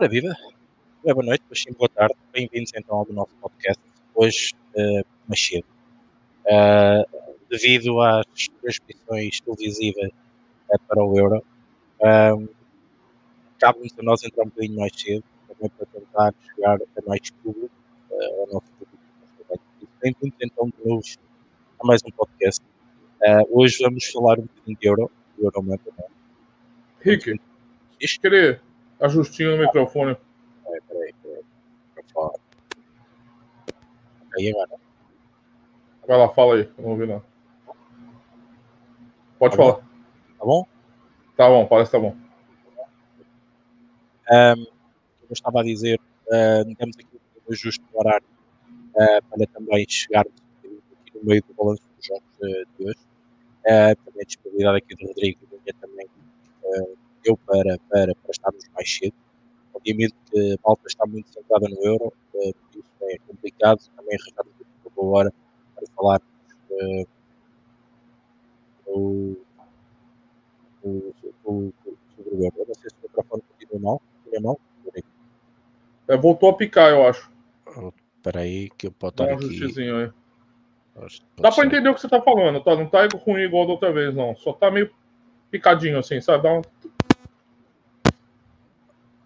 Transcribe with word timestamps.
Ora 0.00 0.08
viva, 0.08 0.32
boa 1.02 1.24
noite, 1.24 1.42
mas 1.50 1.60
sim 1.60 1.72
boa 1.72 1.88
tarde, 1.88 2.14
bem-vindos 2.32 2.70
então 2.72 2.98
ao 2.98 3.06
nosso 3.10 3.34
podcast, 3.40 3.82
hoje 4.14 4.54
uh, 4.76 5.04
mais 5.26 5.44
cedo. 5.44 5.64
Uh, 6.46 7.34
devido 7.50 8.00
às 8.00 8.24
transmissões 8.62 9.40
televisivas 9.40 10.10
uh, 10.70 10.78
para 10.86 11.04
o 11.04 11.18
Euro, 11.18 11.44
uh, 11.98 12.48
cabe-nos 13.58 13.92
a 13.98 14.02
nós 14.04 14.22
entrar 14.22 14.44
um 14.44 14.46
bocadinho 14.50 14.78
mais 14.78 14.92
cedo, 14.94 15.24
também 15.48 15.68
para 15.68 15.86
tentar 15.86 16.34
chegar 16.54 16.78
a 16.80 17.08
mais 17.08 17.30
público, 17.30 17.74
uh, 18.12 18.40
ao 18.42 18.46
nosso 18.52 18.70
público. 18.78 18.98
Bem-vindos 20.00 20.38
então 20.40 20.68
de 20.68 20.88
novo 20.88 21.02
a 21.80 21.84
mais 21.84 22.00
um 22.06 22.10
podcast. 22.12 22.64
Hoje 23.50 23.78
vamos 23.80 24.04
falar 24.04 24.38
um 24.38 24.42
bocadinho 24.42 24.78
de 24.78 24.86
Euro, 24.86 25.10
de 25.36 25.44
Euro 25.44 25.60
não 25.60 25.74
é? 25.74 25.78
Rick, 27.00 27.40
querer 28.22 28.62
ajustinho 29.00 29.56
no 29.56 29.62
microfone. 29.64 30.16
Peraí, 30.64 31.12
peraí. 31.22 31.44
Aí 34.36 34.50
agora. 34.50 34.70
Vai 36.06 36.16
lá, 36.18 36.28
fala 36.30 36.54
aí, 36.54 36.62
eu 36.78 36.82
não 36.84 36.90
ouvi 36.90 37.06
não. 37.06 37.22
Pode 39.38 39.56
Tá 39.56 39.62
bom? 39.62 39.72
falar. 39.72 39.84
Tá 40.38 40.44
bom? 40.44 40.66
Tá 41.36 41.48
bom, 41.48 41.66
parece 41.66 41.90
que 41.90 41.96
tá 41.96 42.02
bom. 42.02 42.16
Um, 44.30 44.62
eu 44.62 45.32
estava 45.32 45.60
a 45.60 45.64
dizer, 45.64 45.98
uh, 46.26 46.74
temos 46.76 46.96
aqui 46.96 47.06
um 47.48 47.52
ajuste 47.52 47.82
no 47.92 48.00
horário 48.00 48.26
uh, 48.94 49.22
para 49.30 49.46
também 49.46 49.86
chegarmos 49.88 50.32
aqui 50.62 51.18
no 51.18 51.24
meio 51.24 51.42
do 51.46 51.54
balanço 51.54 51.82
dos 51.96 52.06
jogos 52.06 52.22
uh, 52.40 52.66
de 52.78 52.84
hoje. 52.86 52.98
Uh, 53.64 53.96
também 54.04 54.22
a 54.22 54.24
disponibilidade 54.24 54.78
aqui 54.78 54.94
do 54.96 55.06
Rodrigo 55.06 55.40
também 55.80 56.06
uh, 56.64 56.96
deu 57.24 57.36
para, 57.36 57.78
para, 57.90 58.14
para 58.14 58.30
estarmos 58.30 58.64
mais 58.74 58.90
cedo. 58.92 59.14
Obviamente 59.74 60.14
que 60.30 60.54
a 60.54 60.68
malta 60.68 60.82
está 60.86 61.06
muito 61.06 61.28
centrada 61.30 61.68
no 61.68 61.84
euro, 61.84 62.12
uh, 62.34 62.54
por 62.54 62.78
isso 62.78 62.90
é 63.02 63.18
complicado 63.26 63.80
também 63.96 64.18
arranjarmos 64.20 64.54
uma 64.84 64.92
boa 64.94 65.18
hora 65.18 65.32
para 65.74 65.86
falar 65.94 66.20
o, 68.86 69.36
o, 70.82 71.14
o, 71.44 71.72
sobre 72.16 72.34
o 72.34 72.44
euro. 72.44 72.54
Eu 72.56 72.66
não 72.66 72.74
sei 72.74 72.90
se 72.90 72.96
o 72.96 73.02
microfone 73.02 73.42
continua 73.42 73.80
mal. 73.80 74.02
Continua 74.24 74.42
mal? 74.42 74.60
É, 76.08 76.16
voltou 76.16 76.48
a 76.48 76.54
picar, 76.54 76.90
eu 76.90 77.06
acho. 77.06 77.30
Espera 78.16 78.40
aí, 78.40 78.70
que 78.70 78.86
eu 78.86 78.92
posso 78.92 79.12
estar 79.12 79.24
um 79.24 79.34
aqui. 79.34 79.44
ajustezinho 79.44 79.96
aí. 79.98 80.10
Acho 81.04 81.20
que 81.20 81.42
Dá 81.42 81.52
ser. 81.52 81.66
entender 81.66 81.88
o 81.90 81.94
que 81.94 82.00
você 82.00 82.08
tá 82.08 82.20
falando, 82.20 82.62
tá? 82.64 82.74
Não 82.74 82.88
tá 82.88 83.06
ruim 83.14 83.42
igual 83.42 83.66
da 83.66 83.72
outra 83.72 83.92
vez, 83.92 84.14
não. 84.14 84.34
Só 84.36 84.52
tá 84.52 84.70
meio 84.70 84.90
picadinho 85.50 85.98
assim, 85.98 86.20
sabe? 86.20 86.42
Dá 86.42 86.52
um- 86.54 86.62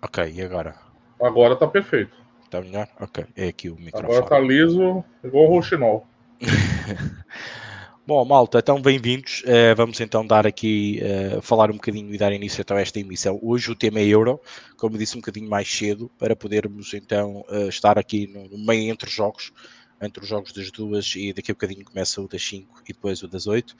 Ok, 0.05 0.33
e 0.35 0.43
agora? 0.43 0.75
Agora 1.21 1.55
tá 1.55 1.65
perfeito. 1.69 2.17
Está 2.45 2.61
melhor? 2.61 2.89
Ok, 2.99 3.25
é 3.37 3.47
aqui 3.47 3.71
o 3.71 3.77
microfone. 3.77 4.13
Agora 4.13 4.27
tá 4.27 4.41
liso, 4.41 5.05
igual 5.23 5.45
o 5.45 5.49
Rouxinol. 5.49 6.05
Bom, 8.05 8.25
malta, 8.25 8.59
então 8.59 8.83
bem-vindos. 8.83 9.45
Eh, 9.47 9.73
vamos 9.77 10.01
então 10.01 10.27
dar 10.27 10.45
aqui, 10.45 10.99
eh, 11.01 11.39
falar 11.41 11.71
um 11.71 11.75
bocadinho 11.75 12.13
e 12.13 12.19
dar 12.19 12.33
início 12.33 12.61
então 12.61 12.77
a 12.77 12.81
esta 12.81 12.99
emissão. 12.99 13.39
Hoje 13.41 13.71
o 13.71 13.77
tema 13.77 14.01
é 14.01 14.05
Euro, 14.05 14.41
como 14.77 14.99
disse 14.99 15.17
um 15.17 15.21
bocadinho 15.21 15.49
mais 15.49 15.73
cedo, 15.73 16.11
para 16.19 16.35
podermos 16.35 16.93
então 16.95 17.45
eh, 17.49 17.69
estar 17.69 17.97
aqui 17.97 18.27
no, 18.27 18.49
no 18.49 18.59
meio 18.59 18.91
entre 18.91 19.09
os 19.09 19.15
jogos, 19.15 19.53
entre 20.01 20.21
os 20.21 20.29
jogos 20.29 20.53
das 20.53 20.73
duas 20.73 21.15
e 21.15 21.33
daqui 21.33 21.53
a 21.53 21.55
bocadinho 21.55 21.85
começa 21.85 22.21
o 22.21 22.27
das 22.27 22.43
5 22.43 22.83
e 22.89 22.93
depois 22.93 23.23
o 23.23 23.29
das 23.29 23.47
8. 23.47 23.77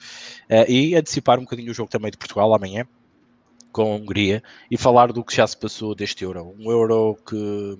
Eh, 0.47 0.71
e 0.71 0.95
antecipar 0.95 1.37
um 1.37 1.43
bocadinho 1.43 1.71
o 1.71 1.73
jogo 1.75 1.89
também 1.89 2.09
de 2.09 2.17
Portugal 2.17 2.53
amanhã, 2.53 2.87
com 3.73 3.81
a 3.81 3.95
Hungria, 3.97 4.41
e 4.71 4.77
falar 4.77 5.11
do 5.11 5.23
que 5.23 5.35
já 5.35 5.45
se 5.45 5.57
passou 5.57 5.93
deste 5.93 6.23
Euro. 6.23 6.55
Um 6.57 6.71
Euro 6.71 7.17
que 7.27 7.77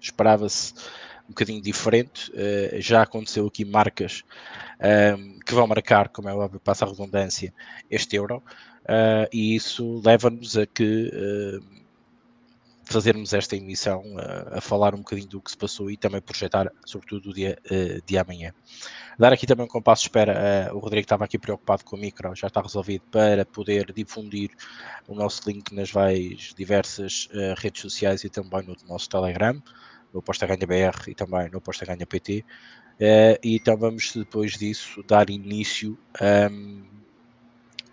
esperava-se 0.00 0.74
um 1.26 1.30
bocadinho 1.30 1.60
diferente, 1.60 2.30
eh, 2.34 2.76
já 2.80 3.02
aconteceu 3.02 3.46
aqui 3.46 3.64
marcas 3.64 4.22
ehm, 4.80 5.38
que 5.44 5.54
vão 5.54 5.66
marcar, 5.66 6.08
como 6.08 6.28
é 6.28 6.34
óbvio, 6.34 6.60
passa 6.60 6.84
a 6.84 6.88
redundância, 6.88 7.52
este 7.90 8.16
euro, 8.16 8.42
eh, 8.88 9.28
e 9.32 9.56
isso 9.56 10.00
leva-nos 10.04 10.56
a 10.56 10.66
que 10.66 11.10
eh, 11.12 11.58
fazermos 12.86 13.34
esta 13.34 13.56
emissão 13.56 14.02
a 14.52 14.60
falar 14.60 14.94
um 14.94 14.98
bocadinho 14.98 15.28
do 15.28 15.40
que 15.40 15.50
se 15.50 15.56
passou 15.56 15.90
e 15.90 15.96
também 15.96 16.20
projetar, 16.20 16.70
sobretudo, 16.84 17.30
o 17.30 17.34
dia 17.34 17.58
eh, 17.68 18.00
de 18.06 18.16
amanhã. 18.16 18.52
Dar 19.18 19.32
aqui 19.32 19.46
também 19.46 19.66
um 19.66 19.68
compasso 19.68 20.02
de 20.02 20.08
espera, 20.08 20.32
eh, 20.32 20.72
o 20.72 20.78
Rodrigo 20.78 21.04
estava 21.04 21.24
aqui 21.24 21.36
preocupado 21.36 21.84
com 21.84 21.96
o 21.96 21.98
micro, 21.98 22.34
já 22.36 22.46
está 22.46 22.62
resolvido, 22.62 23.02
para 23.10 23.44
poder 23.44 23.92
difundir 23.92 24.50
o 25.08 25.14
nosso 25.14 25.42
link 25.48 25.74
nas 25.74 25.90
várias 25.90 26.54
diversas 26.56 27.28
eh, 27.32 27.54
redes 27.58 27.82
sociais 27.82 28.22
e 28.22 28.30
também 28.30 28.62
no 28.62 28.76
nosso 28.88 29.08
Telegram, 29.08 29.60
no 30.14 30.22
Posta 30.22 30.46
Ganha 30.46 30.66
BR 30.66 31.08
e 31.08 31.14
também 31.14 31.50
no 31.50 31.60
Posta 31.60 31.84
Ganha 31.84 32.06
PT. 32.06 32.44
E 32.98 33.56
então 33.56 33.76
vamos 33.76 34.12
depois 34.14 34.52
disso 34.52 35.02
dar 35.06 35.28
início 35.28 35.98
ahm, 36.18 36.84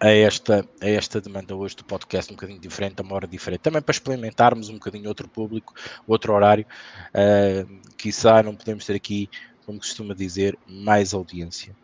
a, 0.05 0.09
esta, 0.11 0.67
a 0.81 0.89
esta 0.89 1.21
demanda 1.21 1.55
hoje 1.55 1.75
do 1.75 1.85
podcast 1.85 2.31
um 2.31 2.35
bocadinho 2.35 2.59
diferente, 2.59 2.99
a 2.99 3.03
uma 3.03 3.15
hora 3.15 3.27
diferente, 3.27 3.61
também 3.61 3.81
para 3.81 3.93
experimentarmos 3.93 4.69
um 4.69 4.73
bocadinho 4.73 5.07
outro 5.07 5.27
público, 5.27 5.73
outro 6.07 6.33
horário, 6.33 6.65
uh, 7.13 7.81
quiçá 7.97 8.43
não 8.43 8.55
podemos 8.55 8.85
ter 8.85 8.95
aqui, 8.95 9.29
como 9.65 9.79
costuma 9.79 10.13
dizer, 10.13 10.57
mais 10.67 11.13
audiência. 11.13 11.75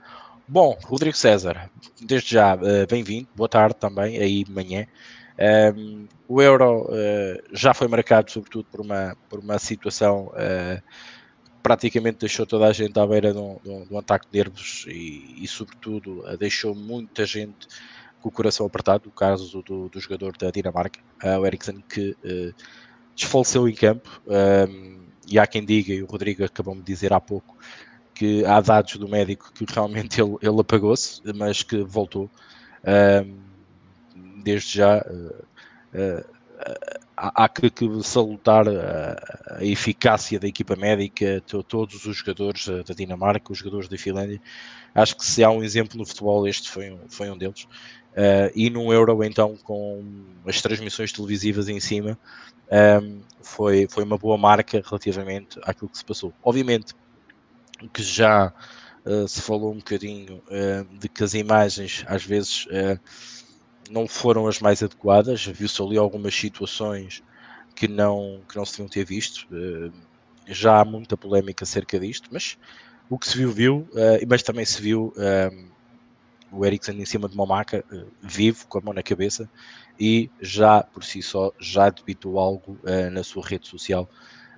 Bom, 0.48 0.78
Rodrigo 0.84 1.16
César, 1.16 1.70
desde 2.02 2.32
já, 2.34 2.58
eh, 2.64 2.86
bem-vindo, 2.88 3.28
boa 3.36 3.48
tarde 3.48 3.76
também, 3.80 4.18
aí 4.18 4.44
de 4.44 4.52
manhã. 4.52 4.88
Um, 5.78 6.08
o 6.28 6.42
Euro 6.42 6.88
eh, 6.92 7.42
já 7.54 7.72
foi 7.74 7.88
marcado, 7.88 8.32
sobretudo, 8.32 8.66
por 8.66 8.82
uma, 8.82 9.16
por 9.30 9.40
uma 9.40 9.60
situação 9.60 10.32
eh, 10.36 10.82
praticamente 11.62 12.20
deixou 12.20 12.46
toda 12.46 12.66
a 12.68 12.74
gente 12.74 12.98
à 13.00 13.06
beira 13.06 13.32
de 13.32 13.38
um, 13.40 13.60
de 13.64 13.70
um- 13.70 13.86
de 13.86 13.94
um 13.94 13.98
ataque 14.00 14.28
de 14.32 14.38
nervos 14.40 14.86
e, 14.88 15.44
e, 15.44 15.48
sobretudo, 15.48 16.24
deixou 16.38 16.74
muita 16.74 17.26
gente 17.26 17.68
com 18.20 18.30
o 18.30 18.32
coração 18.32 18.66
apertado. 18.66 19.10
O 19.10 19.12
caso 19.14 19.62
do, 19.64 19.90
do 19.90 20.00
jogador 20.00 20.36
da 20.38 20.52
Dinamarca, 20.52 21.00
eh, 21.24 21.38
o 21.38 21.46
Eriksen, 21.46 21.84
que 21.90 22.18
eh, 22.24 22.54
desfaleceu 23.16 23.68
em 23.68 23.76
campo. 23.76 24.22
Um, 24.28 25.10
e 25.28 25.40
há 25.40 25.48
quem 25.48 25.66
diga, 25.66 25.94
e 25.94 26.04
o 26.04 26.08
Rodrigo 26.08 26.44
acabou 26.44 26.76
de 26.76 26.82
dizer 26.84 27.14
há 27.14 27.20
pouco, 27.22 27.58
que 28.16 28.46
há 28.46 28.62
dados 28.62 28.96
do 28.98 29.08
médico 29.10 29.52
que 29.54 29.66
realmente 29.70 30.20
ele, 30.22 30.36
ele 30.42 30.62
apagou-se, 30.62 31.22
mas 31.36 31.64
que 31.64 31.84
voltou. 31.84 32.32
Um, 32.86 33.50
desde 34.44 34.78
já. 34.78 35.04
eh, 35.94 36.26
há 37.18 37.50
que, 37.50 37.70
que 37.70 37.86
salutar 38.04 38.68
a, 38.68 39.58
a 39.58 39.66
eficácia 39.66 40.40
da 40.40 40.48
equipa 40.48 40.76
médica, 40.76 41.42
to- 41.46 41.64
todos 41.64 42.06
os 42.06 42.18
jogadores 42.18 42.66
da 42.68 42.94
Dinamarca, 42.94 43.52
os 43.52 43.60
jogadores 43.60 43.90
da 43.90 43.98
Finlândia. 43.98 44.42
Acho 44.96 45.18
que 45.18 45.26
se 45.26 45.44
há 45.44 45.50
um 45.50 45.64
exemplo 45.64 45.98
no 45.98 46.06
futebol, 46.06 46.48
este 46.48 46.70
foi 46.70 46.92
um, 46.92 47.08
foi 47.10 47.30
um 47.30 47.38
deles. 47.38 47.66
Eh, 48.20 48.52
e 48.56 48.70
num 48.72 48.92
Euro, 48.94 49.24
então, 49.24 49.56
com 49.64 50.42
as 50.48 50.62
transmissões 50.62 51.12
televisivas 51.14 51.70
em 51.70 51.80
cima, 51.80 52.20
ehm, 52.72 53.22
foi, 53.44 53.88
foi 53.92 54.04
uma 54.04 54.18
boa 54.18 54.38
marca 54.38 54.82
relativamente 54.86 55.60
àquilo 55.64 55.90
que 55.92 56.00
se 56.00 56.06
passou. 56.06 56.36
Obviamente 56.44 56.94
que 57.94 58.04
já 58.04 58.54
eh, 59.06 59.28
se 59.28 59.42
falou 59.42 59.74
um 59.74 59.78
bocadinho 59.80 60.42
eh, 60.52 60.84
de 61.00 61.10
que 61.10 61.24
as 61.24 61.34
imagens 61.34 62.04
às 62.08 62.24
vezes 62.26 62.66
não 63.90 64.08
foram 64.08 64.48
as 64.48 64.60
mais 64.60 64.82
adequadas, 64.84 65.46
viu-se 65.46 65.82
ali 65.82 65.98
algumas 65.98 66.36
situações 66.36 67.22
que 67.76 67.88
não, 67.88 68.44
que 68.50 68.58
não 68.58 68.66
se 68.66 68.74
deviam 68.74 68.90
ter 68.90 69.06
visto. 69.06 69.46
já 70.48 70.82
há 70.82 70.86
muita 70.86 71.18
polémica 71.18 71.64
acerca 71.64 72.00
disto, 72.00 72.30
mas 72.32 72.56
o 73.10 73.18
que 73.20 73.28
se 73.30 73.38
viu, 73.38 73.52
viu, 73.52 73.90
mas 74.30 74.44
também 74.44 74.66
se 74.66 74.82
viu 74.82 75.14
eh, 75.18 75.50
o 76.52 76.66
Eriksen 76.66 77.00
em 77.00 77.06
cima 77.06 77.28
de 77.28 77.36
uma 77.36 77.46
maca, 77.46 77.84
eh, 77.92 78.06
vivo, 78.22 78.68
com 78.68 78.78
a 78.80 78.82
mão 78.82 78.94
na 78.94 79.04
cabeça, 79.04 79.50
e 80.00 80.30
já 80.42 80.84
por 80.84 81.04
si 81.04 81.22
só 81.22 81.52
já 81.60 81.90
debitou 81.90 82.40
algo 82.40 82.80
eh, 82.86 83.10
na 83.10 83.24
sua 83.24 83.46
rede 83.46 83.68
social 83.68 84.10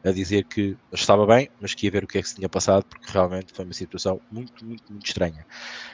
a 0.03 0.11
dizer 0.11 0.45
que 0.45 0.75
estava 0.91 1.27
bem, 1.27 1.49
mas 1.59 1.75
que 1.75 1.85
ia 1.85 1.91
ver 1.91 2.03
o 2.03 2.07
que 2.07 2.17
é 2.17 2.21
que 2.21 2.29
se 2.29 2.35
tinha 2.35 2.49
passado, 2.49 2.83
porque 2.85 3.05
realmente 3.11 3.53
foi 3.53 3.65
uma 3.65 3.73
situação 3.73 4.19
muito, 4.31 4.65
muito, 4.65 4.83
muito 4.91 5.05
estranha. 5.05 5.45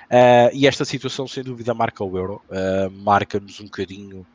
Uh, 0.05 0.49
e 0.53 0.65
esta 0.65 0.85
situação, 0.85 1.27
sem 1.27 1.43
dúvida, 1.43 1.73
marca 1.73 2.05
o 2.05 2.17
Euro, 2.17 2.41
uh, 2.47 2.89
marca-nos 2.89 3.59
um 3.59 3.65
bocadinho 3.65 4.25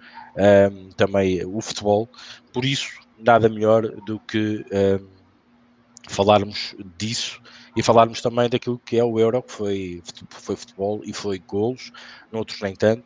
também 0.97 1.44
o 1.44 1.61
futebol, 1.61 2.09
por 2.55 2.64
isso, 2.64 3.00
nada 3.19 3.50
melhor 3.50 3.87
do 4.06 4.19
que 4.20 4.64
falarmos 6.09 6.75
disso 6.97 7.38
e 7.77 7.83
falarmos 7.83 8.21
também 8.21 8.49
daquilo 8.49 8.79
que 8.79 8.99
é 8.99 9.05
o 9.05 9.19
Euro, 9.19 9.43
que 9.43 9.53
foi, 9.53 10.03
foi 10.29 10.57
futebol 10.57 11.01
e 11.05 11.13
foi 11.13 11.39
golos, 11.39 11.91
noutros 12.31 12.61
nem 12.61 12.75
tanto, 12.75 13.05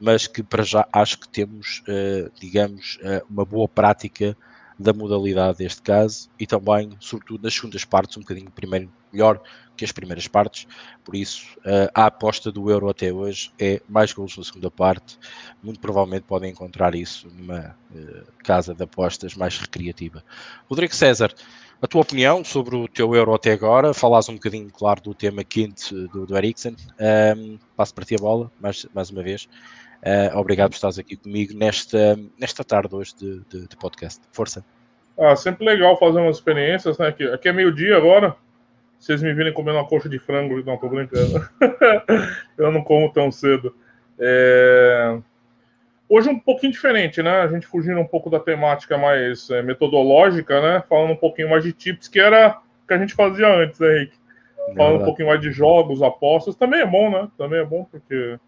mas 0.00 0.26
que 0.26 0.42
para 0.42 0.62
já 0.62 0.86
acho 0.92 1.18
que 1.18 1.28
temos, 1.28 1.82
uh, 1.88 2.30
digamos, 2.38 2.96
uh, 2.96 3.24
uma 3.30 3.44
boa 3.44 3.68
prática 3.68 4.36
da 4.78 4.92
modalidade 4.92 5.58
deste 5.58 5.80
caso 5.80 6.28
e 6.38 6.46
também, 6.46 6.94
sobretudo, 7.00 7.42
nas 7.42 7.54
segundas 7.54 7.84
partes, 7.84 8.16
um 8.18 8.20
bocadinho 8.20 8.50
primeiro 8.50 8.92
melhor 9.10 9.40
que 9.74 9.84
as 9.84 9.92
primeiras 9.92 10.28
partes, 10.28 10.66
por 11.02 11.14
isso 11.14 11.46
uh, 11.60 11.88
a 11.94 12.06
aposta 12.06 12.52
do 12.52 12.70
Euro 12.70 12.88
até 12.88 13.12
hoje 13.12 13.50
é 13.58 13.80
mais 13.88 14.12
gols 14.12 14.36
na 14.36 14.44
segunda 14.44 14.70
parte, 14.70 15.18
muito 15.62 15.80
provavelmente 15.80 16.24
podem 16.24 16.50
encontrar 16.50 16.94
isso 16.94 17.28
numa 17.28 17.76
casa 18.42 18.74
de 18.74 18.82
apostas 18.82 19.34
mais 19.34 19.58
recreativa. 19.58 20.22
Rodrigo 20.68 20.94
César, 20.94 21.32
a 21.80 21.86
tua 21.86 22.02
opinião 22.02 22.44
sobre 22.44 22.74
o 22.74 22.88
teu 22.88 23.14
Euro 23.14 23.34
até 23.34 23.52
agora, 23.52 23.92
falas 23.92 24.28
um 24.28 24.34
bocadinho, 24.34 24.70
claro, 24.70 25.00
do 25.00 25.14
tema 25.14 25.44
quente 25.44 25.94
do, 26.08 26.26
do 26.26 26.36
Eriksen, 26.36 26.76
um, 27.36 27.58
passo 27.76 27.94
para 27.94 28.04
ti 28.04 28.14
a 28.14 28.18
bola, 28.18 28.50
mais, 28.60 28.86
mais 28.94 29.10
uma 29.10 29.22
vez, 29.22 29.48
uh, 30.02 30.38
obrigado 30.38 30.70
por 30.70 30.76
estares 30.76 30.98
aqui 30.98 31.16
comigo 31.16 31.56
nesta, 31.56 32.18
nesta 32.38 32.64
tarde 32.64 32.94
hoje 32.94 33.14
de, 33.16 33.40
de, 33.48 33.68
de 33.68 33.76
podcast, 33.76 34.20
força. 34.32 34.64
Ah, 35.18 35.34
sempre 35.34 35.64
legal 35.64 35.98
fazer 35.98 36.20
umas 36.20 36.36
experiências, 36.36 36.98
né? 36.98 37.08
Aqui, 37.08 37.24
aqui 37.24 37.48
é 37.48 37.52
meio-dia 37.52 37.96
agora, 37.96 38.36
vocês 38.98 39.22
me 39.22 39.32
virem 39.32 39.52
comendo 39.52 39.78
uma 39.78 39.86
coxa 39.86 40.08
de 40.08 40.18
frango, 40.18 40.62
não, 40.64 40.76
tô 40.76 40.88
brincando. 40.88 41.48
eu 42.56 42.72
não 42.72 42.82
como 42.82 43.12
tão 43.12 43.30
cedo. 43.30 43.74
É... 44.18 45.18
Hoje 46.08 46.28
um 46.28 46.38
pouquinho 46.38 46.72
diferente, 46.72 47.20
né? 47.22 47.42
A 47.42 47.48
gente 47.48 47.66
fugindo 47.66 47.98
um 47.98 48.06
pouco 48.06 48.30
da 48.30 48.38
temática 48.38 48.96
mais 48.96 49.50
é, 49.50 49.60
metodológica, 49.60 50.60
né? 50.60 50.82
Falando 50.88 51.12
um 51.12 51.16
pouquinho 51.16 51.50
mais 51.50 51.64
de 51.64 51.72
tips, 51.72 52.06
que 52.06 52.20
era 52.20 52.60
o 52.84 52.86
que 52.86 52.94
a 52.94 52.98
gente 52.98 53.14
fazia 53.14 53.48
antes, 53.48 53.80
né, 53.80 53.96
Henrique? 53.96 54.16
Falando 54.76 55.02
um 55.02 55.04
pouquinho 55.04 55.28
mais 55.28 55.40
de 55.40 55.50
jogos, 55.50 56.02
apostas, 56.02 56.56
também 56.56 56.80
é 56.80 56.86
bom, 56.86 57.10
né? 57.10 57.28
Também 57.36 57.60
é 57.60 57.64
bom 57.64 57.84
porque 57.84 58.38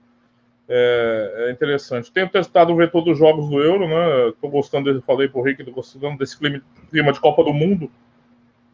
é, 0.68 1.46
é 1.48 1.50
interessante. 1.50 2.12
Tenho 2.12 2.28
testado 2.28 2.76
ver 2.76 2.90
todos 2.90 3.12
os 3.12 3.18
jogos 3.18 3.48
do 3.48 3.60
Euro, 3.60 3.88
né? 3.88 4.32
Tô 4.40 4.48
gostando, 4.48 4.90
eu 4.90 5.02
falei 5.02 5.28
pro 5.28 5.42
Rick, 5.42 5.64
tô 5.64 5.72
gostando 5.72 6.18
desse 6.18 6.38
clima, 6.38 6.60
clima 6.90 7.12
de 7.12 7.20
Copa 7.20 7.42
do 7.42 7.52
Mundo. 7.52 7.90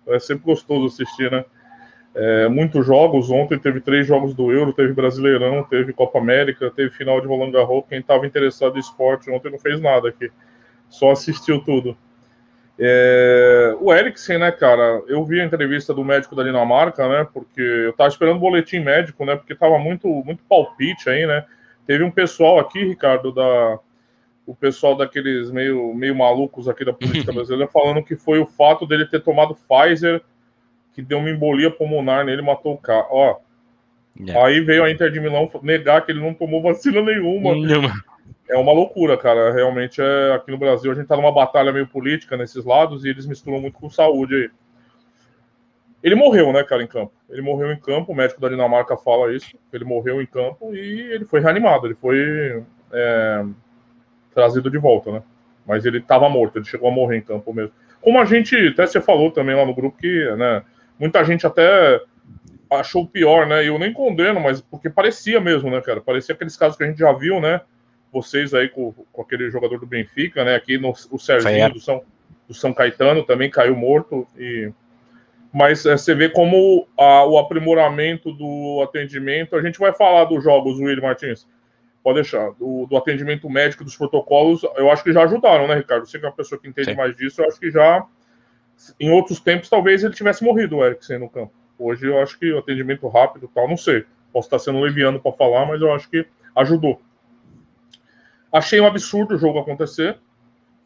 É 0.07 0.19
sempre 0.19 0.45
gostoso 0.45 0.87
assistir, 0.87 1.31
né? 1.31 1.45
É, 2.15 2.49
muitos 2.49 2.87
jogos. 2.87 3.31
Ontem 3.31 3.59
teve 3.59 3.81
três 3.81 4.07
jogos 4.07 4.35
do 4.35 4.53
Euro, 4.53 4.73
teve 4.73 4.93
Brasileirão, 4.93 5.65
teve 5.65 5.93
Copa 5.93 6.19
América, 6.19 6.71
teve 6.71 6.91
final 6.91 7.21
de 7.21 7.27
Roland 7.27 7.51
Garros. 7.51 7.85
Quem 7.89 7.99
estava 7.99 8.27
interessado 8.27 8.77
em 8.77 8.81
esporte 8.81 9.31
ontem 9.31 9.51
não 9.51 9.59
fez 9.59 9.81
nada 9.81 10.09
aqui, 10.09 10.31
só 10.89 11.11
assistiu 11.11 11.61
tudo. 11.65 11.97
É, 12.79 13.77
o 13.81 13.93
Eriksen, 13.93 14.39
né, 14.39 14.51
cara? 14.51 15.03
Eu 15.07 15.25
vi 15.25 15.41
a 15.41 15.45
entrevista 15.45 15.95
do 15.95 16.05
médico 16.05 16.35
da 16.35 16.43
Dinamarca, 16.43 17.09
né? 17.09 17.27
Porque 17.33 17.61
eu 17.61 17.93
tava 17.93 18.09
esperando 18.09 18.37
o 18.37 18.41
boletim 18.41 18.81
médico, 18.81 19.25
né? 19.25 19.37
Porque 19.37 19.55
tava 19.55 19.79
muito, 19.79 20.09
muito 20.09 20.43
palpite 20.49 21.09
aí, 21.09 21.27
né? 21.27 21.45
Teve 21.87 22.03
um 22.03 22.11
pessoal 22.11 22.59
aqui, 22.59 22.85
Ricardo, 22.85 23.33
da 23.33 23.79
o 24.47 24.55
pessoal 24.55 24.95
daqueles 24.95 25.51
meio, 25.51 25.95
meio 25.95 26.15
malucos 26.15 26.69
aqui 26.69 26.85
da 26.85 26.93
política 26.93 27.33
brasileira 27.33 27.71
falando 27.73 28.05
que 28.05 28.15
foi 28.15 28.39
o 28.39 28.47
fato 28.47 28.87
dele 28.87 29.07
ter 29.07 29.23
tomado 29.23 29.57
Pfizer 29.57 30.23
que 30.95 31.03
deu 31.03 31.19
uma 31.19 31.31
embolia 31.31 31.71
pulmonar 31.71 32.25
nele, 32.25 32.41
matou 32.41 32.75
o 32.75 32.79
cara. 32.79 33.07
Ó, 33.11 33.39
yeah. 34.19 34.41
É. 34.41 34.45
aí 34.45 34.61
veio 34.61 34.85
a 34.85 34.91
Inter 34.91 35.11
de 35.11 35.21
Milão 35.21 35.51
negar 35.63 36.05
que 36.07 36.13
ele 36.13 36.21
não 36.21 36.33
tomou 36.33 36.63
vacina 36.63 37.03
nenhuma. 37.03 37.51
É 38.49 38.57
uma 38.57 38.73
loucura, 38.73 39.17
cara. 39.17 39.53
Realmente 39.53 40.01
é 40.01 40.35
aqui 40.35 40.51
no 40.51 40.59
Brasil 40.59 40.93
a 40.93 40.95
gente 40.95 41.07
tá 41.07 41.17
numa 41.17 41.33
batalha 41.33 41.73
meio 41.73 41.87
política 41.87 42.37
nesses 42.37 42.65
lados 42.65 43.05
e 43.05 43.09
eles 43.09 43.27
misturam 43.27 43.61
muito 43.61 43.79
com 43.79 43.91
saúde 43.91 44.35
aí. 44.35 44.51
Ele 46.03 46.15
morreu, 46.15 46.53
né, 46.53 46.63
cara, 46.63 46.83
em 46.83 46.87
campo. 46.87 47.13
Ele 47.31 47.41
morreu 47.41 47.73
em 47.73 47.81
campo, 47.81 48.13
o 48.13 48.15
médico 48.15 48.39
da 48.39 48.51
Dinamarca 48.51 48.95
fala 48.95 49.35
isso. 49.35 49.57
Ele 49.73 49.87
morreu 49.87 50.21
em 50.21 50.27
campo 50.27 50.75
e 50.75 51.01
ele 51.01 51.25
foi 51.25 51.41
reanimado, 51.41 51.87
ele 51.87 51.95
foi 51.95 52.63
é, 52.93 53.45
trazido 54.35 54.71
de 54.71 54.77
volta, 54.77 55.11
né? 55.11 55.23
Mas 55.67 55.87
ele 55.87 55.99
estava 55.99 56.29
morto, 56.29 56.59
ele 56.59 56.67
chegou 56.67 56.91
a 56.91 56.93
morrer 56.93 57.17
em 57.17 57.23
campo 57.23 57.55
mesmo. 57.55 57.73
Como 58.03 58.21
a 58.21 58.27
gente, 58.27 58.55
até 58.69 58.87
você 58.87 59.01
falou 59.01 59.31
também 59.31 59.57
lá 59.57 59.65
no 59.65 59.75
grupo 59.75 59.97
que, 59.97 60.31
né, 60.37 60.63
Muita 60.99 61.25
gente 61.25 61.47
até 61.47 62.01
achou 62.71 63.07
pior, 63.07 63.47
né? 63.47 63.67
Eu 63.67 63.79
nem 63.79 63.93
condeno, 63.93 64.41
mas 64.41 64.61
porque 64.61 64.91
parecia 64.91 65.41
mesmo, 65.41 65.71
né, 65.71 65.81
cara? 65.81 66.01
Parecia 66.01 66.35
aqueles 66.35 66.57
casos 66.57 66.77
que 66.77 66.85
a 66.85 66.87
gente 66.87 66.99
já 66.99 67.13
viu, 67.13 67.41
né? 67.41 67.61
Vocês 68.13 68.55
aí 68.55 68.69
com, 68.69 68.93
com 69.13 69.23
aquele 69.23 69.51
jogador 69.51 69.79
do 69.79 69.87
Benfica, 69.87 70.45
né? 70.45 70.55
Aqui 70.55 70.79
no, 70.79 70.93
o 71.11 71.19
Serginho 71.19 71.73
do 71.73 71.81
São, 71.81 72.03
do 72.47 72.55
São 72.55 72.73
Caetano 72.73 73.25
também 73.25 73.51
caiu 73.51 73.77
morto. 73.77 74.27
e 74.37 74.73
Mas 75.53 75.85
é, 75.85 75.97
você 75.97 76.15
vê 76.15 76.29
como 76.29 76.87
a, 76.97 77.25
o 77.25 77.39
aprimoramento 77.39 78.33
do 78.33 78.83
atendimento. 78.83 79.57
A 79.57 79.63
gente 79.63 79.79
vai 79.79 79.93
falar 79.93 80.25
dos 80.25 80.43
jogos, 80.43 80.79
Will 80.79 81.03
Martins. 81.03 81.47
Pode 82.03 82.17
deixar. 82.17 82.53
Do, 82.53 82.87
do, 82.87 82.97
atendimento 82.97 83.49
médico, 83.49 83.83
dos 83.83 83.97
protocolos, 83.97 84.63
eu 84.77 84.91
acho 84.91 85.03
que 85.03 85.13
já 85.13 85.25
ajudaram, 85.25 85.67
né, 85.67 85.75
Ricardo? 85.75 86.07
Você 86.07 86.19
que 86.19 86.25
é 86.25 86.29
uma 86.29 86.37
pessoa 86.37 86.61
que 86.61 86.69
entende 86.69 86.91
Sim. 86.91 86.97
mais 86.97 87.17
disso, 87.17 87.41
eu 87.41 87.49
acho 87.49 87.59
que 87.59 87.71
já 87.71 88.07
em 88.99 89.11
outros 89.11 89.41
tempos, 89.41 89.69
talvez 89.69 90.03
ele 90.03 90.15
tivesse 90.15 90.45
morrido, 90.45 90.77
o 90.77 90.85
Eriksen, 90.85 91.19
no 91.19 91.29
campo. 91.29 91.53
Hoje 91.79 92.07
eu 92.07 92.21
acho 92.21 92.39
que 92.39 92.53
o 92.53 92.59
atendimento 92.59 93.07
rápido 93.09 93.51
tal, 93.53 93.69
não 93.69 93.77
sei. 93.77 94.05
Posso 94.33 94.47
estar 94.47 94.59
sendo 94.59 94.81
leviano 94.81 95.21
para 95.21 95.33
falar, 95.33 95.67
mas 95.67 95.81
eu 95.81 95.93
acho 95.93 96.09
que 96.09 96.27
ajudou. 96.57 97.01
Achei 98.53 98.81
um 98.81 98.87
absurdo 98.87 99.35
o 99.35 99.39
jogo 99.39 99.59
acontecer. 99.59 100.19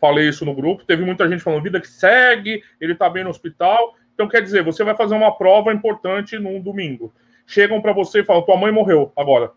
Falei 0.01 0.29
isso 0.29 0.45
no 0.45 0.55
grupo. 0.55 0.85
Teve 0.85 1.05
muita 1.05 1.29
gente 1.29 1.43
falando, 1.43 1.63
vida 1.63 1.81
que 1.81 1.89
segue, 1.89 2.63
ele 2.81 2.95
tá 2.95 3.11
bem 3.11 3.25
no 3.25 3.31
hospital. 3.31 3.95
Então, 4.15 4.29
quer 4.29 4.43
dizer, 4.43 4.63
você 4.63 4.83
vai 4.83 4.97
fazer 4.97 5.15
uma 5.15 5.37
prova 5.37 5.73
importante 5.73 6.39
num 6.39 6.61
domingo. 6.61 7.13
Chegam 7.47 7.81
para 7.81 7.93
você 7.93 8.21
e 8.21 8.25
falam, 8.25 8.43
tua 8.43 8.57
mãe 8.57 8.73
morreu 8.73 9.13
agora. 9.17 9.53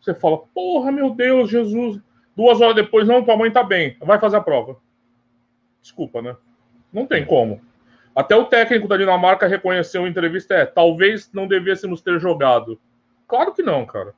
Você 0.00 0.14
fala, 0.14 0.38
porra, 0.54 0.90
meu 0.90 1.10
Deus, 1.10 1.50
Jesus. 1.50 2.00
Duas 2.36 2.60
horas 2.60 2.74
depois, 2.74 3.06
não, 3.06 3.24
tua 3.24 3.36
mãe 3.36 3.50
tá 3.50 3.62
bem. 3.62 3.96
Vai 4.00 4.18
fazer 4.18 4.36
a 4.36 4.40
prova. 4.40 4.76
Desculpa, 5.82 6.22
né? 6.22 6.36
Não 6.92 7.06
tem 7.06 7.24
como. 7.24 7.60
Até 8.14 8.34
o 8.34 8.44
técnico 8.44 8.88
da 8.88 8.96
Dinamarca 8.96 9.46
reconheceu 9.46 10.06
em 10.06 10.10
entrevista: 10.10 10.54
é, 10.54 10.66
talvez 10.66 11.30
não 11.32 11.46
devêssemos 11.46 12.00
ter 12.00 12.18
jogado. 12.18 12.80
Claro 13.26 13.52
que 13.52 13.62
não, 13.62 13.86
cara. 13.86 14.12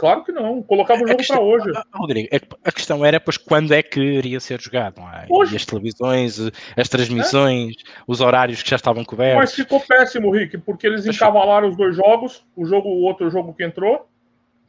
Claro 0.00 0.24
que 0.24 0.32
não. 0.32 0.62
Colocava 0.62 1.04
o 1.04 1.06
jogo 1.06 1.26
para 1.26 1.40
hoje. 1.40 1.70
Rodrigo, 1.92 2.28
é 2.32 2.40
a 2.64 2.72
questão 2.72 3.04
era 3.04 3.20
pois 3.20 3.36
quando 3.36 3.74
é 3.74 3.82
que 3.82 4.00
iria 4.00 4.40
ser 4.40 4.58
jogado, 4.58 4.98
é? 5.02 5.26
Hoje. 5.28 5.52
E 5.52 5.56
as 5.56 5.66
televisões, 5.66 6.38
as 6.74 6.88
transmissões, 6.88 7.74
é? 7.76 8.02
os 8.06 8.22
horários 8.22 8.62
que 8.62 8.70
já 8.70 8.76
estavam 8.76 9.04
cobertos. 9.04 9.38
Mas 9.38 9.54
ficou 9.54 9.78
péssimo, 9.78 10.30
Rick, 10.30 10.56
porque 10.56 10.86
eles 10.86 11.04
encavalaram 11.04 11.68
os 11.68 11.76
dois 11.76 11.94
jogos, 11.94 12.46
o 12.56 12.64
jogo, 12.64 12.88
o 12.88 13.02
outro 13.02 13.28
jogo 13.28 13.52
que 13.52 13.62
entrou. 13.62 14.08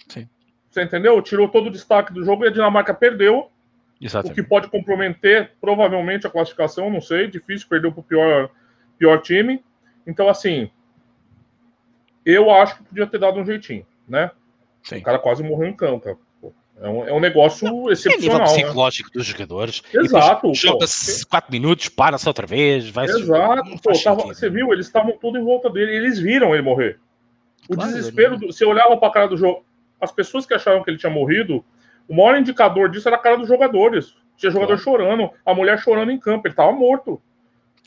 Sim. 0.09 0.27
Você 0.69 0.83
entendeu? 0.83 1.21
Tirou 1.21 1.47
todo 1.47 1.67
o 1.67 1.71
destaque 1.71 2.11
do 2.11 2.25
jogo 2.25 2.43
e 2.43 2.49
a 2.49 2.51
Dinamarca 2.51 2.93
perdeu. 2.93 3.49
Exatamente. 4.01 4.39
O 4.39 4.43
que 4.43 4.49
pode 4.49 4.67
comprometer 4.67 5.51
provavelmente 5.61 6.25
a 6.25 6.29
classificação, 6.29 6.89
não 6.89 7.01
sei, 7.01 7.27
difícil, 7.27 7.67
perdeu 7.69 7.91
para 7.91 7.99
o 7.99 8.03
pior, 8.03 8.49
pior 8.97 9.21
time. 9.21 9.63
Então, 10.07 10.27
assim, 10.27 10.71
eu 12.25 12.49
acho 12.49 12.77
que 12.77 12.83
podia 12.83 13.05
ter 13.05 13.19
dado 13.19 13.39
um 13.39 13.45
jeitinho, 13.45 13.85
né? 14.07 14.31
Sim. 14.81 14.97
O 14.97 15.03
cara 15.03 15.19
quase 15.19 15.43
morreu 15.43 15.69
em 15.69 15.75
campo. 15.75 16.19
É 16.81 16.89
um, 16.89 17.07
é 17.07 17.13
um 17.13 17.19
negócio 17.19 17.67
não, 17.67 17.91
excepcional. 17.91 18.17
É 18.17 18.39
nível 18.39 18.39
né? 18.39 18.45
psicológico 18.45 19.09
né? 19.09 19.13
dos 19.13 19.25
jogadores. 19.27 19.83
Exato. 19.93 20.51
Joga-se 20.55 21.23
4 21.27 21.51
minutos, 21.51 21.89
para-se 21.89 22.27
outra 22.27 22.47
vez. 22.47 22.89
Vai 22.89 23.05
Exato. 23.05 23.79
Pô, 23.83 23.93
tava, 24.03 24.23
você 24.23 24.49
viu, 24.49 24.73
eles 24.73 24.87
estavam 24.87 25.15
tudo 25.17 25.37
em 25.37 25.43
volta 25.43 25.69
dele, 25.69 25.95
eles 25.95 26.17
viram 26.17 26.55
ele 26.55 26.63
morrer. 26.63 26.99
O 27.69 27.75
claro, 27.75 27.91
desespero, 27.91 28.35
do, 28.35 28.47
você 28.47 28.65
olhava 28.65 28.97
para 28.97 29.07
a 29.09 29.11
cara 29.11 29.27
do 29.27 29.37
jogo. 29.37 29.63
As 29.99 30.11
pessoas 30.11 30.47
que 30.47 30.55
achavam 30.55 30.83
que 30.83 30.89
ele 30.89 30.97
tinha 30.97 31.11
morrido 31.11 31.63
o 32.11 32.13
maior 32.13 32.37
indicador 32.37 32.89
disso 32.89 33.07
era 33.07 33.15
a 33.15 33.19
cara 33.19 33.37
dos 33.37 33.47
jogadores. 33.47 34.13
Tinha 34.35 34.51
jogador 34.51 34.75
claro. 34.75 34.83
chorando, 34.83 35.29
a 35.45 35.53
mulher 35.53 35.79
chorando 35.79 36.11
em 36.11 36.19
campo, 36.19 36.45
ele 36.45 36.53
tava 36.53 36.73
morto. 36.73 37.21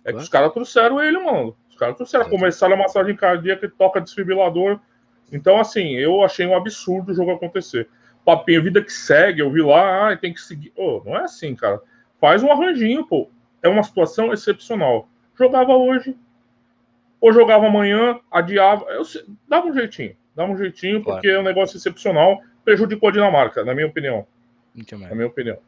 É 0.03 0.15
que 0.15 0.19
os 0.19 0.31
caras 0.31 0.51
trouxeram 0.51 0.99
ele, 0.99 1.19
mano. 1.19 1.55
Os 1.69 1.77
caras 1.77 1.95
trouxeram, 1.95 2.31
começaram 2.31 2.73
a 2.73 2.79
massagem 2.79 3.15
cardíaca, 3.15 3.71
toca 3.77 4.01
desfibrilador. 4.01 4.81
Então, 5.31 5.61
assim, 5.61 5.97
eu 5.97 6.25
achei 6.25 6.47
um 6.47 6.57
absurdo 6.57 7.13
o 7.13 7.15
jogo 7.15 7.33
acontecer. 7.33 7.87
Papinho, 8.25 8.63
vida 8.63 8.83
que 8.83 8.95
segue, 8.95 9.43
eu 9.43 9.51
vi 9.51 9.61
lá, 9.61 10.11
ah, 10.11 10.17
tem 10.17 10.33
que 10.33 10.41
seguir. 10.41 10.73
Oh, 10.75 11.03
não 11.05 11.19
é 11.19 11.25
assim, 11.25 11.55
cara. 11.55 11.79
Faz 12.19 12.43
um 12.43 12.51
arranjinho, 12.51 13.07
pô. 13.07 13.29
É 13.63 13.69
uma 13.69 13.83
situação 13.83 14.33
excepcional. 14.33 15.07
Jogava 15.39 15.77
hoje, 15.77 16.17
ou 17.21 17.31
jogava 17.31 17.67
amanhã, 17.67 18.19
adiava. 18.31 18.87
Eu, 18.87 19.03
dava 19.47 19.67
um 19.67 19.75
jeitinho, 19.75 20.17
dava 20.35 20.51
um 20.51 20.57
jeitinho, 20.57 21.03
claro. 21.03 21.21
porque 21.21 21.29
é 21.29 21.39
um 21.39 21.45
negócio 21.45 21.77
excepcional 21.77 22.41
prejudicou 22.65 23.09
a 23.09 23.13
Dinamarca, 23.13 23.65
na 23.65 23.75
minha 23.75 23.87
opinião. 23.87 24.27
Na 25.09 25.15
minha 25.15 25.29
opinião. 25.29 25.59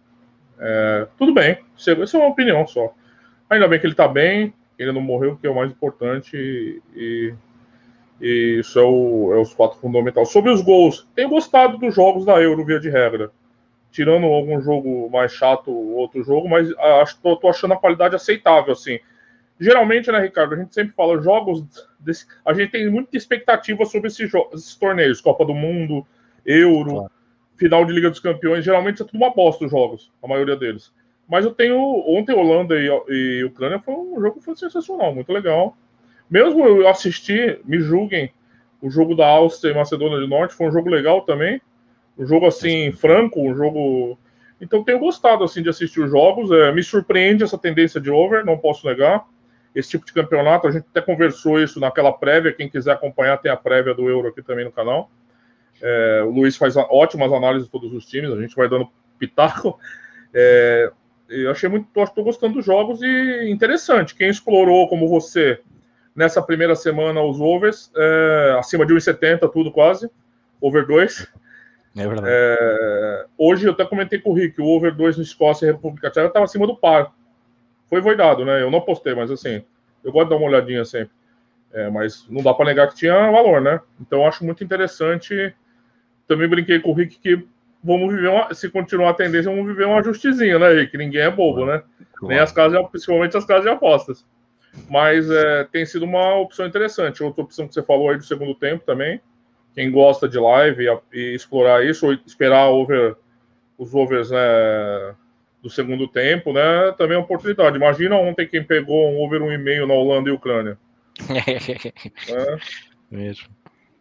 É, 0.58 1.06
tudo 1.18 1.34
bem, 1.34 1.58
isso 1.76 1.90
é 1.90 2.18
uma 2.18 2.28
opinião 2.28 2.66
só. 2.66 2.92
Ainda 3.48 3.68
bem 3.68 3.78
que 3.78 3.86
ele 3.86 3.92
está 3.92 4.08
bem, 4.08 4.52
ele 4.78 4.92
não 4.92 5.00
morreu, 5.00 5.36
que 5.36 5.46
é 5.46 5.50
o 5.50 5.54
mais 5.54 5.70
importante, 5.70 6.36
e, 6.94 7.34
e 8.20 8.58
isso 8.60 8.78
é, 8.78 8.82
o, 8.82 9.32
é 9.34 9.38
os 9.38 9.52
fatos 9.52 9.78
fundamentais. 9.78 10.30
Sobre 10.30 10.50
os 10.50 10.62
gols, 10.62 11.06
tenho 11.14 11.28
gostado 11.28 11.78
dos 11.78 11.94
jogos 11.94 12.24
da 12.24 12.40
Euro, 12.40 12.64
via 12.64 12.80
de 12.80 12.90
regra. 12.90 13.30
Tirando 13.92 14.26
algum 14.26 14.60
jogo 14.60 15.08
mais 15.10 15.32
chato, 15.32 15.70
outro 15.70 16.22
jogo, 16.22 16.48
mas 16.48 16.70
acho, 16.76 17.18
tô, 17.20 17.36
tô 17.36 17.48
achando 17.48 17.74
a 17.74 17.78
qualidade 17.78 18.14
aceitável, 18.14 18.72
assim. 18.72 18.98
Geralmente, 19.58 20.12
né, 20.12 20.20
Ricardo, 20.20 20.54
a 20.54 20.58
gente 20.58 20.74
sempre 20.74 20.94
fala 20.94 21.20
jogos. 21.22 21.64
Desse, 21.98 22.26
a 22.44 22.52
gente 22.52 22.72
tem 22.72 22.90
muita 22.90 23.16
expectativa 23.16 23.84
sobre 23.86 24.08
esses, 24.08 24.30
esses 24.52 24.74
torneios, 24.74 25.20
Copa 25.20 25.46
do 25.46 25.54
Mundo, 25.54 26.06
Euro, 26.46 27.10
final 27.56 27.84
de 27.84 27.92
Liga 27.92 28.10
dos 28.10 28.20
Campeões, 28.20 28.64
geralmente 28.64 29.02
é 29.02 29.04
tudo 29.04 29.16
uma 29.16 29.34
bosta 29.34 29.64
os 29.64 29.70
jogos, 29.70 30.12
a 30.22 30.28
maioria 30.28 30.56
deles. 30.56 30.92
Mas 31.28 31.44
eu 31.44 31.52
tenho. 31.52 31.76
Ontem 32.06 32.34
Holanda 32.34 32.76
e, 32.78 32.88
e 33.08 33.44
Ucrânia 33.44 33.80
foi 33.80 33.94
um 33.94 34.20
jogo 34.20 34.40
foi 34.40 34.56
sensacional, 34.56 35.14
muito 35.14 35.32
legal. 35.32 35.76
Mesmo 36.30 36.64
eu 36.64 36.88
assisti, 36.88 37.60
me 37.64 37.80
julguem, 37.80 38.32
o 38.80 38.90
jogo 38.90 39.14
da 39.14 39.26
Áustria 39.26 39.72
e 39.72 39.74
Macedônia 39.74 40.18
do 40.18 40.28
Norte 40.28 40.54
foi 40.54 40.68
um 40.68 40.72
jogo 40.72 40.88
legal 40.88 41.22
também. 41.22 41.60
Um 42.18 42.26
jogo 42.26 42.46
assim, 42.46 42.92
franco, 42.92 43.40
um 43.40 43.54
jogo. 43.54 44.18
Então 44.60 44.84
tenho 44.84 44.98
gostado 44.98 45.44
assim 45.44 45.62
de 45.62 45.68
assistir 45.68 46.00
os 46.00 46.10
jogos. 46.10 46.50
É, 46.50 46.72
me 46.72 46.82
surpreende 46.82 47.42
essa 47.42 47.58
tendência 47.58 48.00
de 48.00 48.10
over, 48.10 48.44
não 48.44 48.56
posso 48.56 48.86
negar. 48.86 49.26
Esse 49.74 49.90
tipo 49.90 50.06
de 50.06 50.12
campeonato, 50.12 50.66
a 50.66 50.70
gente 50.70 50.86
até 50.88 51.02
conversou 51.02 51.60
isso 51.60 51.78
naquela 51.78 52.12
prévia. 52.12 52.52
Quem 52.52 52.68
quiser 52.68 52.92
acompanhar, 52.92 53.36
tem 53.38 53.50
a 53.50 53.56
prévia 53.56 53.92
do 53.92 54.08
Euro 54.08 54.28
aqui 54.28 54.42
também 54.42 54.64
no 54.64 54.72
canal. 54.72 55.10
É, 55.82 56.22
o 56.24 56.30
Luiz 56.30 56.56
faz 56.56 56.76
ótimas 56.76 57.32
análises 57.32 57.66
de 57.66 57.72
todos 57.72 57.92
os 57.92 58.06
times, 58.06 58.30
a 58.30 58.40
gente 58.40 58.56
vai 58.56 58.68
dando 58.68 58.88
pitaco. 59.18 59.78
É, 60.34 60.90
eu 61.28 61.50
achei 61.50 61.68
muito, 61.68 61.88
estou 62.02 62.24
gostando 62.24 62.54
dos 62.54 62.64
jogos 62.64 63.00
e 63.02 63.50
interessante. 63.50 64.14
Quem 64.14 64.28
explorou, 64.28 64.88
como 64.88 65.08
você, 65.08 65.60
nessa 66.14 66.40
primeira 66.42 66.76
semana 66.76 67.22
os 67.22 67.40
overs, 67.40 67.90
é, 67.96 68.56
acima 68.58 68.86
de 68.86 68.94
1,70, 68.94 69.50
tudo 69.52 69.72
quase, 69.72 70.10
over 70.60 70.86
2. 70.86 71.26
É 71.96 72.06
verdade. 72.06 72.28
É, 72.30 73.26
hoje 73.38 73.66
eu 73.66 73.72
até 73.72 73.84
comentei 73.84 74.18
com 74.18 74.30
o 74.30 74.34
Rick, 74.34 74.60
o 74.60 74.66
over 74.66 74.94
2 74.94 75.16
no 75.16 75.22
Escócia 75.22 75.66
e 75.66 75.72
República 75.72 76.10
Tcheca 76.10 76.28
estava 76.28 76.44
acima 76.44 76.66
do 76.66 76.76
par. 76.76 77.14
Foi 77.88 78.00
voidado, 78.00 78.44
né? 78.44 78.62
Eu 78.62 78.70
não 78.70 78.80
postei, 78.80 79.14
mas 79.14 79.30
assim, 79.30 79.64
eu 80.04 80.12
gosto 80.12 80.26
de 80.26 80.30
dar 80.30 80.36
uma 80.36 80.48
olhadinha 80.48 80.84
sempre. 80.84 81.14
É, 81.72 81.90
mas 81.90 82.26
não 82.28 82.42
dá 82.42 82.54
para 82.54 82.66
negar 82.66 82.88
que 82.88 82.96
tinha 82.96 83.30
valor, 83.30 83.60
né? 83.60 83.80
Então 84.00 84.20
eu 84.20 84.26
acho 84.26 84.44
muito 84.44 84.62
interessante. 84.62 85.54
Também 86.26 86.48
brinquei 86.48 86.80
com 86.80 86.90
o 86.90 86.94
Rick 86.94 87.18
que 87.18 87.46
vamos 87.82 88.12
viver 88.12 88.28
uma, 88.28 88.52
se 88.52 88.68
continuar 88.68 89.10
a 89.10 89.14
tendência, 89.14 89.50
vamos 89.50 89.66
viver 89.66 89.86
um 89.86 89.96
ajustezinho, 89.96 90.58
né, 90.58 90.72
Rick? 90.72 90.96
Ninguém 90.98 91.22
é 91.22 91.30
bobo, 91.30 91.64
né? 91.64 91.82
Claro. 92.14 92.34
Nem 92.34 92.38
as 92.38 92.50
casas, 92.50 92.84
principalmente 92.90 93.36
as 93.36 93.44
casas 93.44 93.62
de 93.62 93.68
apostas. 93.68 94.24
Mas 94.90 95.30
é, 95.30 95.64
tem 95.64 95.86
sido 95.86 96.04
uma 96.04 96.34
opção 96.36 96.66
interessante. 96.66 97.22
Outra 97.22 97.42
opção 97.42 97.66
que 97.66 97.74
você 97.74 97.82
falou 97.82 98.10
aí 98.10 98.16
do 98.16 98.24
segundo 98.24 98.54
tempo 98.54 98.84
também. 98.84 99.20
Quem 99.74 99.90
gosta 99.90 100.28
de 100.28 100.38
live 100.38 100.84
e, 100.84 101.18
e 101.18 101.34
explorar 101.34 101.84
isso, 101.84 102.06
ou 102.06 102.12
esperar 102.26 102.68
over, 102.68 103.16
os 103.78 103.94
overs 103.94 104.30
né, 104.30 105.14
do 105.62 105.70
segundo 105.70 106.08
tempo, 106.08 106.52
né? 106.52 106.92
Também 106.98 107.14
é 107.14 107.18
uma 107.18 107.24
oportunidade. 107.24 107.76
Imagina 107.76 108.16
ontem 108.16 108.46
quem 108.46 108.62
pegou 108.62 109.10
um 109.10 109.20
over 109.20 109.40
1,5 109.40 109.86
na 109.86 109.94
Holanda 109.94 110.28
e 110.28 110.32
Ucrânia. 110.32 110.78
é. 111.28 112.56
Mesmo. 113.10 113.48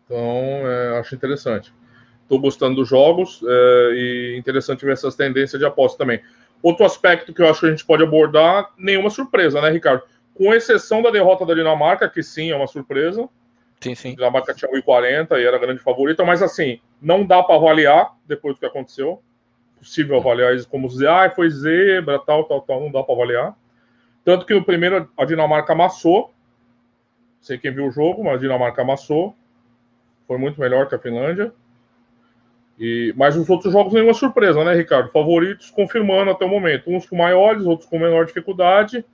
Então, 0.05 0.17
é, 0.17 0.99
acho 0.99 1.15
interessante. 1.15 1.73
Estou 2.25 2.39
gostando 2.39 2.77
dos 2.77 2.89
jogos 2.89 3.39
é, 3.47 3.91
e 3.93 4.35
interessante 4.37 4.83
ver 4.83 4.93
essas 4.93 5.15
tendências 5.15 5.59
de 5.59 5.65
aposta 5.65 5.97
também. 5.97 6.19
Outro 6.61 6.83
aspecto 6.83 7.31
que 7.31 7.41
eu 7.41 7.47
acho 7.47 7.59
que 7.59 7.67
a 7.67 7.69
gente 7.69 7.85
pode 7.85 8.01
abordar, 8.01 8.71
nenhuma 8.75 9.11
surpresa, 9.11 9.61
né, 9.61 9.69
Ricardo? 9.69 10.01
Com 10.33 10.51
exceção 10.51 11.03
da 11.03 11.11
derrota 11.11 11.45
da 11.45 11.53
Dinamarca, 11.53 12.09
que 12.09 12.23
sim 12.23 12.49
é 12.49 12.55
uma 12.55 12.65
surpresa. 12.65 13.29
Sim, 13.79 13.93
sim. 13.93 14.13
A 14.13 14.15
Dinamarca 14.15 14.53
tinha 14.55 14.71
1,40 14.71 15.39
e 15.39 15.45
era 15.45 15.57
a 15.57 15.59
grande 15.59 15.79
favorita, 15.79 16.25
mas 16.25 16.41
assim, 16.41 16.79
não 16.99 17.23
dá 17.23 17.43
para 17.43 17.55
avaliar 17.55 18.15
depois 18.27 18.55
do 18.55 18.59
que 18.59 18.65
aconteceu. 18.65 19.21
Possível 19.77 20.17
avaliar 20.17 20.55
isso 20.55 20.67
como 20.67 20.87
dizer, 20.87 21.07
ah, 21.07 21.29
foi 21.29 21.47
zebra, 21.51 22.17
tal, 22.17 22.45
tal, 22.45 22.61
tal, 22.61 22.81
não 22.81 22.91
dá 22.91 23.03
para 23.03 23.13
avaliar. 23.13 23.55
Tanto 24.23 24.47
que 24.47 24.55
no 24.55 24.65
primeiro 24.65 25.07
a 25.15 25.25
Dinamarca 25.25 25.73
amassou. 25.73 26.33
Sei 27.39 27.59
quem 27.59 27.71
viu 27.71 27.85
o 27.85 27.91
jogo, 27.91 28.23
mas 28.23 28.37
a 28.37 28.39
Dinamarca 28.39 28.81
amassou. 28.81 29.35
Foi 30.27 30.39
muito 30.39 30.59
melhor 30.59 30.89
que 30.89 30.95
a 30.95 30.99
Finlândia. 30.99 31.53
E, 32.79 33.13
mas 33.15 33.37
os 33.37 33.49
outros 33.49 33.71
jogos 33.71 33.93
nenhuma 33.93 34.13
surpresa, 34.13 34.63
né, 34.63 34.73
Ricardo? 34.73 35.11
Favoritos 35.11 35.69
confirmando 35.71 36.31
até 36.31 36.45
o 36.45 36.49
momento. 36.49 36.89
Uns 36.89 37.05
com 37.07 37.15
maiores, 37.15 37.65
outros 37.65 37.89
com 37.89 37.97
menor 37.97 38.25
dificuldade. 38.25 39.05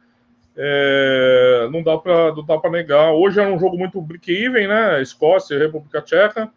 É, 0.57 1.69
não 1.71 1.83
dá 1.83 1.97
para 1.97 2.69
negar. 2.71 3.13
Hoje 3.13 3.39
era 3.39 3.49
um 3.51 3.59
jogo 3.59 3.77
muito 3.77 4.01
break-even, 4.01 4.67
né? 4.67 5.01
Escócia 5.01 5.57
República 5.57 6.01
Tcheca. 6.01 6.51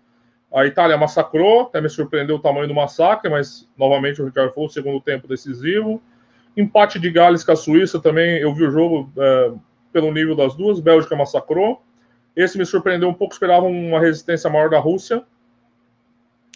A 0.53 0.65
Itália 0.67 0.97
massacrou, 0.97 1.63
até 1.63 1.81
me 1.81 1.89
surpreendeu 1.89 2.37
o 2.37 2.39
tamanho 2.39 2.69
do 2.69 2.75
massacre, 2.75 3.29
mas 3.29 3.69
novamente 3.77 4.23
o 4.23 4.25
Ricardo 4.25 4.53
falou, 4.53 4.69
segundo 4.69 5.01
tempo 5.01 5.27
decisivo. 5.27 6.01
Empate 6.57 7.01
de 7.01 7.11
Gales 7.11 7.43
com 7.43 7.51
a 7.51 7.57
Suíça 7.57 8.01
também, 8.01 8.39
eu 8.39 8.55
vi 8.55 8.65
o 8.65 8.71
jogo 8.71 9.11
é, 9.19 9.53
pelo 9.93 10.13
nível 10.13 10.37
das 10.37 10.55
duas. 10.55 10.79
Bélgica 10.81 11.17
massacrou. 11.17 11.83
Esse 12.37 12.57
me 12.57 12.65
surpreendeu 12.65 13.09
um 13.09 13.15
pouco, 13.15 13.35
esperava 13.35 13.67
uma 13.67 14.01
resistência 14.01 14.49
maior 14.49 14.71
da 14.71 14.79
Rússia. 14.79 15.25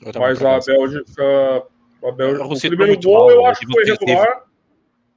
Mas 0.03 0.17
a 0.17 0.59
Bélgica, 0.61 1.67
a 2.05 2.13
Bélgica. 2.13 2.45
A 2.45 2.47
o 2.47 2.61
primeiro 2.61 3.01
gol 3.01 3.15
mal, 3.15 3.31
eu 3.31 3.43
né? 3.43 3.49
acho 3.49 3.61
que 3.61 3.73
foi 3.73 3.85
regular. 3.85 4.45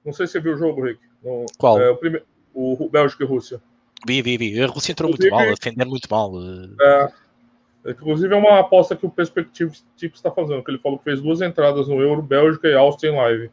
Não 0.04 0.14
sei 0.14 0.26
se 0.26 0.34
você 0.34 0.40
viu 0.40 0.54
o 0.54 0.58
jogo, 0.58 0.84
Rick. 0.84 1.00
No, 1.24 1.46
Qual? 1.58 1.80
É, 1.80 1.90
o, 1.90 1.96
prime... 1.96 2.22
o 2.54 2.90
Bélgica 2.90 3.24
e 3.24 3.28
Rússia. 3.28 3.62
Vi, 4.06 4.22
vi, 4.22 4.38
vi. 4.38 4.62
A 4.62 4.68
Rússia 4.68 4.92
entrou 4.92 5.12
inclusive, 5.12 5.32
muito 5.32 5.46
mal, 5.46 5.56
defendendo 5.56 5.90
muito 5.90 6.08
mal. 6.10 6.32
É, 6.82 7.92
inclusive 7.92 8.34
é 8.34 8.38
uma 8.38 8.60
aposta 8.60 8.96
que 8.96 9.06
o 9.06 9.10
Perspective 9.12 9.78
Tips 9.96 10.18
está 10.18 10.32
fazendo, 10.32 10.64
que 10.64 10.72
ele 10.72 10.80
falou 10.80 10.98
que 10.98 11.04
fez 11.04 11.22
duas 11.22 11.42
entradas 11.42 11.88
no 11.88 12.02
Euro, 12.02 12.22
Bélgica 12.22 12.68
e 12.68 12.74
Áustria 12.74 13.12
em 13.12 13.16
live. 13.16 13.52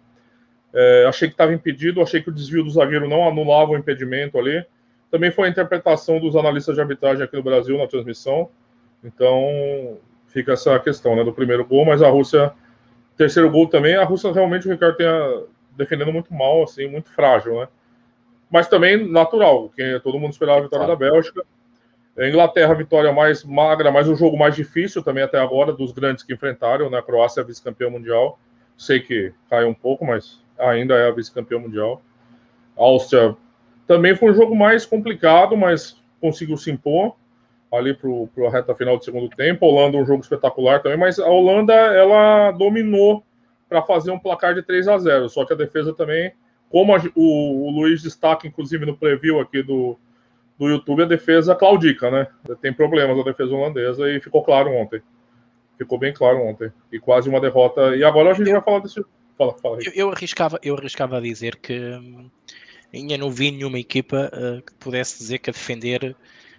É, 0.72 1.04
achei 1.06 1.28
que 1.28 1.34
estava 1.34 1.52
impedido, 1.52 2.00
achei 2.00 2.22
que 2.22 2.30
o 2.30 2.34
desvio 2.34 2.64
do 2.64 2.70
zagueiro 2.70 3.08
não 3.08 3.26
anulava 3.28 3.72
o 3.72 3.76
impedimento 3.76 4.38
ali. 4.38 4.64
Também 5.10 5.30
foi 5.30 5.48
a 5.48 5.50
interpretação 5.50 6.18
dos 6.20 6.36
analistas 6.36 6.74
de 6.74 6.80
arbitragem 6.80 7.22
aqui 7.22 7.36
no 7.36 7.42
Brasil 7.42 7.76
na 7.76 7.86
transmissão. 7.86 8.48
Então, 9.02 9.98
fica 10.28 10.52
essa 10.52 10.78
questão 10.78 11.16
né, 11.16 11.24
do 11.24 11.32
primeiro 11.32 11.64
gol, 11.64 11.84
mas 11.84 12.02
a 12.02 12.08
Rússia, 12.08 12.52
terceiro 13.16 13.50
gol 13.50 13.68
também, 13.68 13.96
a 13.96 14.04
Rússia 14.04 14.32
realmente 14.32 14.68
o 14.68 14.70
Ricardo 14.70 14.96
tenha 14.96 15.42
defendendo 15.76 16.12
muito 16.12 16.32
mal, 16.32 16.62
assim, 16.62 16.86
muito 16.88 17.10
frágil, 17.10 17.60
né? 17.60 17.68
Mas 18.50 18.66
também 18.66 19.10
natural, 19.10 19.68
que 19.70 20.00
todo 20.00 20.18
mundo 20.18 20.32
esperava 20.32 20.58
a 20.58 20.62
vitória 20.62 20.86
da 20.86 20.96
Bélgica. 20.96 21.44
A 22.16 22.26
Inglaterra, 22.26 22.74
vitória 22.74 23.12
mais 23.12 23.44
magra, 23.44 23.92
mas 23.92 24.08
o 24.08 24.16
jogo 24.16 24.36
mais 24.36 24.56
difícil 24.56 25.02
também 25.02 25.22
até 25.22 25.38
agora, 25.38 25.72
dos 25.72 25.92
grandes 25.92 26.24
que 26.24 26.32
enfrentaram, 26.32 26.90
né? 26.90 26.98
A 26.98 27.02
Croácia 27.02 27.42
é 27.42 27.44
vice-campeã 27.44 27.90
mundial. 27.90 28.38
Sei 28.76 29.00
que 29.00 29.32
caiu 29.48 29.68
um 29.68 29.74
pouco, 29.74 30.04
mas 30.04 30.40
ainda 30.58 30.94
é 30.94 31.08
a 31.08 31.12
vice-campeã 31.12 31.58
mundial. 31.58 32.02
A 32.76 32.82
Áustria 32.82 33.36
também 33.86 34.16
foi 34.16 34.30
um 34.30 34.34
jogo 34.34 34.56
mais 34.56 34.84
complicado, 34.84 35.56
mas 35.56 35.96
conseguiu 36.20 36.56
se 36.56 36.70
impor 36.70 37.14
ali 37.72 37.94
para 37.94 38.46
a 38.46 38.50
reta 38.50 38.74
final 38.74 38.96
do 38.96 39.04
segundo 39.04 39.28
tempo. 39.28 39.66
A 39.66 39.68
Holanda 39.68 39.98
um 39.98 40.06
jogo 40.06 40.22
espetacular 40.22 40.82
também, 40.82 40.98
mas 40.98 41.18
a 41.18 41.28
Holanda 41.28 41.72
ela 41.72 42.50
dominou 42.52 43.22
para 43.68 43.82
fazer 43.82 44.10
um 44.10 44.18
placar 44.18 44.54
de 44.54 44.62
3 44.62 44.88
a 44.88 44.98
0. 44.98 45.28
Só 45.28 45.44
que 45.44 45.52
a 45.52 45.56
defesa 45.56 45.92
também, 45.92 46.32
como 46.70 46.94
a, 46.94 47.02
o, 47.14 47.66
o, 47.66 47.70
Luiz 47.70 48.02
destaca, 48.02 48.46
inclusive 48.46 48.86
no 48.86 48.96
preview 48.96 49.38
aqui 49.40 49.62
do, 49.62 49.98
do 50.58 50.68
YouTube, 50.68 51.02
a 51.02 51.06
defesa 51.06 51.54
claudica, 51.54 52.10
né? 52.10 52.26
Tem 52.62 52.72
problemas 52.72 53.18
a 53.18 53.22
defesa 53.22 53.54
holandesa 53.54 54.10
e 54.10 54.20
ficou 54.20 54.42
claro 54.42 54.72
ontem. 54.72 55.02
Ficou 55.76 55.98
bem 55.98 56.12
claro 56.12 56.38
ontem. 56.38 56.72
E 56.90 56.98
quase 56.98 57.28
uma 57.28 57.40
derrota. 57.40 57.94
E 57.94 58.02
agora 58.02 58.30
a 58.30 58.34
gente 58.34 58.50
vai 58.50 58.62
falar 58.62 58.80
desse. 58.80 59.04
Fala, 59.36 59.56
fala 59.58 59.78
eu, 59.84 59.92
eu, 59.94 60.10
arriscava, 60.10 60.58
eu 60.64 60.74
arriscava 60.74 61.18
a 61.18 61.20
dizer 61.20 61.56
que 61.56 61.78
hum, 61.78 62.28
ainda 62.92 63.16
não 63.16 63.30
vi 63.30 63.52
nenhuma 63.52 63.78
equipa 63.78 64.32
uh, 64.34 64.60
que 64.62 64.74
pudesse 64.74 65.18
dizer 65.18 65.38
que 65.38 65.50
a 65.50 65.52
defender 65.52 66.16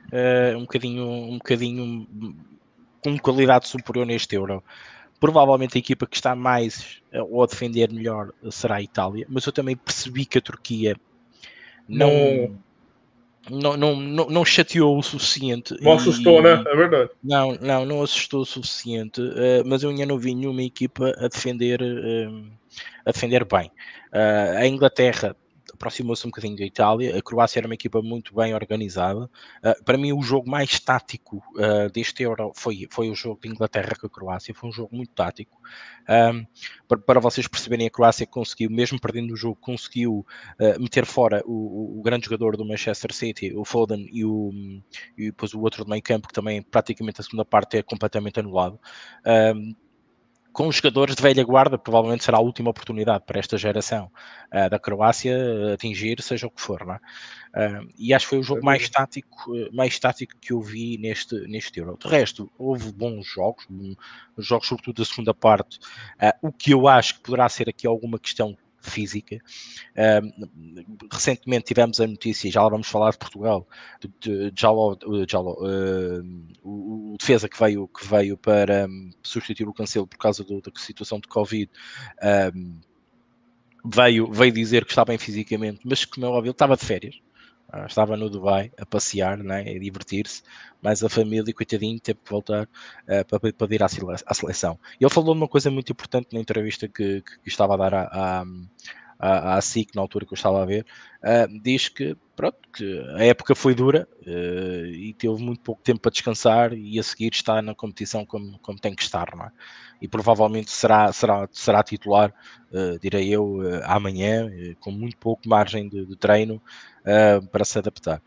uh, 0.07 0.57
um 0.57 0.61
bocadinho, 0.61 1.05
um 1.07 1.37
bocadinho 1.37 2.07
com 3.03 3.17
qualidade 3.17 3.67
superior 3.67 4.05
neste 4.05 4.35
Euro. 4.35 4.63
Provavelmente 5.19 5.77
a 5.77 5.79
equipa 5.79 6.07
que 6.07 6.15
está 6.15 6.35
mais 6.35 7.01
uh, 7.13 7.23
ou 7.29 7.43
a 7.43 7.47
defender 7.47 7.91
melhor 7.91 8.31
será 8.49 8.75
a 8.75 8.81
Itália, 8.81 9.25
mas 9.29 9.45
eu 9.45 9.51
também 9.51 9.75
percebi 9.75 10.25
que 10.25 10.37
a 10.37 10.41
Turquia 10.41 10.95
não, 11.87 12.57
não, 13.49 13.77
não, 13.77 13.95
não, 13.95 14.25
não 14.29 14.45
chateou 14.45 14.97
o 14.97 15.03
suficiente. 15.03 15.75
Não 15.81 15.93
assustou, 15.93 16.41
né? 16.41 16.63
É 16.65 16.75
verdade. 16.75 17.09
Não, 17.23 17.55
não, 17.55 17.85
não 17.85 18.01
assustou 18.01 18.41
o 18.41 18.45
suficiente, 18.45 19.21
uh, 19.21 19.63
mas 19.65 19.83
eu 19.83 19.89
ainda 19.89 20.05
não 20.05 20.17
vi 20.17 20.33
nenhuma 20.33 20.63
equipa 20.63 21.13
a 21.17 21.27
defender, 21.27 21.81
a 23.05 23.11
defender 23.11 23.45
bem. 23.45 23.71
a 24.11 24.65
Inglaterra 24.67 25.35
aproximou-se 25.79 26.27
um 26.27 26.29
bocadinho 26.29 26.57
da 26.57 26.65
Itália. 26.65 27.17
A 27.17 27.21
Croácia 27.21 27.59
era 27.59 27.67
uma 27.67 27.73
equipa 27.73 28.01
muito 28.01 28.35
bem 28.35 28.53
organizada. 28.53 29.29
Uh, 29.63 29.83
para 29.85 29.97
mim, 29.97 30.11
o 30.11 30.21
jogo 30.21 30.49
mais 30.49 30.77
tático 30.77 31.37
uh, 31.55 31.89
deste 31.91 32.21
Euro 32.23 32.51
foi, 32.53 32.85
foi 32.91 33.09
o 33.09 33.15
jogo 33.15 33.39
de 33.41 33.47
Inglaterra 33.47 33.95
com 33.99 34.05
a 34.05 34.09
Croácia. 34.09 34.53
Foi 34.53 34.69
um 34.69 34.73
jogo 34.73 34.93
muito 34.93 35.13
tático. 35.13 35.57
Um, 36.09 36.45
para, 36.87 36.99
para, 36.99 37.19
vocês 37.21 37.47
perceberem, 37.47 37.87
a 37.87 37.89
Croácia 37.89 38.27
conseguiu, 38.27 38.69
mesmo 38.69 38.99
perdendo 38.99 39.33
o 39.33 39.37
jogo, 39.37 39.55
conseguiu 39.61 40.25
uh, 40.59 40.81
meter 40.81 41.05
fora 41.05 41.41
o, 41.45 41.99
o, 41.99 42.01
grande 42.01 42.25
jogador 42.25 42.57
do 42.57 42.65
Manchester 42.65 43.13
City, 43.13 43.53
o 43.55 43.63
Foden, 43.63 44.09
e, 44.11 44.25
o, 44.25 44.51
e 45.17 45.27
depois 45.27 45.53
o 45.53 45.61
outro 45.61 45.85
do 45.85 45.89
meio 45.89 46.03
campo, 46.03 46.27
que 46.27 46.33
também 46.33 46.61
praticamente 46.61 47.21
a 47.21 47.23
segunda 47.23 47.45
parte 47.45 47.77
é 47.77 47.83
completamente 47.83 48.39
anulado. 48.39 48.79
Um, 49.25 49.73
com 50.51 50.67
os 50.67 50.75
jogadores 50.77 51.15
de 51.15 51.21
velha 51.21 51.43
guarda, 51.43 51.77
provavelmente 51.77 52.23
será 52.23 52.37
a 52.37 52.41
última 52.41 52.69
oportunidade 52.69 53.23
para 53.25 53.39
esta 53.39 53.57
geração 53.57 54.11
uh, 54.53 54.69
da 54.69 54.79
Croácia 54.79 55.73
atingir, 55.73 56.21
seja 56.21 56.47
o 56.47 56.51
que 56.51 56.61
for, 56.61 56.85
não 56.85 56.95
é? 56.95 56.99
Uh, 57.49 57.89
e 57.97 58.13
acho 58.13 58.25
que 58.25 58.29
foi 58.29 58.39
o 58.39 58.43
jogo 58.43 58.63
mais 58.63 58.87
tático, 58.89 59.55
eh, 59.55 59.69
mais 59.73 59.97
tático 59.97 60.35
que 60.39 60.53
eu 60.53 60.61
vi 60.61 60.99
neste, 60.99 61.35
neste 61.47 61.79
Euro. 61.79 61.97
De 61.99 62.07
resto, 62.07 62.49
houve 62.57 62.91
bons 62.91 63.25
jogos, 63.25 63.65
jogos 64.37 64.67
sobretudo 64.67 64.97
da 64.97 65.05
segunda 65.05 65.33
parte. 65.33 65.79
Uh, 66.21 66.47
o 66.49 66.51
que 66.51 66.71
eu 66.71 66.87
acho 66.87 67.15
que 67.15 67.21
poderá 67.21 67.49
ser 67.49 67.67
aqui 67.67 67.87
alguma 67.87 68.19
questão 68.19 68.55
física. 68.81 69.39
recentemente 71.11 71.65
tivemos 71.65 71.99
a 71.99 72.07
notícia, 72.07 72.51
já 72.51 72.61
vamos 72.67 72.87
falar 72.87 73.11
de 73.11 73.17
Portugal, 73.17 73.67
de, 73.99 74.49
de 74.49 74.53
Jalo, 74.59 74.97
Jalo, 75.27 75.57
o, 76.63 77.13
o, 77.13 77.17
defesa 77.17 77.49
que 77.49 77.59
veio, 77.59 77.87
que 77.87 78.07
veio 78.07 78.37
para 78.37 78.87
um, 78.87 79.09
substituir 79.23 79.67
o 79.67 79.73
Cancelo 79.73 80.07
por 80.07 80.17
causa 80.17 80.43
do, 80.43 80.61
da 80.61 80.71
situação 80.75 81.19
de 81.19 81.27
Covid. 81.27 81.69
Um, 82.55 82.79
veio, 83.85 84.31
veio 84.31 84.51
dizer 84.51 84.85
que 84.85 84.91
está 84.91 85.05
bem 85.05 85.17
fisicamente, 85.17 85.81
mas 85.83 86.05
que, 86.05 86.11
como 86.11 86.25
é 86.25 86.29
óbvio, 86.29 86.49
ele 86.49 86.51
estava 86.51 86.75
de 86.75 86.85
férias 86.85 87.19
estava 87.85 88.17
no 88.17 88.29
Dubai 88.29 88.71
a 88.77 88.85
passear, 88.85 89.37
né, 89.37 89.61
a 89.61 89.79
divertir-se, 89.79 90.41
mas 90.81 91.03
a 91.03 91.09
família, 91.09 91.53
coitadinho, 91.53 91.99
teve 91.99 92.19
que 92.23 92.29
voltar 92.29 92.63
uh, 92.63 93.25
para, 93.27 93.53
para 93.53 93.75
ir 93.75 93.83
à, 93.83 93.87
seleção. 94.33 94.79
E 94.99 95.03
ele 95.03 95.13
falou 95.13 95.33
uma 95.33 95.47
coisa 95.47 95.69
muito 95.69 95.91
importante 95.91 96.29
na 96.33 96.39
entrevista 96.39 96.87
que, 96.87 97.21
que, 97.21 97.39
que 97.39 97.49
estava 97.49 97.73
a 97.75 97.77
dar 97.77 97.93
à, 97.93 98.43
à, 99.19 99.57
à 99.57 99.61
SIC, 99.61 99.93
na 99.95 100.01
altura 100.01 100.25
que 100.25 100.33
eu 100.33 100.37
estava 100.37 100.63
a 100.63 100.65
ver, 100.65 100.85
uh, 101.23 101.61
diz 101.61 101.89
que, 101.89 102.15
pronto, 102.35 102.57
que 102.73 103.05
a 103.15 103.25
época 103.25 103.53
foi 103.53 103.75
dura 103.75 104.07
uh, 104.25 104.85
e 104.85 105.13
teve 105.13 105.35
muito 105.41 105.61
pouco 105.61 105.81
tempo 105.83 105.99
para 105.99 106.11
descansar 106.11 106.73
e 106.73 106.97
a 106.97 107.03
seguir 107.03 107.31
está 107.33 107.61
na 107.61 107.75
competição 107.75 108.25
como, 108.25 108.57
como 108.59 108.79
tem 108.79 108.95
que 108.95 109.03
estar, 109.03 109.35
não 109.35 109.45
é? 109.45 109.51
E 110.01 110.07
provavelmente 110.07 110.71
será, 110.71 111.11
será, 111.11 111.47
será 111.51 111.83
titular, 111.83 112.33
uh, 112.71 112.99
direi 112.99 113.29
eu, 113.29 113.59
amanhã, 113.83 114.49
com 114.79 114.91
muito 114.91 115.17
pouco 115.17 115.47
margem 115.47 115.87
de, 115.89 116.05
de 116.05 116.15
treino 116.15 116.61
para 117.51 117.65
se 117.65 117.79
adaptar 117.79 118.21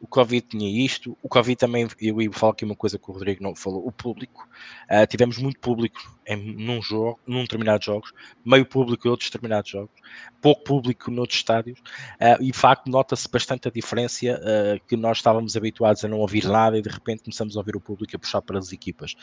o 0.00 0.06
Covid 0.06 0.46
tinha 0.48 0.84
isto, 0.84 1.16
o 1.22 1.28
Covid 1.28 1.56
também, 1.56 1.88
eu 2.00 2.22
ia 2.22 2.32
falar 2.32 2.52
aqui 2.52 2.64
uma 2.64 2.76
coisa 2.76 2.98
que 2.98 3.10
o 3.10 3.12
Rodrigo 3.12 3.42
não 3.42 3.54
falou, 3.54 3.84
o 3.86 3.90
público, 3.90 4.48
uh, 4.90 5.06
tivemos 5.06 5.38
muito 5.38 5.58
público 5.58 5.98
em 6.26 6.36
num 6.36 6.80
jogo, 6.80 7.18
num 7.26 7.42
determinados 7.42 7.84
jogos, 7.84 8.12
meio 8.44 8.64
público 8.64 9.08
em 9.08 9.10
outros 9.10 9.28
determinados 9.28 9.70
jogos, 9.70 9.90
pouco 10.40 10.62
público 10.62 11.10
noutros 11.10 11.38
estádios, 11.38 11.80
uh, 11.80 12.40
e 12.40 12.52
de 12.52 12.56
facto 12.58 12.88
nota-se 12.88 13.28
bastante 13.28 13.66
a 13.66 13.70
diferença 13.70 14.26
uh, 14.26 14.86
que 14.86 14.96
nós 14.96 15.18
estávamos 15.18 15.56
habituados 15.56 16.04
a 16.04 16.08
não 16.08 16.18
ouvir 16.18 16.44
nada 16.44 16.78
e 16.78 16.82
de 16.82 16.90
repente 16.90 17.24
começamos 17.24 17.56
a 17.56 17.60
ouvir 17.60 17.74
o 17.74 17.80
público 17.80 18.14
a 18.14 18.18
puxar 18.18 18.40
para 18.40 18.58
as 18.58 18.72
equipas. 18.72 19.16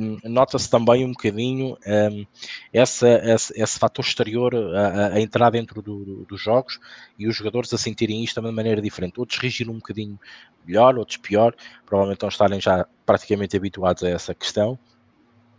Um, 0.00 0.18
nota-se 0.28 0.68
também 0.68 1.06
um 1.06 1.12
bocadinho 1.12 1.31
um, 1.40 2.26
essa, 2.72 3.08
esse, 3.08 3.60
esse 3.60 3.78
fator 3.78 4.04
exterior 4.04 4.54
a, 4.54 5.14
a 5.14 5.20
entrar 5.20 5.50
dentro 5.50 5.80
do, 5.80 6.04
do, 6.04 6.24
dos 6.24 6.40
jogos 6.40 6.78
e 7.18 7.26
os 7.26 7.36
jogadores 7.36 7.72
a 7.72 7.78
sentirem 7.78 8.22
isto 8.22 8.40
de 8.40 8.46
uma 8.46 8.52
maneira 8.52 8.80
diferente. 8.80 9.18
Outros 9.18 9.38
reagiram 9.38 9.72
um 9.72 9.78
bocadinho 9.78 10.18
melhor, 10.66 10.96
outros 10.98 11.16
pior, 11.16 11.54
provavelmente 11.86 12.16
estão 12.16 12.28
estarem 12.28 12.60
já 12.60 12.86
praticamente 13.04 13.56
habituados 13.56 14.02
a 14.02 14.08
essa 14.08 14.34
questão 14.34 14.78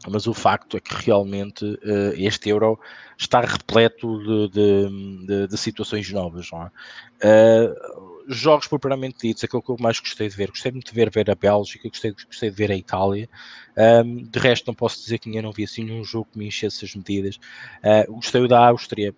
mas 0.07 0.27
o 0.27 0.33
facto 0.33 0.77
é 0.77 0.79
que 0.79 0.93
realmente 1.05 1.65
uh, 1.65 2.13
este 2.15 2.50
euro 2.50 2.79
está 3.17 3.41
repleto 3.41 4.19
de, 4.19 4.50
de, 4.50 5.25
de, 5.25 5.48
de 5.48 5.57
situações 5.57 6.12
novas. 6.12 6.50
É? 7.22 7.72
Uh, 7.72 8.13
jogos 8.27 8.67
propriamente 8.67 9.27
ditos, 9.27 9.43
aquilo 9.43 9.62
que 9.62 9.69
eu 9.69 9.77
mais 9.79 10.00
gostei 10.00 10.29
de 10.29 10.36
ver, 10.36 10.50
gostei 10.50 10.72
muito 10.72 10.88
de 10.88 10.95
ver, 10.95 11.10
ver 11.10 11.29
a 11.29 11.36
Bélgica, 11.36 11.88
gostei, 11.88 12.12
gostei 12.12 12.50
de 12.50 12.55
ver 12.55 12.72
a 12.72 12.75
Itália. 12.75 13.29
Um, 14.05 14.24
de 14.24 14.39
resto, 14.39 14.67
não 14.67 14.74
posso 14.74 15.01
dizer 15.01 15.19
que 15.19 15.36
eu 15.36 15.43
não 15.43 15.51
vi 15.51 15.63
assim 15.63 15.83
nenhum 15.83 16.03
jogo 16.03 16.27
que 16.31 16.38
me 16.38 16.48
enchesse 16.48 16.86
as 16.86 16.95
medidas. 16.95 17.39
Uh, 17.83 18.13
gostei 18.13 18.48
da 18.48 18.67
Áustria, 18.67 19.13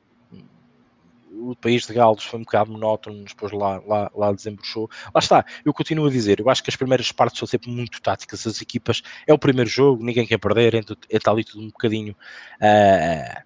o 1.38 1.56
país 1.56 1.86
de 1.86 1.94
Gales 1.94 2.24
foi 2.24 2.40
um 2.40 2.44
bocado 2.44 2.72
monótono, 2.72 3.24
depois 3.24 3.52
lá, 3.52 3.82
lá, 3.86 4.12
lá 4.16 4.32
desembruxou. 4.32 4.90
Lá 5.14 5.20
está, 5.20 5.46
eu 5.64 5.74
continuo 5.74 6.08
a 6.08 6.10
dizer, 6.10 6.40
eu 6.40 6.50
acho 6.50 6.64
que 6.64 6.70
as 6.70 6.76
primeiras 6.76 7.12
partes 7.12 7.40
são 7.40 7.48
sempre 7.48 7.70
muito 7.70 8.02
táticas, 8.02 8.46
as 8.48 8.62
equipas, 8.62 9.02
é 9.28 9.34
o 9.34 9.38
primeiro 9.38 9.70
jogo, 9.70 10.04
ninguém 10.04 10.26
quer 10.26 10.38
perder, 10.38 10.76
é, 10.76 11.20
tal 11.20 11.34
ali 11.34 11.44
tudo 11.44 11.64
um 11.64 11.68
bocadinho 11.68 12.14
uh, 12.14 13.44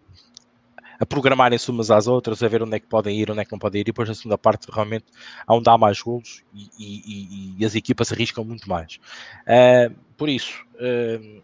a 1.00 1.06
programarem-se 1.06 1.72
umas 1.72 1.90
às 1.90 2.08
outras, 2.08 2.44
a 2.44 2.48
ver 2.48 2.62
onde 2.62 2.76
é 2.76 2.80
que 2.80 2.88
podem 2.88 3.18
ir, 3.18 3.32
onde 3.32 3.40
é 3.40 3.46
que 3.46 3.52
não 3.52 3.60
podem 3.60 3.80
ir, 3.80 3.84
e 3.84 3.86
depois 3.86 4.10
na 4.10 4.16
segunda 4.16 4.38
parte 4.38 4.68
realmente 4.72 5.06
há 5.48 5.56
onde 5.56 5.70
há 5.70 5.78
mais 5.78 6.02
golos 6.02 6.44
e, 6.54 6.70
e, 6.78 7.56
e 7.58 7.66
as 7.66 7.74
equipas 7.74 8.12
arriscam 8.12 8.44
muito 8.44 8.70
mais. 8.70 9.00
Uh, 9.48 9.96
por 10.18 10.28
isso, 10.28 10.66
uh, 10.76 11.42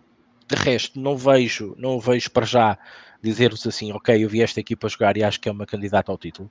de 0.47 0.55
resto, 0.55 0.99
não 0.99 1.17
vejo, 1.17 1.73
não 1.77 1.99
vejo 1.99 2.29
para 2.31 2.45
já 2.45 2.77
dizer-vos 3.25 3.65
assim, 3.65 3.91
ok, 3.91 4.23
eu 4.23 4.29
vi 4.29 4.41
esta 4.41 4.59
equipa 4.59 4.87
jogar 4.87 5.17
e 5.17 5.23
acho 5.23 5.39
que 5.39 5.49
é 5.49 5.51
uma 5.51 5.65
candidata 5.65 6.11
ao 6.11 6.17
título. 6.17 6.49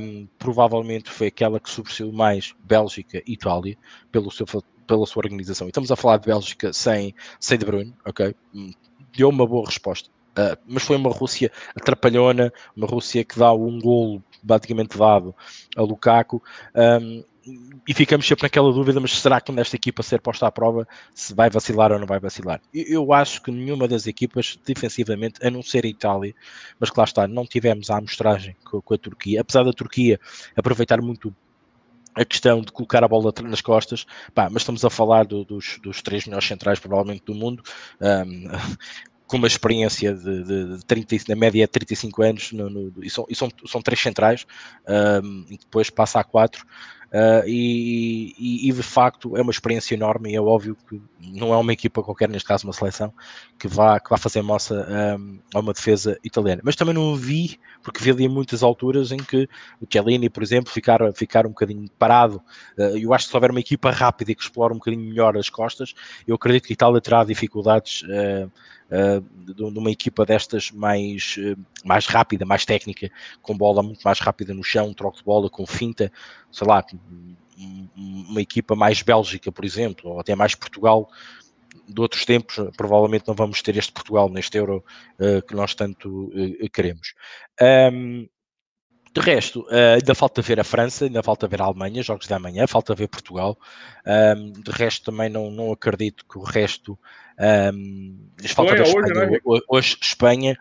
Um, 0.00 0.28
provavelmente 0.38 1.10
foi 1.10 1.28
aquela 1.28 1.58
que 1.58 1.70
sobressaiu 1.70 2.12
mais 2.12 2.54
Bélgica 2.62 3.22
e 3.26 3.32
Itália 3.32 3.76
pelo 4.12 4.30
seu, 4.30 4.46
pela 4.86 5.06
sua 5.06 5.22
organização. 5.24 5.66
E 5.66 5.70
estamos 5.70 5.90
a 5.90 5.96
falar 5.96 6.18
de 6.18 6.26
Bélgica 6.26 6.72
sem, 6.72 7.14
sem 7.40 7.58
De 7.58 7.64
Bruyne, 7.64 7.94
ok? 8.04 8.34
Hum, 8.54 8.70
deu 9.16 9.28
uma 9.30 9.46
boa 9.46 9.66
resposta. 9.66 10.10
Uh, 10.38 10.56
mas 10.66 10.84
foi 10.84 10.96
uma 10.96 11.10
Rússia 11.10 11.50
atrapalhona, 11.74 12.52
uma 12.76 12.86
Rússia 12.86 13.24
que 13.24 13.38
dá 13.38 13.52
um 13.52 13.80
golo 13.80 14.22
basicamente 14.42 14.96
dado 14.96 15.34
a 15.76 15.82
Lukaku. 15.82 16.42
Um, 16.74 17.24
e 17.86 17.94
ficamos 17.94 18.26
sempre 18.26 18.44
naquela 18.44 18.72
dúvida, 18.72 19.00
mas 19.00 19.18
será 19.18 19.40
que 19.40 19.52
nesta 19.52 19.76
equipa 19.76 20.02
ser 20.02 20.20
posta 20.20 20.46
à 20.46 20.52
prova 20.52 20.86
se 21.14 21.34
vai 21.34 21.48
vacilar 21.50 21.92
ou 21.92 21.98
não 21.98 22.06
vai 22.06 22.20
vacilar? 22.20 22.60
Eu 22.72 23.12
acho 23.12 23.42
que 23.42 23.50
nenhuma 23.50 23.88
das 23.88 24.06
equipas, 24.06 24.58
defensivamente, 24.64 25.44
a 25.44 25.50
não 25.50 25.62
ser 25.62 25.84
a 25.84 25.88
Itália, 25.88 26.34
mas 26.78 26.90
que 26.90 26.98
lá 26.98 27.04
está, 27.04 27.26
não 27.26 27.46
tivemos 27.46 27.90
a 27.90 27.98
amostragem 27.98 28.56
com, 28.64 28.80
com 28.80 28.94
a 28.94 28.98
Turquia, 28.98 29.40
apesar 29.40 29.62
da 29.62 29.72
Turquia 29.72 30.20
aproveitar 30.56 31.00
muito 31.00 31.34
a 32.14 32.24
questão 32.24 32.60
de 32.60 32.72
colocar 32.72 33.04
a 33.04 33.08
bola 33.08 33.32
nas 33.44 33.60
costas, 33.60 34.04
pá, 34.34 34.48
mas 34.50 34.62
estamos 34.62 34.84
a 34.84 34.90
falar 34.90 35.24
do, 35.24 35.44
dos, 35.44 35.78
dos 35.82 36.02
três 36.02 36.26
melhores 36.26 36.48
centrais, 36.48 36.80
provavelmente, 36.80 37.22
do 37.24 37.34
mundo. 37.34 37.62
Um, 38.00 38.48
com 39.28 39.36
uma 39.36 39.46
experiência 39.46 40.14
de, 40.14 40.42
de, 40.42 40.76
de 40.78 40.84
30, 40.86 41.16
na 41.28 41.36
média 41.36 41.68
35 41.68 42.22
anos, 42.22 42.50
no, 42.50 42.70
no, 42.70 43.04
e, 43.04 43.10
são, 43.10 43.26
e 43.28 43.34
são, 43.34 43.50
são 43.66 43.82
três 43.82 44.00
centrais, 44.00 44.46
um, 45.22 45.44
e 45.50 45.58
depois 45.58 45.90
passa 45.90 46.18
a 46.18 46.24
quatro. 46.24 46.66
Uh, 47.08 47.42
e, 47.46 48.34
e, 48.38 48.68
e, 48.68 48.72
de 48.72 48.82
facto 48.82 49.34
é 49.34 49.40
uma 49.40 49.50
experiência 49.50 49.94
enorme 49.94 50.30
e 50.30 50.36
é 50.36 50.40
óbvio 50.40 50.76
que 50.88 51.00
não 51.18 51.54
é 51.54 51.56
uma 51.56 51.72
equipa 51.72 52.02
qualquer, 52.02 52.28
neste 52.28 52.46
caso 52.46 52.66
uma 52.66 52.72
seleção, 52.74 53.12
que 53.58 53.66
vá, 53.66 53.98
que 53.98 54.10
vá 54.10 54.18
fazer 54.18 54.42
moça 54.42 54.86
um, 55.18 55.38
a 55.54 55.58
uma 55.60 55.72
defesa 55.72 56.18
italiana. 56.22 56.60
Mas 56.62 56.76
também 56.76 56.92
não 56.92 57.16
vi, 57.16 57.58
porque 57.82 58.04
vi 58.04 58.10
ali 58.10 58.28
muitas 58.28 58.62
alturas 58.62 59.10
em 59.10 59.16
que 59.16 59.48
o 59.80 59.86
Chiellini, 59.90 60.28
por 60.28 60.42
exemplo, 60.42 60.70
ficar, 60.70 61.00
ficar 61.14 61.46
um 61.46 61.50
bocadinho 61.50 61.88
parado. 61.98 62.42
Uh, 62.76 62.98
eu 62.98 63.14
acho 63.14 63.24
que 63.24 63.30
se 63.30 63.36
houver 63.36 63.50
uma 63.50 63.60
equipa 63.60 63.90
rápida 63.90 64.32
e 64.32 64.34
que 64.34 64.42
explora 64.42 64.74
um 64.74 64.78
bocadinho 64.78 65.08
melhor 65.08 65.34
as 65.36 65.48
costas, 65.48 65.94
eu 66.26 66.34
acredito 66.34 66.66
que 66.66 66.72
a 66.72 66.74
Itália 66.74 67.00
terá 67.00 67.24
dificuldades. 67.24 68.02
Uh, 68.02 68.50
de, 68.90 69.62
uma 69.62 69.90
equipa 69.90 70.24
destas 70.24 70.70
mais, 70.70 71.36
uh, 71.38 71.58
mais 71.84 72.06
rápida, 72.06 72.46
mais 72.46 72.64
técnica, 72.64 73.10
com 73.42 73.56
bola 73.56 73.82
muito 73.82 74.00
mais 74.02 74.18
rápida 74.18 74.54
no 74.54 74.64
chão, 74.64 74.94
troco 74.94 75.18
de 75.18 75.24
bola 75.24 75.50
com 75.50 75.66
finta, 75.66 76.10
sei 76.50 76.66
lá, 76.66 76.84
uma 77.96 78.40
equipa 78.40 78.74
mais 78.74 79.02
Bélgica, 79.02 79.50
por 79.50 79.64
exemplo, 79.64 80.10
ou 80.10 80.20
até 80.20 80.34
mais 80.34 80.54
Portugal, 80.54 81.10
de 81.88 82.00
outros 82.00 82.24
tempos, 82.24 82.56
provavelmente 82.76 83.26
não 83.26 83.34
vamos 83.34 83.62
ter 83.62 83.76
este 83.76 83.92
Portugal 83.92 84.28
neste 84.28 84.56
Euro 84.58 84.84
uh, 85.18 85.42
que 85.46 85.54
nós 85.54 85.74
tanto 85.74 86.26
uh, 86.26 86.70
queremos. 86.70 87.14
Um, 87.92 88.28
de 89.14 89.20
resto, 89.20 89.62
uh, 89.62 89.96
ainda 89.96 90.14
falta 90.14 90.42
ver 90.42 90.60
a 90.60 90.64
França, 90.64 91.06
ainda 91.06 91.22
falta 91.22 91.48
ver 91.48 91.62
a 91.62 91.64
Alemanha, 91.64 92.02
jogos 92.02 92.26
da 92.26 92.38
manhã, 92.38 92.66
falta 92.66 92.94
ver 92.94 93.08
Portugal. 93.08 93.58
Um, 94.06 94.52
de 94.52 94.70
resto, 94.70 95.10
também 95.10 95.30
não, 95.30 95.50
não 95.50 95.72
acredito 95.72 96.24
que 96.30 96.38
o 96.38 96.42
resto 96.42 96.98
um, 97.38 98.28
falta 98.48 98.74
ver 98.74 98.82
Espanha, 98.82 99.04
hoje, 99.04 99.30
né? 99.30 99.38
hoje, 99.68 99.96
Espanha. 100.00 100.58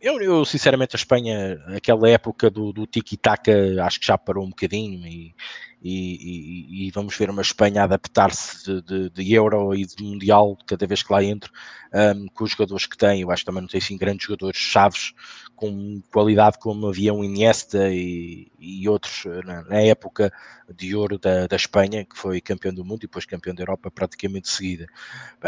Eu, 0.00 0.20
eu, 0.22 0.44
sinceramente, 0.44 0.94
a 0.94 0.98
Espanha, 0.98 1.60
aquela 1.76 2.08
época 2.08 2.48
do, 2.48 2.72
do 2.72 2.86
tiki-taka, 2.86 3.52
acho 3.84 3.98
que 3.98 4.06
já 4.06 4.16
parou 4.16 4.44
um 4.44 4.50
bocadinho 4.50 5.04
e, 5.06 5.34
e, 5.84 6.86
e, 6.86 6.86
e 6.86 6.90
vamos 6.90 7.14
ver 7.14 7.28
uma 7.28 7.42
Espanha 7.42 7.82
adaptar-se 7.82 8.64
de, 8.64 8.82
de, 8.82 9.10
de, 9.10 9.34
Euro 9.34 9.74
e 9.74 9.84
de 9.84 10.02
Mundial 10.02 10.56
cada 10.66 10.86
vez 10.86 11.02
que 11.02 11.12
lá 11.12 11.22
entre, 11.22 11.50
um, 11.92 12.26
com 12.28 12.44
os 12.44 12.52
jogadores 12.52 12.86
que 12.86 12.96
tem. 12.96 13.20
Eu 13.20 13.30
acho 13.30 13.42
que 13.42 13.46
também 13.46 13.60
não 13.60 13.68
tem 13.68 13.78
assim 13.78 13.98
grandes 13.98 14.26
jogadores 14.26 14.58
chaves 14.58 15.12
com 15.54 16.02
qualidade 16.10 16.58
como 16.58 16.88
havia 16.88 17.12
um 17.12 17.22
Iniesta 17.22 17.90
e, 17.90 18.50
e 18.58 18.88
outros 18.88 19.24
na, 19.44 19.62
na, 19.64 19.80
época 19.82 20.32
de 20.74 20.96
ouro 20.96 21.18
da, 21.18 21.46
da, 21.46 21.54
Espanha, 21.54 22.02
que 22.06 22.16
foi 22.16 22.40
campeão 22.40 22.72
do 22.72 22.82
mundo 22.82 23.00
e 23.00 23.06
depois 23.06 23.26
campeão 23.26 23.54
da 23.54 23.62
Europa 23.62 23.90
praticamente 23.90 24.44
de 24.44 24.50
seguida. 24.50 24.86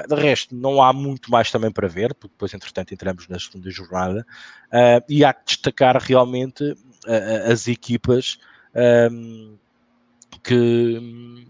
De 0.07 0.14
resto, 0.14 0.55
não 0.55 0.83
há 0.83 0.92
muito 0.92 1.31
mais 1.31 1.51
também 1.51 1.72
para 1.72 1.88
ver, 1.88 2.12
porque 2.14 2.35
depois, 2.35 2.53
entretanto, 2.53 2.92
entramos 2.92 3.27
na 3.27 3.38
segunda 3.38 3.70
jornada 3.70 4.27
uh, 4.66 5.03
e 5.09 5.25
há 5.25 5.33
que 5.33 5.46
destacar 5.46 5.96
realmente 5.96 6.62
uh, 6.62 7.51
as 7.51 7.66
equipas. 7.66 8.38
Um, 9.11 9.57
que, 10.42 11.46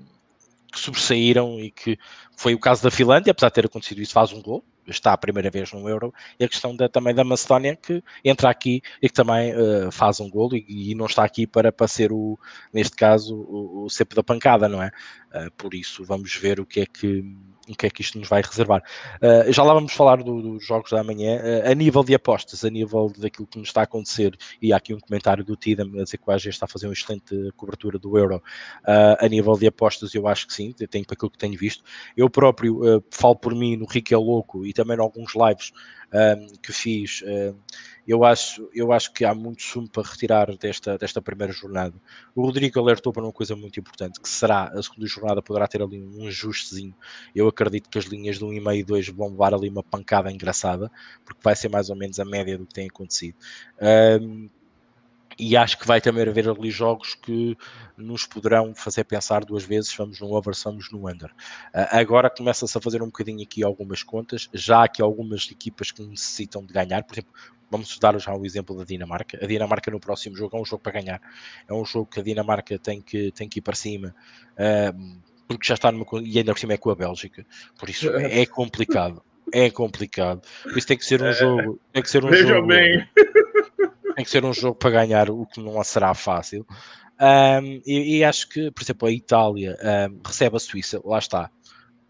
que 0.72 0.79
sobressaíram 0.79 1.61
e 1.61 1.70
que 1.70 1.99
foi 2.37 2.55
o 2.55 2.59
caso 2.59 2.83
da 2.83 2.90
Finlândia, 2.90 3.31
apesar 3.31 3.49
de 3.49 3.55
ter 3.55 3.66
acontecido 3.66 4.01
isso, 4.01 4.12
faz 4.12 4.33
um 4.33 4.42
gol, 4.42 4.64
está 4.87 5.12
a 5.12 5.18
primeira 5.18 5.51
vez 5.51 5.72
no 5.72 5.88
Euro, 5.88 6.12
e 6.38 6.44
a 6.44 6.49
questão 6.49 6.75
da, 6.77 6.88
também 6.88 7.14
da 7.14 7.25
Macedónia, 7.25 7.77
que 7.77 8.03
entra 8.25 8.51
aqui 8.51 8.83
e 9.03 9.09
que 9.09 9.14
também 9.14 9.53
uh, 9.55 9.90
faz 9.90 10.20
um 10.20 10.31
gol 10.31 10.55
e, 10.55 10.90
e, 10.90 10.94
não 10.94 11.07
está 11.07 11.25
aqui 11.25 11.46
para, 11.46 11.72
para 11.72 11.88
ser, 11.88 12.12
o, 12.12 12.38
neste 12.72 12.94
caso, 12.94 13.35
o, 13.35 13.85
o 13.85 13.90
cepo 13.90 14.14
da 14.14 14.22
pancada, 14.22 14.68
não 14.68 14.83
é? 14.83 14.90
Uh, 15.35 15.51
por 15.57 15.75
isso, 15.75 16.05
vamos 16.05 16.35
ver 16.37 16.61
o 16.61 16.66
que 16.66 16.81
é 16.81 16.87
que 16.87 17.25
o 17.68 17.76
que 17.76 17.87
é 17.87 17.90
que 17.90 18.00
isto 18.00 18.18
nos 18.18 18.29
vai 18.29 18.42
reservar. 18.42 18.83
Uh, 19.16 19.52
já 19.52 19.62
lá 19.62 19.74
vamos 19.74 19.92
falar 19.92 20.22
do, 20.22 20.40
dos 20.42 20.64
jogos 20.64 20.90
da 20.90 21.02
manhã. 21.02 21.38
Uh, 21.38 21.70
a 21.70 21.74
nível 21.74 22.02
de 22.05 22.14
apostas, 22.14 22.64
a 22.64 22.70
nível 22.70 23.12
daquilo 23.16 23.46
que 23.46 23.59
nos 23.59 23.68
está 23.68 23.81
a 23.81 23.85
acontecer, 23.85 24.37
e 24.61 24.72
há 24.72 24.76
aqui 24.76 24.94
um 24.94 25.00
comentário 25.00 25.44
do 25.44 25.57
Tidam 25.57 25.88
a 25.98 26.05
dizer 26.05 26.18
que 26.18 26.24
o 26.26 26.33
AG 26.33 26.48
está 26.48 26.66
a 26.66 26.68
fazer 26.68 26.87
uma 26.87 26.92
excelente 26.92 27.35
cobertura 27.57 27.98
do 27.98 28.16
Euro. 28.16 28.37
Uh, 28.37 29.24
a 29.24 29.29
nível 29.29 29.55
de 29.55 29.66
apostas, 29.66 30.14
eu 30.14 30.26
acho 30.26 30.46
que 30.46 30.55
sim, 30.55 30.72
tenho 30.72 31.05
para 31.05 31.14
aquilo 31.14 31.31
que 31.31 31.38
tenho 31.38 31.59
visto. 31.59 31.83
Eu 32.16 32.31
próprio 32.31 33.02
falo 33.11 33.37
por 33.37 33.55
mim 33.55 33.76
no 33.76 33.87
Rico 33.87 34.12
é 34.12 34.16
Louco 34.16 34.64
e 34.64 34.72
também 34.72 34.96
em 34.96 35.00
alguns 35.00 35.33
lives 35.35 35.72
que 36.62 36.73
fiz 36.73 37.23
eu 38.07 38.25
acho, 38.25 38.71
eu 38.73 38.92
acho 38.92 39.12
que 39.12 39.25
há 39.25 39.35
muito 39.35 39.62
sumo 39.62 39.88
para 39.88 40.09
retirar 40.09 40.57
desta, 40.57 40.97
desta 40.97 41.21
primeira 41.21 41.53
jornada. 41.53 41.95
O 42.37 42.42
Rodrigo 42.42 42.79
alertou 42.79 43.12
para 43.12 43.25
uma 43.25 43.33
coisa 43.33 43.57
muito 43.57 43.81
importante, 43.81 44.21
que 44.21 44.29
será 44.29 44.69
a 44.69 44.83
segunda 44.83 45.07
jornada 45.07 45.42
poderá 45.42 45.66
ter 45.66 45.83
ali 45.83 46.01
um 46.01 46.29
ajustezinho. 46.29 46.95
Eu 47.35 47.49
acredito 47.49 47.90
que 47.90 47.99
as 47.99 48.05
linhas 48.05 48.38
de 48.38 48.45
1,5 48.45 48.77
e 48.77 48.85
2 48.85 49.09
vão 49.09 49.31
levar 49.31 49.53
ali 49.53 49.69
uma 49.69 49.83
pancada 49.83 50.31
engraçada, 50.31 50.90
porque 51.25 51.40
vai 51.42 51.57
ser 51.57 51.69
mais 51.69 51.90
ou 51.90 51.97
menos 51.97 52.21
a 52.21 52.25
média 52.25 52.57
do 52.57 52.64
que 52.64 52.75
tem 52.75 52.87
acontecido. 52.87 53.35
Um, 54.23 54.49
e 55.38 55.57
acho 55.57 55.79
que 55.79 55.87
vai 55.87 56.01
também 56.01 56.27
haver 56.27 56.49
ali 56.49 56.70
jogos 56.70 57.14
que 57.14 57.57
nos 57.96 58.27
poderão 58.27 58.75
fazer 58.75 59.05
pensar 59.05 59.44
duas 59.44 59.64
vezes, 59.64 59.94
vamos 59.94 60.20
no 60.20 60.33
over, 60.33 60.55
vamos 60.64 60.90
no 60.90 61.09
under. 61.09 61.31
Uh, 61.31 61.87
agora 61.90 62.31
começa-se 62.31 62.77
a 62.77 62.81
fazer 62.81 63.03
um 63.03 63.07
bocadinho 63.07 63.42
aqui 63.42 63.62
algumas 63.62 64.03
contas, 64.03 64.49
já 64.53 64.79
há 64.79 64.85
aqui 64.85 65.03
algumas 65.03 65.49
equipas 65.51 65.90
que 65.90 66.03
necessitam 66.03 66.64
de 66.64 66.72
ganhar, 66.72 67.03
por 67.05 67.14
exemplo, 67.14 67.33
Vamos 67.68 67.99
dar 67.99 68.16
já 68.20 68.33
o 68.33 68.46
exemplo 68.46 68.77
da 68.79 68.85
Dinamarca. 68.85 69.38
A 69.42 69.46
Dinamarca 69.46 69.90
no 69.90 69.99
próximo 69.99 70.37
jogo 70.37 70.57
é 70.57 70.61
um 70.61 70.64
jogo 70.64 70.83
para 70.83 71.01
ganhar. 71.01 71.20
É 71.68 71.75
um 71.75 71.85
jogo 71.85 72.07
que 72.07 72.20
a 72.20 72.22
Dinamarca 72.22 72.79
tem 72.79 73.03
que, 73.03 73.33
tem 73.33 73.49
que 73.49 73.59
ir 73.59 73.62
para 73.62 73.75
cima. 73.75 74.14
Uh, 74.53 75.20
porque 75.49 75.66
já 75.66 75.75
está 75.75 75.90
numa. 75.90 76.07
E 76.22 76.38
ainda 76.38 76.53
por 76.53 76.59
cima 76.61 76.75
é 76.75 76.77
com 76.77 76.90
a 76.90 76.94
Bélgica. 76.94 77.44
Por 77.79 77.88
isso 77.88 78.09
é, 78.16 78.42
é 78.42 78.46
complicado. 78.46 79.22
É 79.53 79.70
complicado. 79.70 80.42
Por 80.62 80.77
isso 80.77 80.87
tem 80.87 80.96
que 80.96 81.05
ser 81.05 81.22
um 81.22 81.27
é. 81.27 81.33
jogo. 81.33 81.81
Tem 81.92 82.03
que 82.03 82.11
ser 82.11 82.25
um 82.25 82.29
Veja 82.29 82.55
jogo. 82.55 82.68
bem. 82.68 83.09
Tem 84.16 84.24
que 84.24 84.31
ser 84.31 84.44
um 84.44 84.52
jogo 84.52 84.76
para 84.76 84.90
ganhar, 84.90 85.31
o 85.31 85.46
que 85.46 85.61
não 85.61 85.83
será 85.85 86.14
fácil. 86.14 86.66
Um, 87.20 87.81
e, 87.87 88.18
e, 88.18 88.24
acho 88.24 88.48
que, 88.48 88.70
por 88.70 88.83
exemplo, 88.83 89.09
a 89.09 89.12
Itália 89.12 89.76
um, 90.11 90.20
recebe 90.26 90.57
a 90.57 90.59
Suíça, 90.59 91.00
lá 91.05 91.18
está 91.18 91.50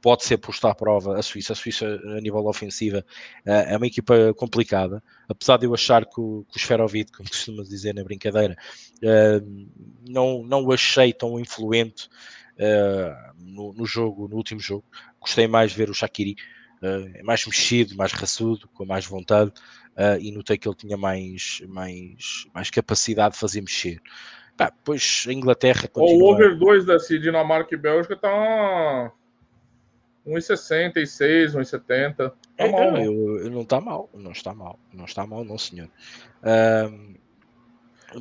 pode 0.07 0.25
ser 0.25 0.39
posto 0.39 0.65
à 0.69 0.73
prova 0.73 1.19
a 1.19 1.23
Suíça. 1.23 1.53
A 1.53 1.57
Suíça, 1.57 1.85
a 1.85 2.21
nível 2.21 2.47
ofensiva, 2.47 3.05
eh, 3.45 3.73
é 3.75 3.77
uma 3.77 3.89
equipa 3.89 4.33
complicada, 4.35 5.03
apesar 5.29 5.57
de 5.57 5.67
eu 5.67 5.75
achar 5.75 6.07
que 6.07 6.21
o, 6.21 6.47
que 6.49 6.57
o 6.57 6.61
Sferovic, 6.61 7.11
como 7.11 7.27
costuma 7.29 7.65
dizer 7.65 7.93
na 7.93 8.05
brincadeira, 8.05 8.57
não, 10.09 10.45
não 10.45 10.65
o 10.65 10.73
achei 10.73 11.13
tão 11.13 11.41
influente 11.41 12.09
eh, 12.57 13.17
no, 13.37 13.73
no 13.73 13.85
jogo, 13.85 14.29
no 14.29 14.37
último 14.37 14.61
jogo. 14.61 14.85
Gostei 15.21 15.49
mais 15.49 15.73
de 15.73 15.77
ver 15.77 15.91
o 15.91 15.95
Shakiri, 15.95 16.37
é 16.83 17.23
mais 17.23 17.45
mexido, 17.47 17.97
mais 17.97 18.13
raçudo, 18.13 18.69
com 18.75 18.85
mais 18.85 19.07
vontade, 19.07 19.53
e 20.21 20.31
notei 20.31 20.59
que 20.59 20.69
ele 20.69 20.77
tinha 20.77 20.97
mais, 20.97 21.63
mais, 21.69 22.47
mais 22.53 22.71
capacidade 22.71 23.35
de 23.35 23.41
fazer 23.41 23.61
mexer. 23.61 24.01
pois 24.85 25.25
a 25.27 25.33
Inglaterra 25.33 25.89
continua... 25.89 26.31
O 26.31 26.33
over 26.33 26.59
2 26.59 26.85
da 26.85 26.97
Dinamarca 26.97 27.75
e 27.75 27.79
Bélgica 27.79 28.15
está 28.15 29.13
1,66, 30.27 31.53
1,70. 31.53 32.17
Tá 32.17 32.35
é, 32.59 32.71
mal, 32.71 32.93
não, 32.93 33.03
eu, 33.03 33.39
eu, 33.39 33.51
não 33.51 33.63
está 33.63 33.81
mal, 33.81 34.11
não 34.13 34.33
está 34.33 34.53
mal, 34.53 34.79
não 34.93 35.05
está 35.05 35.27
mal, 35.27 35.45
não, 35.45 35.57
senhor. 35.57 35.89
Um, 36.43 37.15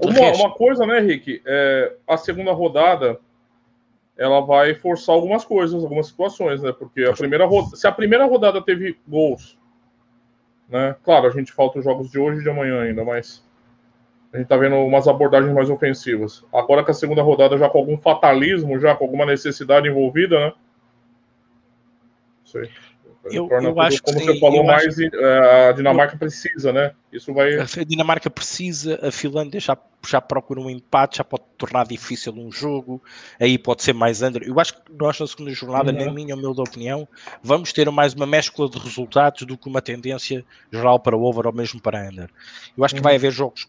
uma, 0.01 0.11
resto... 0.13 0.43
uma, 0.43 0.53
coisa, 0.53 0.85
né, 0.85 0.99
Rick? 0.99 1.41
É, 1.45 1.95
a 2.07 2.15
segunda 2.17 2.51
rodada 2.51 3.19
ela 4.17 4.41
vai 4.41 4.75
forçar 4.75 5.15
algumas 5.15 5.43
coisas, 5.43 5.83
algumas 5.83 6.07
situações, 6.07 6.61
né? 6.61 6.71
Porque 6.71 7.03
a 7.03 7.13
primeira 7.13 7.45
rodada, 7.45 7.75
se 7.75 7.87
a 7.87 7.91
primeira 7.91 8.25
rodada 8.25 8.61
teve 8.61 8.97
gols, 9.07 9.57
né? 10.69 10.95
Claro, 11.03 11.27
a 11.27 11.31
gente 11.31 11.51
falta 11.51 11.79
os 11.79 11.85
jogos 11.85 12.09
de 12.09 12.19
hoje 12.19 12.39
e 12.39 12.43
de 12.43 12.49
amanhã 12.49 12.81
ainda, 12.81 13.03
mas 13.03 13.43
a 14.31 14.37
gente 14.37 14.47
tá 14.47 14.57
vendo 14.57 14.75
umas 14.75 15.07
abordagens 15.07 15.53
mais 15.53 15.69
ofensivas. 15.69 16.43
Agora 16.53 16.83
que 16.83 16.91
a 16.91 16.93
segunda 16.93 17.21
rodada 17.21 17.57
já 17.57 17.69
com 17.69 17.77
algum 17.77 17.97
fatalismo, 17.97 18.79
já 18.79 18.95
com 18.95 19.05
alguma 19.05 19.25
necessidade 19.25 19.87
envolvida, 19.87 20.39
né? 20.39 20.53
sei. 22.45 22.69
Eu, 23.25 23.49
eu 23.49 23.79
acho 23.81 24.03
como 24.03 24.19
que, 24.19 24.25
você 24.25 24.39
falou, 24.39 24.63
mais 24.63 24.97
acho... 24.97 25.09
A 25.69 25.71
Dinamarca 25.71 26.17
precisa, 26.17 26.71
né? 26.71 26.93
Isso 27.11 27.33
vai. 27.33 27.59
A 27.59 27.65
Dinamarca 27.83 28.29
precisa, 28.29 28.99
a 29.01 29.11
Finlândia 29.11 29.59
já, 29.59 29.77
já 30.07 30.21
procura 30.21 30.59
um 30.59 30.69
empate, 30.69 31.17
já 31.17 31.23
pode 31.23 31.43
tornar 31.57 31.85
difícil 31.85 32.33
um 32.33 32.51
jogo, 32.51 33.01
aí 33.39 33.57
pode 33.57 33.83
ser 33.83 33.93
mais 33.93 34.21
under. 34.21 34.43
Eu 34.43 34.59
acho 34.59 34.73
que 34.75 34.81
nós 34.93 35.19
na 35.19 35.25
segunda 35.25 35.51
jornada, 35.51 35.91
uhum. 35.91 36.05
na 36.05 36.11
minha 36.11 36.35
humilde 36.35 36.61
opinião, 36.61 37.07
vamos 37.41 37.73
ter 37.73 37.89
mais 37.89 38.13
uma 38.13 38.27
mescla 38.27 38.69
de 38.69 38.77
resultados 38.77 39.41
do 39.43 39.57
que 39.57 39.67
uma 39.67 39.81
tendência 39.81 40.45
geral 40.71 40.99
para 40.99 41.17
over 41.17 41.47
ou 41.47 41.53
mesmo 41.53 41.81
para 41.81 42.07
under. 42.07 42.29
Eu 42.77 42.83
acho 42.83 42.93
que 42.93 42.99
uhum. 42.99 43.03
vai 43.05 43.15
haver 43.15 43.31
jogos 43.31 43.67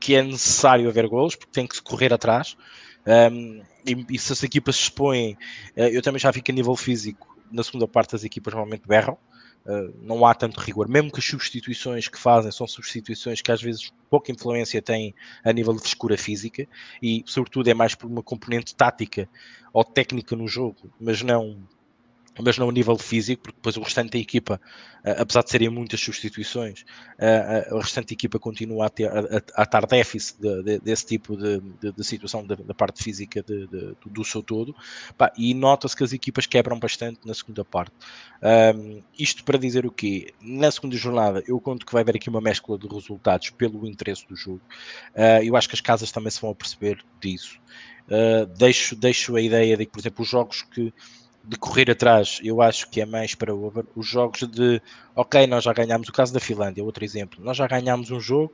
que 0.00 0.14
é 0.14 0.22
necessário 0.22 0.88
haver 0.88 1.08
golos, 1.08 1.34
porque 1.34 1.52
tem 1.52 1.66
que 1.66 1.76
se 1.76 1.82
correr 1.82 2.12
atrás. 2.12 2.56
Um, 3.06 3.62
e, 3.86 4.06
e, 4.10 4.18
se 4.18 4.32
as 4.32 4.42
equipas 4.42 4.76
se 4.76 4.82
expõem, 4.82 5.36
eh, 5.74 5.96
eu 5.96 6.02
também 6.02 6.20
já 6.20 6.32
que 6.32 6.50
a 6.50 6.54
nível 6.54 6.76
físico 6.76 7.37
na 7.50 7.62
segunda 7.62 7.86
parte 7.86 8.14
as 8.14 8.24
equipas 8.24 8.52
normalmente 8.54 8.86
berram, 8.86 9.18
uh, 9.66 9.94
não 10.02 10.24
há 10.24 10.34
tanto 10.34 10.60
rigor, 10.60 10.88
mesmo 10.88 11.10
que 11.10 11.18
as 11.18 11.24
substituições 11.24 12.08
que 12.08 12.18
fazem 12.18 12.50
são 12.50 12.66
substituições 12.66 13.40
que 13.40 13.52
às 13.52 13.62
vezes 13.62 13.92
pouca 14.10 14.32
influência 14.32 14.80
têm 14.80 15.14
a 15.44 15.52
nível 15.52 15.74
de 15.74 15.80
frescura 15.80 16.16
física 16.16 16.66
e 17.02 17.22
sobretudo 17.26 17.68
é 17.68 17.74
mais 17.74 17.94
por 17.94 18.06
uma 18.06 18.22
componente 18.22 18.74
tática 18.74 19.28
ou 19.72 19.84
técnica 19.84 20.34
no 20.34 20.46
jogo, 20.46 20.90
mas 21.00 21.22
não 21.22 21.58
mas 22.42 22.58
não 22.58 22.68
a 22.68 22.72
nível 22.72 22.96
físico, 22.96 23.42
porque 23.42 23.56
depois 23.56 23.76
o 23.76 23.82
restante 23.82 24.12
da 24.12 24.18
equipa, 24.18 24.60
uh, 25.04 25.22
apesar 25.22 25.42
de 25.42 25.50
serem 25.50 25.68
muitas 25.68 26.00
substituições, 26.00 26.82
uh, 27.18 27.72
uh, 27.72 27.76
o 27.76 27.80
restante 27.80 28.08
da 28.08 28.12
equipa 28.14 28.38
continua 28.38 28.86
a, 28.86 28.88
ter, 28.88 29.06
a, 29.08 29.42
a 29.56 29.62
estar 29.62 29.86
déficit 29.86 30.40
de, 30.40 30.62
de, 30.62 30.78
desse 30.80 31.06
tipo 31.06 31.36
de, 31.36 31.60
de 31.92 32.04
situação 32.04 32.46
da, 32.46 32.56
parte 32.74 33.02
física 33.02 33.44
do 34.06 34.24
seu 34.24 34.42
todo, 34.42 34.74
e 35.36 35.52
nota-se 35.54 35.96
que 35.96 36.04
as 36.04 36.12
equipas 36.12 36.46
quebram 36.46 36.78
bastante 36.78 37.20
na 37.24 37.34
segunda 37.34 37.64
parte. 37.64 37.94
Um, 38.76 39.02
isto 39.18 39.42
para 39.42 39.58
dizer 39.58 39.84
o 39.84 39.90
quê? 39.90 40.32
Na 40.40 40.70
segunda 40.70 40.96
jornada, 40.96 41.42
eu 41.46 41.60
conto 41.60 41.84
que 41.84 41.92
vai 41.92 42.02
haver 42.02 42.16
aqui 42.16 42.28
uma 42.28 42.40
mescla 42.40 42.78
de 42.78 42.86
resultados 42.86 43.50
pelo 43.50 43.86
interesse 43.86 44.26
do 44.28 44.36
jogo. 44.36 44.60
eu 45.42 45.56
acho 45.56 45.68
que 45.68 45.74
as 45.74 45.80
casas 45.80 46.12
também 46.12 46.30
se 46.30 46.40
vão 46.40 46.50
a 46.50 46.54
perceber 46.54 47.04
disso. 47.20 47.60
deixo, 48.56 48.94
deixo 48.94 49.34
a 49.34 49.40
ideia 49.40 49.76
de 49.76 49.84
que, 49.84 49.92
por 49.92 49.98
exemplo, 49.98 50.22
os 50.22 50.28
jogos 50.28 50.62
que 50.62 50.92
de 51.48 51.56
correr 51.56 51.90
atrás, 51.90 52.40
eu 52.44 52.60
acho 52.60 52.90
que 52.90 53.00
é 53.00 53.06
mais 53.06 53.34
para 53.34 53.54
over. 53.54 53.86
Os 53.96 54.06
jogos 54.06 54.40
de, 54.42 54.82
ok, 55.16 55.46
nós 55.46 55.64
já 55.64 55.72
ganhámos 55.72 56.08
o 56.08 56.12
caso 56.12 56.32
da 56.32 56.38
Finlândia, 56.38 56.84
outro 56.84 57.02
exemplo, 57.02 57.42
nós 57.42 57.56
já 57.56 57.66
ganhámos 57.66 58.10
um 58.10 58.20
jogo, 58.20 58.52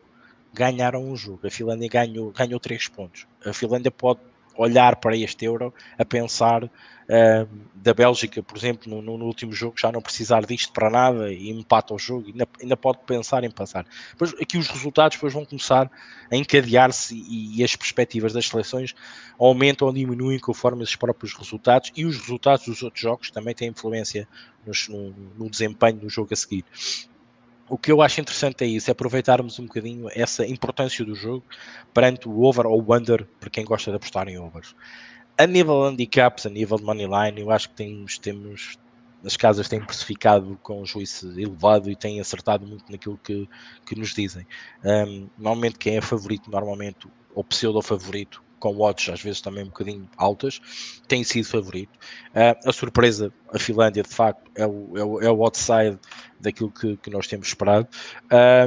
ganharam 0.52 1.04
um 1.04 1.16
jogo, 1.16 1.44
a 1.44 1.50
Finlândia 1.50 1.88
ganhou, 1.88 2.30
ganhou 2.30 2.60
três 2.60 2.86
pontos. 2.86 3.26
A 3.44 3.52
Finlândia 3.52 3.90
pode 3.90 4.20
olhar 4.56 4.96
para 4.96 5.16
este 5.16 5.44
Euro 5.44 5.72
a 5.98 6.04
pensar 6.04 6.64
uh, 6.64 7.48
da 7.74 7.92
Bélgica, 7.92 8.42
por 8.42 8.56
exemplo, 8.56 8.90
no, 8.90 9.18
no, 9.18 9.24
último 9.24 9.52
jogo, 9.52 9.74
já 9.78 9.92
não 9.92 10.00
precisar 10.00 10.46
disto 10.46 10.72
para 10.72 10.88
nada 10.88 11.32
e 11.32 11.50
empata 11.50 11.92
o 11.94 11.98
jogo, 11.98 12.28
ainda, 12.28 12.48
ainda 12.60 12.76
pode 12.76 12.98
pensar 13.06 13.44
em 13.44 13.50
passar. 13.50 13.84
Depois, 14.10 14.34
aqui 14.40 14.56
os 14.56 14.68
resultados 14.68 15.16
depois 15.16 15.32
vão 15.32 15.44
começar 15.44 15.90
a 16.30 16.36
encadear-se 16.36 17.14
e, 17.14 17.60
e, 17.60 17.64
as 17.64 17.76
perspectivas 17.76 18.32
das 18.32 18.46
seleções 18.46 18.94
aumentam 19.38 19.88
ou 19.88 19.94
diminuem 19.94 20.38
conforme 20.38 20.82
esses 20.82 20.96
próprios 20.96 21.34
resultados 21.34 21.92
e 21.94 22.04
os 22.04 22.16
resultados 22.18 22.66
dos 22.66 22.82
outros 22.82 23.02
jogos 23.02 23.30
também 23.30 23.54
têm 23.54 23.68
influência 23.68 24.26
nos, 24.66 24.88
no, 24.88 25.10
no 25.36 25.50
desempenho 25.50 25.98
do 25.98 26.08
jogo 26.08 26.32
a 26.32 26.36
seguir 26.36 26.64
o 27.74 27.78
que 27.78 27.90
eu 27.90 28.00
acho 28.02 28.20
interessante 28.20 28.64
é 28.64 28.66
isso, 28.66 28.90
é 28.90 28.92
aproveitarmos 28.92 29.58
um 29.58 29.66
bocadinho 29.66 30.08
essa 30.12 30.46
importância 30.46 31.04
do 31.04 31.14
jogo 31.14 31.44
perante 31.92 32.28
o 32.28 32.42
over 32.42 32.66
ou 32.66 32.82
o 32.82 32.94
under, 32.94 33.26
para 33.40 33.50
quem 33.50 33.64
gosta 33.64 33.90
de 33.90 33.96
apostar 33.96 34.28
em 34.28 34.38
overs 34.38 34.74
a 35.36 35.46
nível 35.46 35.82
de 35.82 35.88
handicaps, 35.88 36.46
a 36.46 36.50
nível 36.50 36.78
de 36.78 36.84
moneyline, 36.84 37.40
eu 37.40 37.50
acho 37.50 37.68
que 37.70 37.74
temos, 37.74 38.18
temos 38.18 38.78
as 39.24 39.36
casas 39.36 39.68
têm 39.68 39.80
precificado 39.80 40.58
com 40.62 40.82
um 40.82 40.86
juízo 40.86 41.32
elevado 41.40 41.90
e 41.90 41.96
têm 41.96 42.20
acertado 42.20 42.66
muito 42.66 42.90
naquilo 42.90 43.18
que, 43.18 43.48
que 43.86 43.98
nos 43.98 44.14
dizem. 44.14 44.46
Um, 44.84 45.28
normalmente 45.38 45.78
quem 45.78 45.96
é 45.96 46.00
favorito, 46.00 46.50
normalmente, 46.50 47.08
ou 47.34 47.42
pseudo 47.42 47.80
favorito, 47.82 48.42
com 48.58 48.78
odds 48.80 49.08
às 49.08 49.22
vezes 49.22 49.40
também 49.40 49.62
um 49.62 49.68
bocadinho 49.68 50.08
altas, 50.16 50.60
tem 51.06 51.22
sido 51.24 51.46
favorito. 51.46 51.92
Uh, 52.30 52.68
a 52.68 52.72
surpresa, 52.72 53.32
a 53.52 53.58
Finlândia, 53.58 54.02
de 54.02 54.08
facto, 54.08 54.50
é 54.54 54.66
o, 54.66 54.96
é 54.96 55.04
o, 55.04 55.20
é 55.22 55.30
o 55.30 55.44
outside 55.44 55.98
daquilo 56.40 56.70
que, 56.70 56.96
que 56.96 57.10
nós 57.10 57.26
temos 57.26 57.48
esperado. 57.48 57.88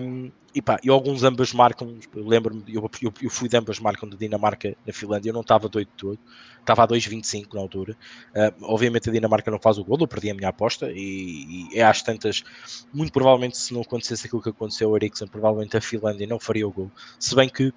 Um, 0.04 0.32
e 0.58 0.62
pá, 0.62 0.80
e 0.84 0.90
alguns 0.90 1.24
ambas 1.24 1.54
marcam, 1.54 2.00
lembro-me, 2.16 2.64
eu, 2.68 2.90
eu, 3.02 3.14
eu, 3.22 3.30
fui 3.30 3.48
de 3.48 3.56
ambas 3.56 3.80
marcam 3.80 4.10
de 4.10 4.18
Dinamarca 4.18 4.76
na 4.88 4.92
Finlândia, 4.92 5.30
eu 5.30 5.34
não 5.34 5.42
estava 5.42 5.70
doido 5.70 5.90
todo, 5.96 6.18
estava 6.60 6.84
a 6.84 6.88
2,25 6.88 7.54
na 7.54 7.62
altura. 7.62 7.96
Uh, 8.30 8.66
obviamente 8.66 9.08
a 9.08 9.12
Dinamarca 9.12 9.52
não 9.52 9.60
faz 9.60 9.78
o 9.78 9.84
gol, 9.84 9.98
eu 10.02 10.08
perdi 10.08 10.32
a 10.32 10.34
minha 10.34 10.50
aposta 10.50 10.90
e, 10.92 11.70
e 11.72 11.80
é 11.80 11.84
às 11.84 12.02
tantas, 12.02 12.44
muito 12.92 13.12
provavelmente 13.12 13.56
se 13.56 13.72
não 13.72 13.82
acontecesse 13.82 14.26
aquilo 14.26 14.42
que 14.42 14.50
aconteceu 14.50 14.90
ao 14.90 15.30
provavelmente 15.30 15.78
a 15.78 15.82
Finlândia 15.82 16.26
não 16.26 16.40
faria 16.40 16.68
o 16.68 16.72
gol. 16.72 16.92
Se 17.20 17.36
bem 17.36 17.48
que 17.48 17.72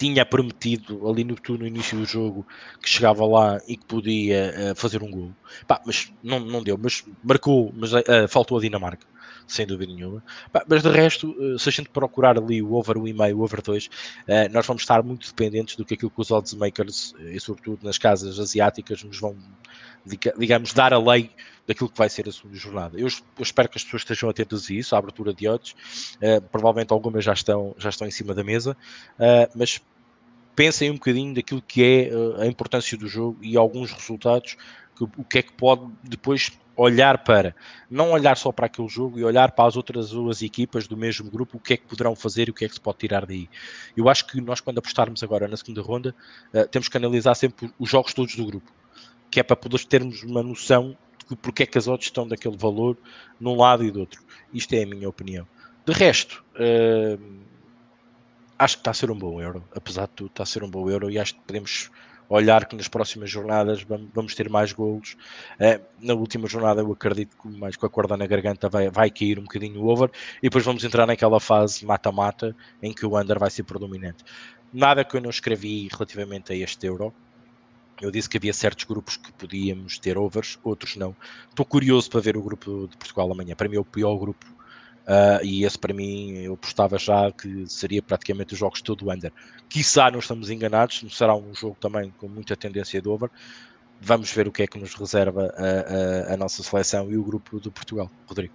tinha 0.00 0.24
prometido 0.24 1.06
ali 1.06 1.22
no, 1.24 1.36
no 1.46 1.66
início 1.66 1.98
do 1.98 2.06
jogo 2.06 2.46
que 2.82 2.88
chegava 2.88 3.26
lá 3.26 3.60
e 3.68 3.76
que 3.76 3.84
podia 3.84 4.72
uh, 4.72 4.74
fazer 4.74 5.02
um 5.02 5.10
gol. 5.10 5.30
Pá, 5.66 5.78
mas 5.84 6.10
não, 6.22 6.40
não 6.40 6.62
deu, 6.62 6.78
mas 6.82 7.04
marcou, 7.22 7.70
mas 7.76 7.92
uh, 7.92 8.02
faltou 8.26 8.56
a 8.56 8.62
Dinamarca, 8.62 9.06
sem 9.46 9.66
dúvida 9.66 9.92
nenhuma. 9.92 10.22
Mas 10.68 10.82
de 10.82 10.90
resto, 10.90 11.30
uh, 11.30 11.58
se 11.58 11.68
a 11.68 11.72
gente 11.72 11.88
procurar 11.88 12.38
ali 12.38 12.62
o 12.62 12.72
over 12.74 12.96
1,5, 12.96 13.34
o 13.34 13.40
over 13.42 13.62
2, 13.62 13.90
nós 14.52 14.66
vamos 14.66 14.82
estar 14.82 15.02
muito 15.02 15.26
dependentes 15.26 15.76
do 15.76 15.84
que 15.84 15.94
aquilo 15.94 16.10
que 16.10 16.20
os 16.20 16.30
odds 16.30 16.54
makers, 16.54 17.14
e 17.20 17.38
sobretudo 17.40 17.84
nas 17.84 17.98
casas 17.98 18.38
asiáticas, 18.38 19.02
nos 19.02 19.18
vão, 19.18 19.36
digamos, 20.38 20.72
dar 20.72 20.92
a 20.92 20.98
lei 20.98 21.30
daquilo 21.66 21.88
que 21.88 21.98
vai 21.98 22.08
ser 22.08 22.28
a 22.28 22.32
segunda 22.32 22.56
jornada. 22.56 22.98
Eu, 22.98 23.06
eu, 23.06 23.42
espero 23.42 23.68
que 23.68 23.78
as 23.78 23.84
pessoas 23.84 24.02
estejam 24.02 24.28
atentas 24.28 24.68
a 24.68 24.74
isso, 24.74 24.94
à 24.94 24.98
abertura 24.98 25.32
de 25.32 25.48
odds. 25.48 25.74
Provavelmente 26.50 26.92
algumas 26.92 27.24
já 27.24 27.32
estão, 27.32 27.74
já 27.78 27.88
estão 27.88 28.06
em 28.06 28.10
cima 28.10 28.34
da 28.34 28.42
mesa, 28.42 28.76
mas 29.54 29.80
pensem 30.60 30.90
um 30.90 30.94
bocadinho 30.94 31.34
daquilo 31.34 31.62
que 31.62 31.82
é 31.82 32.10
a 32.42 32.46
importância 32.46 32.96
do 32.96 33.08
jogo 33.08 33.38
e 33.40 33.56
alguns 33.56 33.92
resultados, 33.92 34.56
que, 34.94 35.04
o 35.04 35.24
que 35.24 35.38
é 35.38 35.42
que 35.42 35.52
pode 35.52 35.90
depois 36.02 36.52
olhar 36.76 37.18
para, 37.18 37.54
não 37.90 38.10
olhar 38.10 38.36
só 38.36 38.52
para 38.52 38.66
aquele 38.66 38.88
jogo 38.88 39.18
e 39.18 39.24
olhar 39.24 39.52
para 39.52 39.66
as 39.66 39.76
outras 39.76 40.10
duas 40.10 40.42
equipas 40.42 40.86
do 40.86 40.96
mesmo 40.96 41.30
grupo, 41.30 41.56
o 41.56 41.60
que 41.60 41.74
é 41.74 41.76
que 41.76 41.86
poderão 41.86 42.14
fazer 42.14 42.48
e 42.48 42.50
o 42.50 42.54
que 42.54 42.64
é 42.64 42.68
que 42.68 42.74
se 42.74 42.80
pode 42.80 42.98
tirar 42.98 43.26
daí. 43.26 43.48
Eu 43.96 44.08
acho 44.08 44.26
que 44.26 44.40
nós, 44.40 44.60
quando 44.60 44.78
apostarmos 44.78 45.22
agora 45.22 45.46
na 45.48 45.56
segunda 45.56 45.82
ronda, 45.82 46.14
uh, 46.54 46.66
temos 46.68 46.88
que 46.88 46.96
analisar 46.96 47.34
sempre 47.34 47.72
os 47.78 47.88
jogos 47.90 48.14
todos 48.14 48.34
do 48.34 48.46
grupo, 48.46 48.72
que 49.30 49.40
é 49.40 49.42
para 49.42 49.56
poder 49.56 49.84
termos 49.84 50.22
uma 50.22 50.42
noção 50.42 50.96
de 51.28 51.36
porque 51.36 51.62
é 51.62 51.66
que 51.66 51.78
as 51.78 51.86
odds 51.86 52.06
estão 52.06 52.26
daquele 52.26 52.56
valor 52.56 52.96
num 53.38 53.56
lado 53.56 53.84
e 53.84 53.90
do 53.90 54.00
outro. 54.00 54.22
Isto 54.52 54.74
é 54.74 54.82
a 54.82 54.86
minha 54.86 55.08
opinião. 55.08 55.46
De 55.86 55.92
resto, 55.92 56.44
uh, 56.56 57.40
acho 58.58 58.76
que 58.76 58.80
está 58.80 58.90
a 58.90 58.94
ser 58.94 59.10
um 59.10 59.18
bom 59.18 59.40
euro, 59.40 59.64
apesar 59.74 60.06
de 60.06 60.12
tudo, 60.12 60.30
está 60.30 60.42
a 60.42 60.46
ser 60.46 60.62
um 60.62 60.70
bom 60.70 60.88
euro 60.90 61.10
e 61.10 61.18
acho 61.18 61.34
que 61.34 61.40
podemos 61.40 61.90
olhar 62.30 62.64
que 62.64 62.76
nas 62.76 62.88
próximas 62.88 63.28
jornadas 63.28 63.84
vamos 64.14 64.34
ter 64.34 64.48
mais 64.48 64.72
golos. 64.72 65.16
Uh, 65.54 65.84
na 66.00 66.14
última 66.14 66.46
jornada 66.46 66.80
eu 66.80 66.92
acredito 66.92 67.36
que 67.36 67.48
mais 67.48 67.76
com 67.76 67.84
a 67.84 67.90
corda 67.90 68.16
na 68.16 68.26
garganta 68.26 68.68
vai, 68.68 68.88
vai 68.88 69.10
cair 69.10 69.38
um 69.38 69.42
bocadinho 69.42 69.82
o 69.82 69.88
over 69.88 70.10
e 70.38 70.42
depois 70.42 70.64
vamos 70.64 70.84
entrar 70.84 71.06
naquela 71.06 71.40
fase 71.40 71.84
mata-mata 71.84 72.56
em 72.80 72.92
que 72.92 73.04
o 73.04 73.18
under 73.18 73.38
vai 73.38 73.50
ser 73.50 73.64
predominante. 73.64 74.24
Nada 74.72 75.04
que 75.04 75.16
eu 75.16 75.20
não 75.20 75.30
escrevi 75.30 75.88
relativamente 75.90 76.52
a 76.52 76.56
este 76.56 76.86
euro. 76.86 77.12
Eu 78.00 78.10
disse 78.10 78.30
que 78.30 78.38
havia 78.38 78.52
certos 78.54 78.84
grupos 78.84 79.16
que 79.16 79.30
podíamos 79.32 79.98
ter 79.98 80.16
overs, 80.16 80.58
outros 80.62 80.96
não. 80.96 81.14
Estou 81.50 81.66
curioso 81.66 82.08
para 82.08 82.20
ver 82.20 82.36
o 82.36 82.42
grupo 82.42 82.88
de 82.88 82.96
Portugal 82.96 83.30
amanhã. 83.30 83.54
Para 83.54 83.68
mim 83.68 83.76
é 83.76 83.80
o 83.80 83.84
pior 83.84 84.16
grupo 84.16 84.46
Uh, 85.10 85.44
e 85.44 85.64
esse 85.64 85.76
para 85.76 85.92
mim 85.92 86.36
eu 86.36 86.54
apostava 86.54 86.96
já 86.96 87.32
que 87.32 87.68
seria 87.68 88.00
praticamente 88.00 88.52
os 88.52 88.60
jogos 88.60 88.80
todo 88.80 89.10
under. 89.10 89.32
Quiçá 89.68 90.08
não 90.08 90.20
estamos 90.20 90.50
enganados, 90.50 91.04
será 91.10 91.34
um 91.34 91.52
jogo 91.52 91.76
também 91.80 92.14
com 92.16 92.28
muita 92.28 92.56
tendência 92.56 93.02
de 93.02 93.08
over. 93.08 93.28
Vamos 94.00 94.32
ver 94.32 94.46
o 94.46 94.52
que 94.52 94.62
é 94.62 94.68
que 94.68 94.78
nos 94.78 94.94
reserva 94.94 95.52
a, 95.56 96.30
a, 96.30 96.34
a 96.34 96.36
nossa 96.36 96.62
seleção 96.62 97.10
e 97.10 97.16
o 97.16 97.24
grupo 97.24 97.58
do 97.58 97.72
Portugal. 97.72 98.08
Rodrigo, 98.24 98.54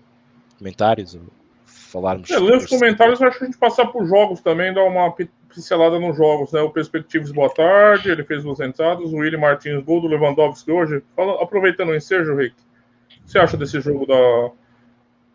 comentários? 0.58 1.20
Falarmos. 1.66 2.32
É, 2.32 2.40
ler 2.40 2.56
os 2.56 2.68
comentários, 2.68 3.22
acho 3.22 3.38
que 3.38 3.44
a 3.44 3.48
gente 3.48 3.58
passar 3.58 3.88
por 3.88 4.06
jogos 4.08 4.40
também, 4.40 4.74
dar 4.74 4.86
uma 4.86 5.12
pincelada 5.12 6.00
nos 6.00 6.16
jogos. 6.16 6.54
Né? 6.54 6.62
O 6.62 6.70
Perspectives, 6.70 7.34
boa 7.34 7.54
tarde, 7.54 8.10
ele 8.10 8.24
fez 8.24 8.44
duas 8.44 8.62
entradas. 8.62 9.12
O 9.12 9.18
William 9.18 9.40
Martins, 9.40 9.84
gol 9.84 10.00
do 10.00 10.08
Lewandowski 10.08 10.72
hoje. 10.72 11.04
Fala, 11.18 11.44
aproveitando 11.44 11.90
o 11.90 11.96
ensejo, 11.96 12.34
Rick, 12.34 12.56
o 12.56 13.26
que 13.26 13.32
você 13.32 13.40
acha 13.40 13.58
desse 13.58 13.82
jogo 13.82 14.06
da, 14.06 14.52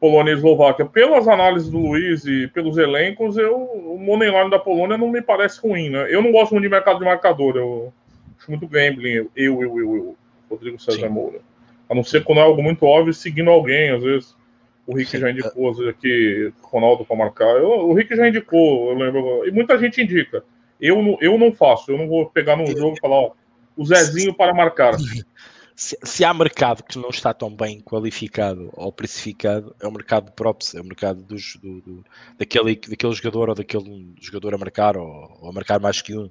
Polônia 0.01 0.33
e 0.33 0.35
Eslováquia. 0.35 0.87
Pelas 0.87 1.29
análises 1.29 1.69
do 1.69 1.79
Luiz 1.79 2.25
e 2.25 2.49
pelos 2.49 2.79
elencos, 2.79 3.37
eu, 3.37 3.55
o 3.55 3.99
moneyline 3.99 4.51
da 4.51 4.59
Polônia 4.59 4.97
não 4.97 5.09
me 5.09 5.21
parece 5.21 5.61
ruim, 5.61 5.91
né? 5.91 6.07
Eu 6.09 6.23
não 6.23 6.33
gosto 6.33 6.53
muito 6.53 6.65
de 6.65 6.71
mercado 6.71 6.99
de 6.99 7.05
marcador, 7.05 7.57
eu 7.57 7.93
acho 8.39 8.51
muito 8.51 8.67
gambling, 8.67 9.13
eu, 9.13 9.31
eu, 9.37 9.63
eu, 9.63 9.79
eu, 9.79 10.17
Rodrigo 10.49 10.81
César 10.81 11.07
Sim. 11.07 11.09
Moura. 11.09 11.41
A 11.89 11.95
não 11.95 12.03
ser 12.03 12.25
quando 12.25 12.39
é 12.39 12.43
algo 12.43 12.63
muito 12.63 12.87
óbvio, 12.87 13.13
seguindo 13.13 13.51
alguém, 13.51 13.91
às 13.91 14.03
vezes. 14.03 14.41
O 14.87 14.97
Rick 14.97 15.19
já 15.19 15.31
indicou, 15.31 15.71
às 15.71 15.77
vezes, 15.77 15.93
aqui, 15.93 16.53
Ronaldo 16.63 17.05
para 17.05 17.17
marcar. 17.17 17.57
Eu, 17.57 17.69
o 17.69 17.93
Rick 17.93 18.17
já 18.17 18.27
indicou, 18.27 18.91
eu 18.91 18.99
lembro. 18.99 19.47
E 19.47 19.53
muita 19.53 19.79
gente 19.79 20.01
indica. 20.01 20.43
Eu, 20.81 21.19
eu 21.21 21.37
não 21.37 21.53
faço, 21.53 21.93
eu 21.93 21.99
não 21.99 22.09
vou 22.09 22.27
pegar 22.27 22.57
num 22.57 22.67
jogo 22.67 22.97
e 22.97 23.01
falar, 23.01 23.17
ó, 23.17 23.33
o 23.77 23.85
Zezinho 23.85 24.35
para 24.35 24.55
marcar. 24.55 24.97
se, 25.81 26.23
há 26.23 26.35
mercado 26.35 26.83
que 26.83 26.99
não 26.99 27.09
está 27.09 27.33
tão 27.33 27.49
bem 27.57 27.81
qualificado 27.81 28.69
ou 28.75 28.93
precificado, 28.93 29.75
é 29.81 29.87
o 29.87 29.91
mercado 29.91 30.27
de 30.27 30.33
props, 30.33 30.75
é 30.75 30.81
o 30.81 30.85
mercado 30.85 31.23
dos, 31.23 31.57
do, 31.57 31.81
do, 31.81 32.05
daquele, 32.37 32.77
daquele 32.77 33.15
jogador 33.15 33.49
ou 33.49 33.55
daquele 33.55 34.15
jogador 34.21 34.55
a 34.55 34.59
marcar 34.59 34.99
ou, 34.99 35.39
ou 35.41 35.49
a 35.49 35.53
marcar 35.53 35.81
mais 35.81 36.03
que 36.03 36.15
um. 36.15 36.31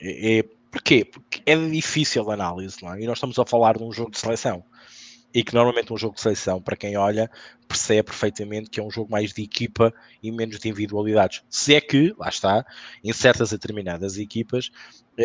É, 0.00 0.38
é, 0.38 0.42
porquê? 0.70 1.04
Porque 1.04 1.42
é 1.44 1.54
difícil 1.68 2.30
a 2.30 2.34
análise, 2.34 2.78
não 2.82 2.94
é? 2.94 3.02
E 3.02 3.06
nós 3.06 3.18
estamos 3.18 3.38
a 3.38 3.44
falar 3.44 3.76
de 3.76 3.84
um 3.84 3.92
jogo 3.92 4.12
de 4.12 4.18
seleção 4.18 4.64
e 5.32 5.44
que 5.44 5.54
normalmente 5.54 5.92
um 5.92 5.96
jogo 5.96 6.14
de 6.14 6.22
seleção, 6.22 6.60
para 6.60 6.76
quem 6.76 6.96
olha, 6.96 7.30
percebe 7.68 8.04
perfeitamente 8.04 8.70
que 8.70 8.80
é 8.80 8.82
um 8.82 8.90
jogo 8.90 9.10
mais 9.10 9.32
de 9.32 9.42
equipa 9.42 9.92
e 10.22 10.32
menos 10.32 10.58
de 10.58 10.68
individualidades. 10.68 11.42
Se 11.48 11.74
é 11.74 11.80
que, 11.80 12.14
lá 12.18 12.28
está, 12.28 12.64
em 13.04 13.12
certas 13.12 13.50
determinadas 13.50 14.16
equipas, 14.16 14.70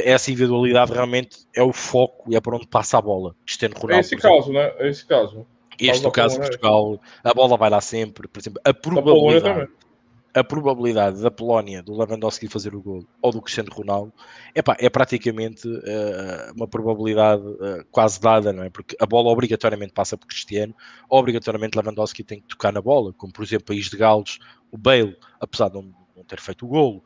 essa 0.03 0.31
individualidade 0.31 0.91
realmente 0.91 1.39
é 1.55 1.63
o 1.63 1.71
foco 1.71 2.31
e 2.31 2.35
é 2.35 2.41
para 2.41 2.55
onde 2.55 2.67
passa 2.67 2.97
a 2.97 3.01
bola. 3.01 3.35
Cristiano 3.45 3.75
Ronaldo. 3.75 3.95
É 3.95 3.99
esse 3.99 4.17
caso, 4.17 4.51
né? 4.51 4.73
É 4.77 4.89
esse 4.89 5.05
caso. 5.05 5.45
Este 5.79 6.03
no 6.03 6.11
caso 6.11 6.35
de 6.35 6.41
Portugal, 6.41 7.01
a 7.23 7.33
bola 7.33 7.57
vai 7.57 7.69
lá 7.69 7.81
sempre, 7.81 8.27
por 8.27 8.39
exemplo, 8.39 8.61
a 8.63 8.73
probabilidade 8.73 9.69
a 10.35 10.43
probabilidade 10.43 11.21
da 11.21 11.31
Polónia, 11.31 11.81
do 11.81 11.97
Lewandowski 11.97 12.49
fazer 12.49 12.75
o 12.75 12.81
gol 12.81 13.07
ou 13.21 13.31
do 13.31 13.41
Cristiano 13.41 13.71
Ronaldo 13.71 14.11
epá, 14.53 14.75
é 14.77 14.89
praticamente 14.89 15.65
uh, 15.65 16.53
uma 16.53 16.67
probabilidade 16.67 17.41
uh, 17.41 17.85
quase 17.89 18.19
dada, 18.19 18.51
não 18.51 18.63
é? 18.63 18.69
Porque 18.69 18.97
a 18.99 19.05
bola 19.05 19.29
obrigatoriamente 19.29 19.93
passa 19.93 20.17
por 20.17 20.27
Cristiano, 20.27 20.75
obrigatoriamente 21.09 21.77
Lewandowski 21.77 22.21
tem 22.21 22.41
que 22.41 22.47
tocar 22.47 22.73
na 22.73 22.81
bola, 22.81 23.13
como 23.13 23.31
por 23.31 23.43
exemplo 23.43 23.67
país 23.67 23.89
de 23.89 23.95
Gales, 23.95 24.39
o 24.69 24.77
Bale, 24.77 25.15
apesar 25.39 25.69
de 25.69 25.75
não, 25.75 25.93
não 26.17 26.23
ter 26.25 26.41
feito 26.41 26.65
o 26.65 26.67
golo, 26.67 27.01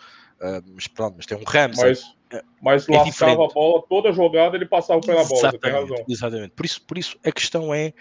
mas 0.74 0.88
pronto, 0.88 1.16
mas 1.18 1.26
tem 1.26 1.38
um 1.38 1.44
Ramsey. 1.44 1.84
Mas, 1.84 2.16
mas 2.62 2.90
é 2.90 2.96
lascava 2.96 3.46
a 3.46 3.48
bola, 3.48 3.84
toda 3.90 4.12
jogada 4.12 4.56
ele 4.56 4.66
passava 4.66 5.02
pela 5.02 5.24
bola, 5.24 5.40
exatamente, 5.40 5.62
tem 5.62 5.72
razão. 5.72 6.06
Exatamente, 6.08 6.52
por 6.52 6.66
isso, 6.66 6.82
por 6.84 6.98
isso 6.98 7.20
a 7.26 7.32
questão 7.32 7.74
é, 7.74 7.94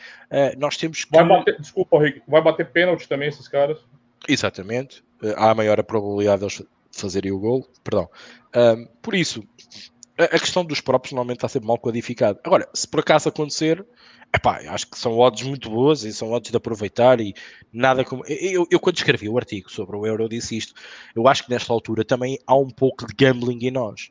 nós 0.56 0.76
temos 0.76 1.04
que... 1.04 1.10
Vai 1.10 1.26
bater, 1.26 1.58
desculpa, 1.60 1.98
Rick, 1.98 2.22
vai 2.28 2.42
bater 2.42 2.70
pênalti 2.70 3.08
também 3.08 3.28
esses 3.28 3.48
caras? 3.48 3.78
Exatamente, 4.28 5.02
eh, 5.22 5.34
há 5.36 5.54
maior 5.54 5.80
a 5.80 5.82
probabilidade 5.82 6.40
de 6.40 6.44
eles 6.44 6.62
fazerem 6.92 7.32
o 7.32 7.38
gol. 7.38 7.66
Perdão. 7.84 8.08
Por 9.00 9.14
isso, 9.14 9.42
a, 10.18 10.38
questão 10.38 10.64
dos 10.64 10.80
próprios 10.80 11.12
normalmente 11.12 11.38
está 11.38 11.48
sempre 11.48 11.68
mal 11.68 11.78
codificada. 11.78 12.40
Agora, 12.42 12.68
se 12.74 12.88
por 12.88 13.00
acaso 13.00 13.28
acontecer, 13.28 13.84
epá, 14.34 14.58
acho 14.68 14.90
que 14.90 14.98
são 14.98 15.16
odds 15.16 15.46
muito 15.46 15.70
boas 15.70 16.02
e 16.02 16.12
são 16.12 16.32
odds 16.32 16.50
de 16.50 16.56
aproveitar 16.56 17.20
e 17.20 17.34
nada 17.72 18.04
como. 18.04 18.24
Eu, 18.26 18.66
eu, 18.70 18.80
quando 18.80 18.96
escrevi 18.96 19.28
o 19.28 19.38
artigo 19.38 19.70
sobre 19.70 19.96
o 19.96 20.04
Euro, 20.04 20.28
disse 20.28 20.56
isto. 20.56 20.74
Eu 21.14 21.28
acho 21.28 21.44
que 21.44 21.50
nesta 21.50 21.72
altura 21.72 22.04
também 22.04 22.38
há 22.46 22.56
um 22.56 22.68
pouco 22.68 23.06
de 23.06 23.14
gambling 23.14 23.64
em 23.64 23.70
nós. 23.70 24.10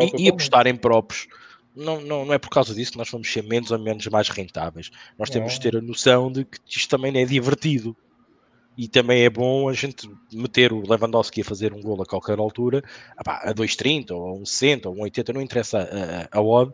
e, 0.00 0.24
e 0.24 0.28
apostar 0.28 0.66
em 0.66 0.74
próprios. 0.74 1.28
Não, 1.74 2.00
não, 2.00 2.24
não 2.24 2.32
é 2.32 2.38
por 2.38 2.48
causa 2.48 2.74
disso 2.74 2.92
que 2.92 2.98
nós 2.98 3.10
vamos 3.10 3.30
ser 3.30 3.42
menos 3.42 3.70
ou 3.70 3.78
menos 3.78 4.06
mais 4.06 4.30
rentáveis. 4.30 4.90
Nós 5.18 5.28
temos 5.28 5.52
de 5.52 5.60
ter 5.60 5.76
a 5.76 5.82
noção 5.82 6.32
de 6.32 6.46
que 6.46 6.58
isto 6.66 6.88
também 6.88 7.14
é 7.20 7.26
divertido 7.26 7.94
e 8.76 8.88
também 8.88 9.24
é 9.24 9.30
bom 9.30 9.68
a 9.68 9.72
gente 9.72 10.08
meter 10.32 10.72
o 10.72 10.82
Lewandowski 10.86 11.40
a 11.40 11.44
fazer 11.44 11.72
um 11.72 11.80
gol 11.80 12.02
a 12.02 12.06
qualquer 12.06 12.38
altura, 12.38 12.82
a 13.16 13.54
2,30 13.54 14.10
ou 14.10 14.28
a 14.28 14.38
1,60 14.40 14.86
ou 14.86 14.94
1,80, 14.96 15.34
não 15.34 15.40
interessa 15.40 15.78
a, 15.78 16.38
a, 16.38 16.38
a 16.38 16.42
odd, 16.42 16.72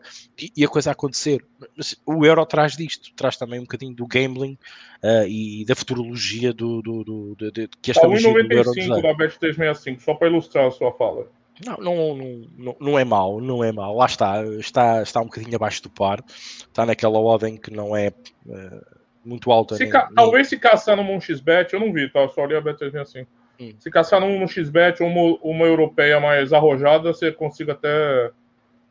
e, 0.55 0.65
a 0.65 0.67
coisa 0.67 0.89
a 0.89 0.93
acontecer. 0.93 1.45
Mas 1.77 1.95
o 2.05 2.25
Euro 2.25 2.45
traz 2.45 2.75
disto, 2.75 3.13
traz 3.15 3.37
também 3.37 3.59
um 3.59 3.63
bocadinho 3.63 3.95
do 3.95 4.05
gambling 4.05 4.57
uh, 5.03 5.27
e 5.27 5.63
da 5.65 5.75
futurologia 5.75 6.53
do, 6.53 6.81
do, 6.81 7.03
do, 7.03 7.35
do, 7.35 7.51
do 7.51 7.69
que 7.81 7.91
esta 7.91 8.01
tá 8.01 8.07
1,95 8.07 9.01
da 9.01 9.13
Bet 9.13 9.39
365, 9.39 10.01
só 10.01 10.13
para 10.13 10.27
ilustrar 10.27 10.67
a 10.67 10.71
sua 10.71 10.91
fala. 10.93 11.27
Não, 11.65 11.77
não, 11.77 12.47
não, 12.57 12.75
não 12.79 12.99
é 12.99 13.05
mau, 13.05 13.39
não 13.39 13.63
é 13.63 13.71
mau. 13.71 13.95
Lá 13.95 14.07
está, 14.07 14.43
está, 14.57 15.03
está 15.03 15.21
um 15.21 15.25
bocadinho 15.25 15.55
abaixo 15.55 15.83
do 15.83 15.89
par. 15.89 16.23
Está 16.27 16.85
naquela 16.85 17.19
odd 17.19 17.45
em 17.47 17.57
que 17.57 17.71
não 17.71 17.95
é 17.95 18.09
uh, 18.47 19.02
muito 19.23 19.51
alta. 19.51 19.75
Se 19.75 19.87
ca... 19.87 20.09
Talvez 20.15 20.47
se 20.47 20.57
caçar 20.57 20.97
num 20.97 21.19
XBet, 21.19 21.73
eu 21.73 21.79
não 21.79 21.93
vi, 21.93 22.09
tá? 22.09 22.27
Só 22.29 22.43
olhei 22.43 22.57
a 22.57 22.61
Bet365. 22.61 23.01
Assim. 23.01 23.25
Hum. 23.59 23.73
Se 23.79 23.89
caçar 23.89 24.19
num 24.19 24.47
XBet 24.47 25.01
ou 25.03 25.09
uma, 25.09 25.37
uma 25.41 25.65
europeia 25.65 26.19
mais 26.19 26.51
arrojada, 26.51 27.13
você 27.13 27.31
consiga 27.31 27.73
até 27.73 28.31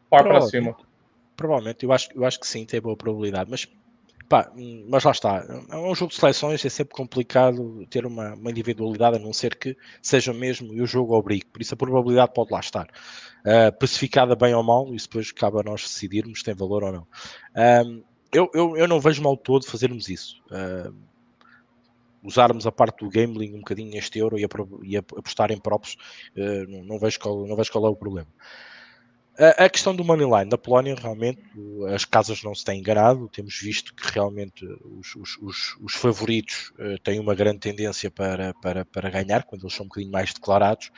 par 0.09 0.25
para 0.25 0.40
cima. 0.42 0.77
Provavelmente, 1.37 1.85
eu 1.85 1.92
acho, 1.92 2.09
eu 2.14 2.25
acho 2.25 2.38
que 2.38 2.47
sim, 2.47 2.64
tem 2.64 2.81
boa 2.81 2.97
probabilidade. 2.97 3.51
Mas, 3.51 3.66
pá, 4.29 4.51
mas 4.88 5.03
lá 5.03 5.11
está. 5.11 5.45
É 5.71 5.77
um 5.77 5.95
jogo 5.95 6.12
de 6.12 6.18
seleções, 6.18 6.64
é 6.64 6.68
sempre 6.68 6.95
complicado 6.95 7.85
ter 7.90 8.07
uma, 8.07 8.35
uma 8.35 8.51
individualidade, 8.51 9.16
a 9.16 9.18
não 9.18 9.33
ser 9.33 9.57
que 9.57 9.77
seja 10.01 10.33
mesmo 10.33 10.73
e 10.73 10.81
o 10.81 10.87
jogo 10.87 11.14
obrigue. 11.14 11.47
Por 11.47 11.61
isso 11.61 11.75
a 11.75 11.77
probabilidade 11.77 12.33
pode 12.33 12.53
lá 12.53 12.61
estar. 12.61 12.87
Uh, 13.45 13.77
pacificada 13.79 14.37
bem 14.37 14.55
ou 14.55 14.62
mal, 14.62 14.95
isso 14.95 15.09
depois 15.09 15.33
cabe 15.33 15.59
a 15.59 15.62
nós 15.64 15.83
decidirmos 15.83 16.38
se 16.38 16.45
tem 16.45 16.55
valor 16.55 16.85
ou 16.85 16.92
não. 16.92 17.07
Eu, 18.33 18.51
eu, 18.55 18.77
eu 18.77 18.88
não 18.88 19.01
vejo 19.01 19.23
mal 19.23 19.37
todo 19.37 19.66
fazermos 19.66 20.09
isso. 20.09 20.42
Uh, 20.51 20.95
usarmos 22.23 22.66
a 22.66 22.73
parte 22.73 23.05
do 23.05 23.11
gambling 23.11 23.55
um 23.55 23.59
bocadinho 23.59 23.90
neste 23.90 24.18
euro 24.18 24.38
e, 24.38 24.47
e 24.85 24.97
apostar 24.97 25.51
em 25.51 25.59
props, 25.59 25.97
uh, 26.37 26.71
não, 26.71 26.85
não, 26.85 26.99
vejo 26.99 27.18
qual, 27.21 27.47
não 27.47 27.57
vejo 27.57 27.71
qual 27.71 27.87
é 27.87 27.90
o 27.90 27.97
problema. 27.97 28.29
A, 29.38 29.64
a 29.64 29.71
questão 29.71 29.97
do 29.97 30.05
Moneyline 30.05 30.49
da 30.49 30.59
Polónia, 30.59 30.95
realmente, 30.95 31.40
as 31.95 32.05
casas 32.05 32.42
não 32.42 32.55
se 32.55 32.64
têm 32.64 32.81
enganado, 32.81 33.29
temos 33.29 33.59
visto 33.59 33.95
que 33.95 34.12
realmente 34.12 34.64
os, 34.85 35.16
os, 35.16 35.38
os, 35.38 35.77
os 35.81 35.95
favoritos 35.95 36.73
uh, 36.79 36.99
têm 37.03 37.18
uma 37.18 37.35
grande 37.35 37.61
tendência 37.61 38.11
para, 38.11 38.55
para, 38.55 38.85
para 38.85 39.11
ganhar, 39.11 39.45
quando 39.45 39.62
eles 39.62 39.75
são 39.75 39.85
um 39.85 39.88
bocadinho 39.88 40.12
mais 40.12 40.33
declarados. 40.33 40.90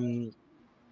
Um, 0.00 0.30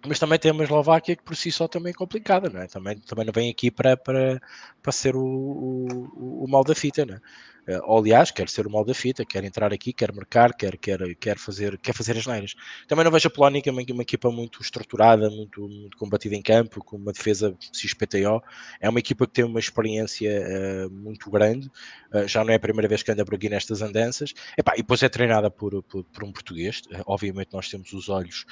mas 0.07 0.19
também 0.19 0.39
tem 0.39 0.51
uma 0.51 0.63
Eslováquia 0.63 1.15
que 1.15 1.23
por 1.23 1.35
si 1.35 1.51
só 1.51 1.67
também 1.67 1.91
é 1.91 1.93
complicada, 1.93 2.49
não 2.49 2.61
é? 2.61 2.67
Também, 2.67 2.97
também 2.99 3.25
não 3.25 3.33
vem 3.33 3.49
aqui 3.51 3.69
para, 3.71 3.95
para, 3.97 4.41
para 4.81 4.91
ser 4.91 5.15
o, 5.15 5.21
o, 5.23 6.43
o 6.45 6.47
mal 6.49 6.63
da 6.63 6.75
fita, 6.75 7.05
não 7.05 7.15
é? 7.15 7.21
Uh, 7.67 7.97
aliás, 7.97 8.31
quer 8.31 8.49
ser 8.49 8.65
o 8.65 8.71
mal 8.71 8.83
da 8.83 8.93
fita, 8.93 9.23
quer 9.23 9.43
entrar 9.43 9.71
aqui, 9.71 9.93
quer 9.93 10.11
marcar, 10.11 10.53
quer, 10.53 10.77
quer, 10.77 11.15
quer, 11.15 11.37
fazer, 11.37 11.77
quer 11.77 11.93
fazer 11.93 12.17
as 12.17 12.25
neiras. 12.25 12.55
Também 12.87 13.05
não 13.05 13.11
vejo 13.11 13.27
a 13.27 13.31
Polónia, 13.31 13.61
é 13.63 13.71
uma, 13.71 14.01
equipa 14.01 14.31
muito 14.31 14.61
estruturada, 14.61 15.29
muito, 15.29 15.67
muito 15.67 15.95
combatida 15.97 16.35
em 16.35 16.41
campo, 16.41 16.83
com 16.83 16.97
uma 16.97 17.11
defesa 17.11 17.55
XPTO. 17.71 18.41
É 18.79 18.89
uma 18.89 18.99
equipa 18.99 19.27
que 19.27 19.33
tem 19.33 19.45
uma 19.45 19.59
experiência 19.59 20.87
uh, 20.87 20.89
muito 20.91 21.29
grande, 21.29 21.69
uh, 22.13 22.27
já 22.27 22.43
não 22.43 22.51
é 22.51 22.55
a 22.55 22.59
primeira 22.59 22.87
vez 22.87 23.03
que 23.03 23.11
anda 23.11 23.23
por 23.23 23.35
aqui 23.35 23.47
nestas 23.47 23.81
andanças. 23.81 24.33
Epá, 24.57 24.73
e 24.73 24.77
depois 24.77 25.03
é 25.03 25.09
treinada 25.09 25.51
por, 25.51 25.83
por, 25.83 26.03
por 26.03 26.23
um 26.23 26.31
português. 26.31 26.81
obviamente, 27.05 27.49
nós 27.53 27.69
temos 27.69 27.93
os 27.93 28.09
olhos 28.09 28.45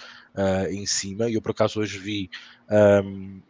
em 0.70 0.86
cima, 0.86 1.30
eu 1.30 1.42
por 1.42 1.52
acaso 1.52 1.82
hoje 1.82 1.98
vi. 1.98 2.30
Um, 2.70 3.42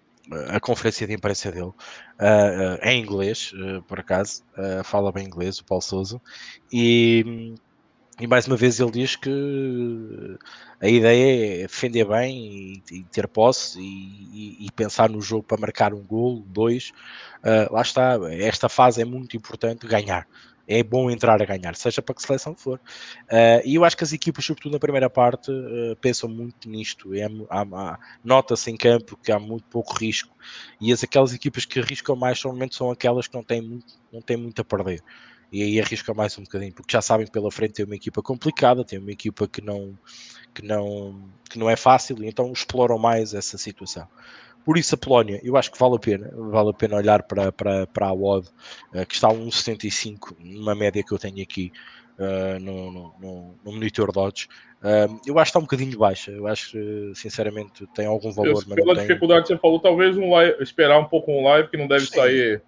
a 0.50 0.60
conferência 0.60 1.08
de 1.08 1.14
imprensa 1.14 1.52
dele 1.52 1.66
uh, 1.66 1.72
uh, 1.72 2.80
em 2.84 3.02
inglês, 3.02 3.52
uh, 3.54 3.82
por 3.84 4.00
acaso, 4.00 4.44
fala 4.84 5.12
bem 5.12 5.26
inglês, 5.26 5.60
o 5.60 5.66
Paulo 5.66 5.82
Souza, 5.82 6.22
e, 6.72 7.56
e, 8.20 8.28
mais 8.28 8.48
uma 8.48 8.58
vez 8.58 8.80
ele 8.80 8.92
diz 8.92 9.16
que 9.16 10.38
a 10.82 10.88
ideia 10.88 11.62
é 11.64 11.68
defender 11.68 12.06
bem 12.06 12.84
e, 12.92 12.96
e 13.00 13.04
ter 13.06 13.28
posse 13.28 13.80
e, 13.80 14.66
e, 14.66 14.72
pensar 14.72 15.10
no 15.10 15.22
jogo 15.22 15.44
para 15.44 15.60
marcar 15.60 15.94
um 15.94 16.04
gol, 16.04 16.44
dois. 16.48 16.92
lá 17.72 17.82
está, 17.82 18.18
esta 18.32 18.70
fase 18.70 19.02
é 19.02 19.06
muito 19.06 19.36
importante 19.36 19.88
ganhar 19.88 20.28
é 20.70 20.84
bom 20.84 21.10
entrar 21.10 21.42
a 21.42 21.46
ganhar, 21.46 21.76
seja 21.76 22.00
para 22.00 22.14
que 22.14 22.22
seleção 22.22 22.56
for. 22.56 22.80
Uh, 23.26 23.66
e 23.66 23.74
eu 23.74 23.84
acho 23.84 23.98
que 23.98 24.04
as 24.04 24.14
equipas, 24.14 24.46
sobretudo 24.46 24.74
na 24.74 24.80
primeira 24.80 25.10
parte, 25.10 25.50
uh, 25.50 25.96
pensam 26.00 26.30
muito 26.30 26.70
nisto. 26.70 27.12
É, 27.16 27.28
Nota-se 28.24 28.70
em 28.70 28.78
campo 28.78 29.18
que 29.18 29.32
há 29.32 29.40
muito 29.40 29.66
pouco 29.66 29.98
risco. 29.98 30.30
E 30.80 30.94
as 30.94 31.04
aquelas 31.04 31.34
equipas 31.34 31.66
que 31.66 31.80
arriscam 31.80 32.16
mais 32.16 32.42
normalmente 32.44 32.76
são 32.76 32.92
aquelas 32.92 33.28
que 33.28 33.34
não 33.34 33.44
têm 33.44 33.64
muito, 33.64 33.96
não 34.14 34.22
têm 34.22 34.38
muito 34.38 34.62
a 34.62 34.64
perder. 34.64 35.02
E 35.52 35.64
aí 35.64 35.82
arriscam 35.82 36.14
mais 36.14 36.38
um 36.38 36.44
bocadinho, 36.44 36.72
porque 36.72 36.94
já 36.94 37.02
sabem 37.02 37.26
pela 37.26 37.52
frente 37.52 37.74
tem 37.74 37.86
uma 37.86 37.96
equipa 37.96 38.22
complicada, 38.22 38.86
tem 38.86 39.00
uma 39.00 39.12
equipa 39.12 39.48
que 39.48 39.62
não, 39.62 39.98
que 40.54 40.64
não, 40.64 41.20
que 41.50 41.58
não 41.58 41.68
é 41.68 41.76
fácil, 41.76 42.24
e 42.24 42.28
então 42.28 42.54
exploram 42.54 43.00
mais 43.00 43.34
essa 43.34 43.58
situação. 43.58 44.08
Por 44.70 44.78
isso 44.78 44.94
a 44.94 44.98
Polónia, 45.00 45.42
eu 45.44 45.58
acho 45.58 45.72
que 45.72 45.80
vale 45.80 45.96
a 45.96 46.00
pena, 46.00 46.32
vale 46.32 46.70
a 46.70 46.74
pena 46.74 46.98
olhar 46.98 47.24
para, 47.24 47.52
para, 47.52 47.88
para 47.88 48.06
a 48.06 48.14
WOD, 48.14 48.48
uh, 48.94 49.04
que 49.04 49.16
está 49.16 49.28
a 49.28 49.34
1,75, 49.34 50.36
numa 50.40 50.76
média 50.76 51.02
que 51.02 51.12
eu 51.12 51.18
tenho 51.18 51.42
aqui 51.42 51.72
uh, 52.20 52.60
no, 52.60 52.92
no, 52.92 53.16
no, 53.20 53.56
monitor 53.66 54.12
Dodge. 54.12 54.48
Uh, 54.84 55.20
eu 55.26 55.40
acho 55.40 55.46
que 55.46 55.50
está 55.50 55.58
um 55.58 55.64
bocadinho 55.64 55.98
baixa, 55.98 56.30
eu 56.30 56.46
acho 56.46 56.74
que 56.74 57.12
sinceramente 57.16 57.88
tem 57.96 58.06
algum 58.06 58.32
valor. 58.32 58.64
Eu, 58.68 58.76
pela 58.76 58.94
dificuldade 58.94 59.48
tem... 59.48 59.56
que 59.56 59.60
você 59.60 59.60
falou, 59.60 59.80
talvez 59.80 60.16
um 60.16 60.30
live, 60.30 60.62
esperar 60.62 61.00
um 61.00 61.06
pouco 61.06 61.32
um 61.32 61.44
live, 61.46 61.68
que 61.68 61.76
não 61.76 61.88
deve 61.88 62.06
Sim. 62.06 62.18
sair 62.18 62.62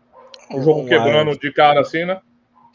o 0.49 0.57
um 0.57 0.63
jogo 0.63 0.87
quebrando 0.87 1.27
live. 1.27 1.39
de 1.39 1.53
cara 1.53 1.81
assim, 1.81 2.03
né? 2.03 2.19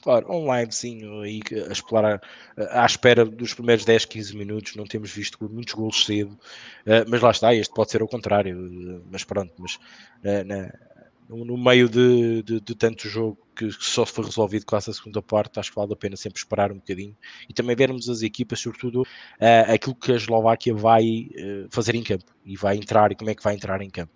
Claro, 0.07 0.33
um 0.33 0.57
livezinho 0.57 1.23
aí 1.23 1.41
a 1.69 1.73
explorar 1.73 2.23
à 2.57 2.87
espera 2.87 3.25
dos 3.25 3.53
primeiros 3.55 3.85
10, 3.85 4.05
15 4.05 4.37
minutos, 4.37 4.77
não 4.77 4.85
temos 4.85 5.11
visto 5.11 5.37
muitos 5.53 5.75
gols 5.75 6.07
cedo, 6.07 6.39
eh, 6.87 7.05
mas 7.09 7.21
lá 7.21 7.33
está, 7.33 7.53
este 7.53 7.75
pode 7.75 7.91
ser 7.91 8.05
o 8.05 8.07
contrário, 8.07 8.57
eh, 8.57 9.01
mas 9.11 9.25
pronto, 9.25 9.53
mas 9.59 9.81
eh, 10.23 10.45
no 11.29 11.59
meio 11.59 11.89
de, 11.89 12.41
de, 12.45 12.61
de, 12.61 12.75
tanto 12.77 13.09
jogo 13.09 13.37
que 13.57 13.69
só 13.73 14.07
foi 14.07 14.27
resolvido 14.27 14.65
com 14.65 14.77
essa 14.77 14.93
segunda 14.93 15.21
parte, 15.21 15.59
acho 15.59 15.71
que 15.71 15.77
vale 15.77 15.93
a 15.93 15.97
pena 15.97 16.15
sempre 16.15 16.39
esperar 16.39 16.71
um 16.71 16.77
bocadinho 16.77 17.17
e 17.49 17.53
também 17.53 17.75
vermos 17.75 18.09
as 18.09 18.23
equipas, 18.23 18.61
sobretudo 18.61 19.05
aquilo 19.67 19.97
que 19.97 20.13
a 20.13 20.15
Eslováquia 20.15 20.73
vai 20.73 21.29
fazer 21.69 21.97
em 21.97 22.05
campo 22.05 22.27
e 22.45 22.57
vai 22.57 22.77
entrar 22.77 23.11
e 23.11 23.17
como 23.17 23.31
é 23.31 23.35
que 23.35 23.43
vai 23.43 23.57
entrar 23.57 23.83
em 23.83 23.91
campo. 23.91 24.13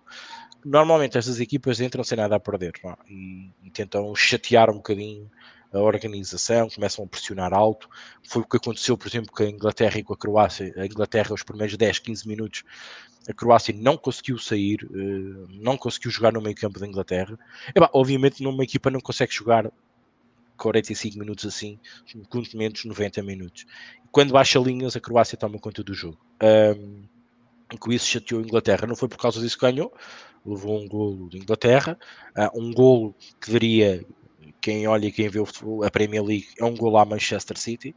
Normalmente 0.63 1.17
estas 1.17 1.41
equipas 1.41 1.81
entram 1.81 2.03
sem 2.03 2.17
nada 2.17 2.37
a 2.37 2.39
perder 2.39 2.71
é? 2.85 2.93
e, 3.09 3.51
e 3.63 3.71
tentam 3.71 4.15
chatear 4.15 4.69
um 4.69 4.75
bocadinho 4.75 5.29
a 5.73 5.79
organização, 5.79 6.69
começam 6.69 7.05
a 7.05 7.07
pressionar 7.07 7.53
alto. 7.53 7.89
Foi 8.27 8.41
o 8.41 8.45
que 8.45 8.57
aconteceu, 8.57 8.97
por 8.97 9.07
exemplo, 9.07 9.31
com 9.31 9.43
a 9.43 9.49
Inglaterra 9.49 9.97
e 9.99 10.03
com 10.03 10.13
a 10.13 10.17
Croácia. 10.17 10.73
A 10.77 10.85
Inglaterra, 10.85 11.33
os 11.33 11.43
primeiros 11.43 11.77
10, 11.77 11.99
15 11.99 12.27
minutos, 12.27 12.63
a 13.29 13.33
Croácia 13.33 13.73
não 13.77 13.97
conseguiu 13.97 14.37
sair, 14.37 14.79
eh, 14.83 15.47
não 15.49 15.77
conseguiu 15.77 16.11
jogar 16.11 16.33
no 16.33 16.41
meio 16.41 16.55
campo 16.55 16.79
da 16.79 16.87
Inglaterra. 16.87 17.37
E, 17.73 17.79
bah, 17.79 17.89
obviamente, 17.93 18.43
numa 18.43 18.63
equipa 18.63 18.89
não 18.89 18.99
consegue 18.99 19.33
jogar 19.33 19.71
45 20.57 21.17
minutos 21.17 21.45
assim, 21.45 21.79
quanto 22.29 22.55
menos 22.57 22.83
90 22.83 23.23
minutos. 23.23 23.65
Quando 24.11 24.31
baixa 24.31 24.59
linhas, 24.59 24.95
a 24.95 24.99
Croácia 24.99 25.37
toma 25.37 25.57
conta 25.57 25.83
do 25.83 25.93
jogo. 25.93 26.17
Um, 26.43 27.03
com 27.79 27.91
isso 27.91 28.05
chateou 28.05 28.41
a 28.41 28.43
Inglaterra. 28.43 28.85
Não 28.85 28.95
foi 28.95 29.07
por 29.07 29.17
causa 29.17 29.39
disso 29.39 29.57
que 29.57 29.65
ganhou, 29.65 29.93
levou 30.45 30.79
um 30.79 30.87
golo 30.87 31.29
de 31.29 31.37
Inglaterra, 31.37 31.97
uh, 32.37 32.59
um 32.59 32.73
golo 32.73 33.15
que 33.39 33.51
daria 33.51 34.05
quem 34.61 34.87
olha 34.87 35.07
e 35.07 35.11
quem 35.11 35.27
vê 35.27 35.39
a 35.85 35.91
Premier 35.91 36.23
League 36.23 36.47
é 36.59 36.63
um 36.63 36.75
gol 36.75 36.97
à 36.97 37.05
Manchester 37.05 37.57
City, 37.57 37.95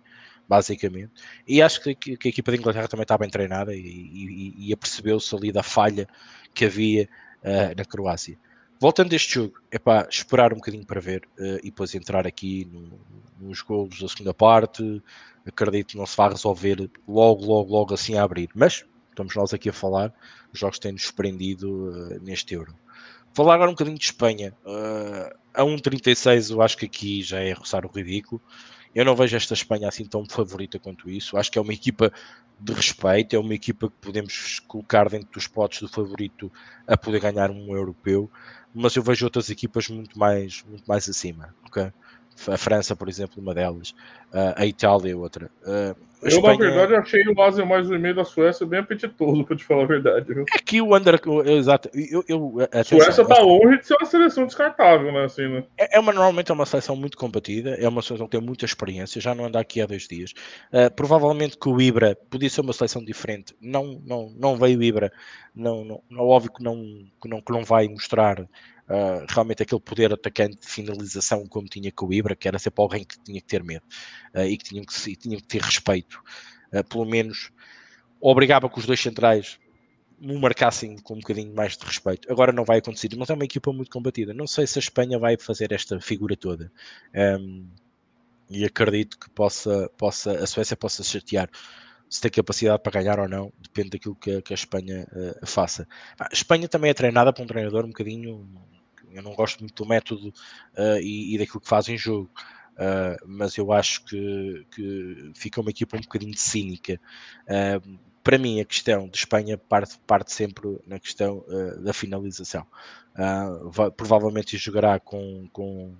basicamente. 0.48 1.12
E 1.46 1.60
acho 1.62 1.80
que, 1.82 1.94
que, 1.94 2.28
a 2.28 2.30
equipa 2.30 2.50
da 2.50 2.56
Inglaterra 2.56 2.88
também 2.88 3.02
está 3.02 3.18
bem 3.18 3.28
treinada 3.28 3.74
e, 3.74 3.78
e, 3.78 4.68
e 4.68 4.72
apercebeu-se 4.72 5.34
ali 5.34 5.52
da 5.52 5.62
falha 5.62 6.08
que 6.54 6.64
havia 6.64 7.08
uh, 7.42 7.76
na 7.76 7.84
Croácia. 7.84 8.38
Voltando 8.80 9.10
deste 9.10 9.34
jogo, 9.34 9.60
é 9.70 9.78
para 9.78 10.08
esperar 10.08 10.52
um 10.52 10.56
bocadinho 10.56 10.84
para 10.84 11.00
ver 11.00 11.22
uh, 11.38 11.58
e 11.58 11.70
depois 11.70 11.94
entrar 11.94 12.26
aqui 12.26 12.68
no, 12.70 13.00
nos 13.40 13.62
golos 13.62 14.00
da 14.00 14.08
segunda 14.08 14.34
parte. 14.34 15.02
Acredito 15.46 15.88
que 15.88 15.96
não 15.96 16.06
se 16.06 16.16
vai 16.16 16.30
resolver 16.30 16.90
logo, 17.06 17.44
logo, 17.44 17.70
logo 17.70 17.94
assim 17.94 18.16
a 18.16 18.24
abrir. 18.24 18.48
Mas 18.54 18.84
estamos 19.10 19.34
nós 19.36 19.54
aqui 19.54 19.68
a 19.68 19.72
falar, 19.72 20.12
os 20.52 20.58
jogos 20.58 20.78
têm-nos 20.78 21.02
surpreendido 21.04 21.90
uh, 21.90 22.22
neste 22.22 22.54
Euro. 22.54 22.74
Falar 23.34 23.54
agora 23.54 23.70
um 23.70 23.74
bocadinho 23.74 23.98
de 23.98 24.04
Espanha. 24.04 24.54
Uh, 24.64 25.36
a 25.52 25.62
1,36 25.62 26.52
eu 26.52 26.62
acho 26.62 26.76
que 26.78 26.86
aqui 26.86 27.20
já 27.20 27.40
é 27.40 27.52
roçar 27.52 27.84
o 27.84 27.90
ridículo. 27.90 28.40
Eu 28.94 29.04
não 29.04 29.16
vejo 29.16 29.36
esta 29.36 29.54
Espanha 29.54 29.88
assim 29.88 30.04
tão 30.04 30.24
favorita 30.24 30.78
quanto 30.78 31.10
isso. 31.10 31.36
Acho 31.36 31.50
que 31.50 31.58
é 31.58 31.60
uma 31.60 31.72
equipa 31.72 32.12
de 32.60 32.72
respeito, 32.72 33.34
é 33.34 33.38
uma 33.38 33.52
equipa 33.52 33.90
que 33.90 33.96
podemos 34.00 34.60
colocar 34.60 35.08
dentro 35.08 35.28
dos 35.32 35.48
potes 35.48 35.80
do 35.80 35.88
favorito 35.88 36.50
a 36.86 36.96
poder 36.96 37.20
ganhar 37.20 37.50
um 37.50 37.74
europeu, 37.74 38.30
mas 38.72 38.94
eu 38.94 39.02
vejo 39.02 39.26
outras 39.26 39.50
equipas 39.50 39.88
muito 39.88 40.16
mais, 40.16 40.62
muito 40.62 40.84
mais 40.86 41.08
acima. 41.08 41.52
Okay? 41.66 41.92
A 42.48 42.56
França, 42.56 42.96
por 42.96 43.08
exemplo, 43.08 43.40
uma 43.42 43.54
delas, 43.54 43.94
a 44.56 44.66
Itália, 44.66 45.16
outra. 45.16 45.50
Eu, 46.24 46.28
Espanha... 46.28 46.58
na 46.58 46.70
verdade, 46.70 46.94
achei 46.94 47.22
o 47.28 47.42
Ásia 47.42 47.66
mais 47.66 47.90
o 47.90 47.94
e-mail 47.94 48.14
da 48.14 48.24
Suécia 48.24 48.64
bem 48.66 48.80
apetitoso, 48.80 49.44
para 49.44 49.56
te 49.56 49.64
falar 49.64 49.82
a 49.82 49.86
verdade. 49.86 50.32
Viu? 50.32 50.44
É 50.54 50.58
que 50.58 50.80
o 50.80 50.96
Under. 50.96 51.20
Exato. 51.46 51.90
Eu, 51.92 52.24
eu, 52.26 52.60
atenção, 52.62 52.98
Suécia 52.98 53.22
está 53.22 53.42
longe 53.42 53.78
de 53.78 53.86
ser 53.86 53.94
uma 53.94 54.06
seleção 54.06 54.46
descartável, 54.46 55.12
né? 55.12 55.24
Assim, 55.24 55.46
né? 55.48 55.64
É, 55.76 55.96
é 55.96 56.00
uma, 56.00 56.12
normalmente 56.12 56.50
é 56.50 56.54
uma 56.54 56.64
seleção 56.64 56.96
muito 56.96 57.18
combatida, 57.18 57.74
é 57.74 57.86
uma 57.86 58.00
seleção 58.00 58.26
que 58.26 58.38
tem 58.38 58.46
muita 58.46 58.64
experiência, 58.64 59.20
já 59.20 59.34
não 59.34 59.44
anda 59.44 59.60
aqui 59.60 59.82
há 59.82 59.86
dois 59.86 60.08
dias. 60.08 60.32
Uh, 60.72 60.92
provavelmente 60.94 61.58
que 61.58 61.68
o 61.68 61.80
Ibra 61.80 62.16
podia 62.30 62.48
ser 62.48 62.62
uma 62.62 62.72
seleção 62.72 63.04
diferente, 63.04 63.54
não, 63.60 64.00
não, 64.06 64.32
não 64.38 64.56
veio 64.56 64.78
o 64.78 64.82
Ibra, 64.82 65.12
não, 65.54 65.84
não, 65.84 66.02
não, 66.08 66.24
óbvio 66.26 66.52
que 66.52 66.62
não, 66.62 66.76
que 67.20 67.28
não, 67.28 67.40
que 67.40 67.52
não 67.52 67.64
vai 67.64 67.86
mostrar 67.86 68.46
Uh, 68.88 69.24
realmente 69.28 69.62
aquele 69.62 69.80
poder 69.80 70.12
atacante 70.12 70.58
de 70.60 70.66
finalização 70.66 71.46
como 71.46 71.66
tinha 71.66 71.90
com 71.90 72.06
o 72.06 72.12
Ibra, 72.12 72.36
que 72.36 72.46
era 72.46 72.58
sempre 72.58 72.82
alguém 72.82 73.02
que 73.02 73.18
tinha 73.18 73.40
que 73.40 73.46
ter 73.46 73.64
medo 73.64 73.84
uh, 74.34 74.40
e 74.40 74.58
que 74.58 74.64
tinham 74.64 74.84
que, 74.84 75.16
tinham 75.16 75.40
que 75.40 75.46
ter 75.46 75.62
respeito. 75.62 76.22
Uh, 76.70 76.84
pelo 76.84 77.06
menos 77.06 77.50
obrigava 78.20 78.68
que 78.68 78.78
os 78.78 78.84
dois 78.84 79.00
centrais 79.00 79.58
me 80.20 80.38
marcassem 80.38 80.96
com 80.98 81.14
um 81.14 81.18
bocadinho 81.18 81.54
mais 81.54 81.76
de 81.76 81.84
respeito. 81.84 82.30
Agora 82.30 82.52
não 82.52 82.64
vai 82.64 82.78
acontecer, 82.78 83.08
mas 83.16 83.30
é 83.30 83.34
uma 83.34 83.44
equipa 83.44 83.72
muito 83.72 83.90
combatida. 83.90 84.32
Não 84.32 84.46
sei 84.46 84.66
se 84.66 84.78
a 84.78 84.80
Espanha 84.80 85.18
vai 85.18 85.36
fazer 85.36 85.72
esta 85.72 86.00
figura 86.00 86.36
toda. 86.36 86.70
Um, 87.14 87.66
e 88.48 88.64
acredito 88.64 89.18
que 89.18 89.28
possa, 89.30 89.90
possa, 89.96 90.32
a 90.32 90.46
Suécia 90.46 90.76
possa 90.76 91.02
chatear 91.02 91.48
se 92.08 92.20
tem 92.20 92.30
capacidade 92.30 92.82
para 92.82 92.92
ganhar 92.92 93.18
ou 93.18 93.28
não, 93.28 93.52
depende 93.60 93.90
daquilo 93.90 94.14
que, 94.14 94.40
que 94.42 94.52
a 94.52 94.54
Espanha 94.54 95.06
uh, 95.12 95.46
faça. 95.46 95.86
A 96.18 96.28
Espanha 96.32 96.68
também 96.68 96.90
é 96.90 96.94
treinada 96.94 97.32
por 97.32 97.42
um 97.42 97.46
treinador 97.46 97.84
um 97.84 97.88
bocadinho 97.88 98.48
eu 99.14 99.22
não 99.22 99.34
gosto 99.34 99.60
muito 99.60 99.82
do 99.82 99.88
método 99.88 100.28
uh, 100.28 100.98
e, 101.00 101.34
e, 101.34 101.38
daquilo 101.38 101.60
que 101.60 101.68
faz 101.68 101.88
em 101.88 101.96
jogo. 101.96 102.30
Uh, 102.74 103.16
mas 103.26 103.56
eu 103.56 103.72
acho 103.72 104.04
que, 104.04 104.66
que, 104.74 105.32
fica 105.34 105.60
uma 105.60 105.70
equipa 105.70 105.96
um 105.96 106.00
bocadinho 106.00 106.36
cínica. 106.36 107.00
Uh, 107.44 107.98
para 108.22 108.38
mim, 108.38 108.60
a 108.60 108.64
questão 108.64 109.08
de 109.08 109.16
Espanha 109.16 109.56
parte, 109.56 109.98
parte 110.06 110.32
sempre 110.32 110.78
na 110.86 110.98
questão 110.98 111.44
da 111.82 111.92
finalização. 111.92 112.66
Vai, 113.64 113.90
provavelmente 113.90 114.56
jogará 114.56 114.98
com, 114.98 115.46
com, 115.52 115.94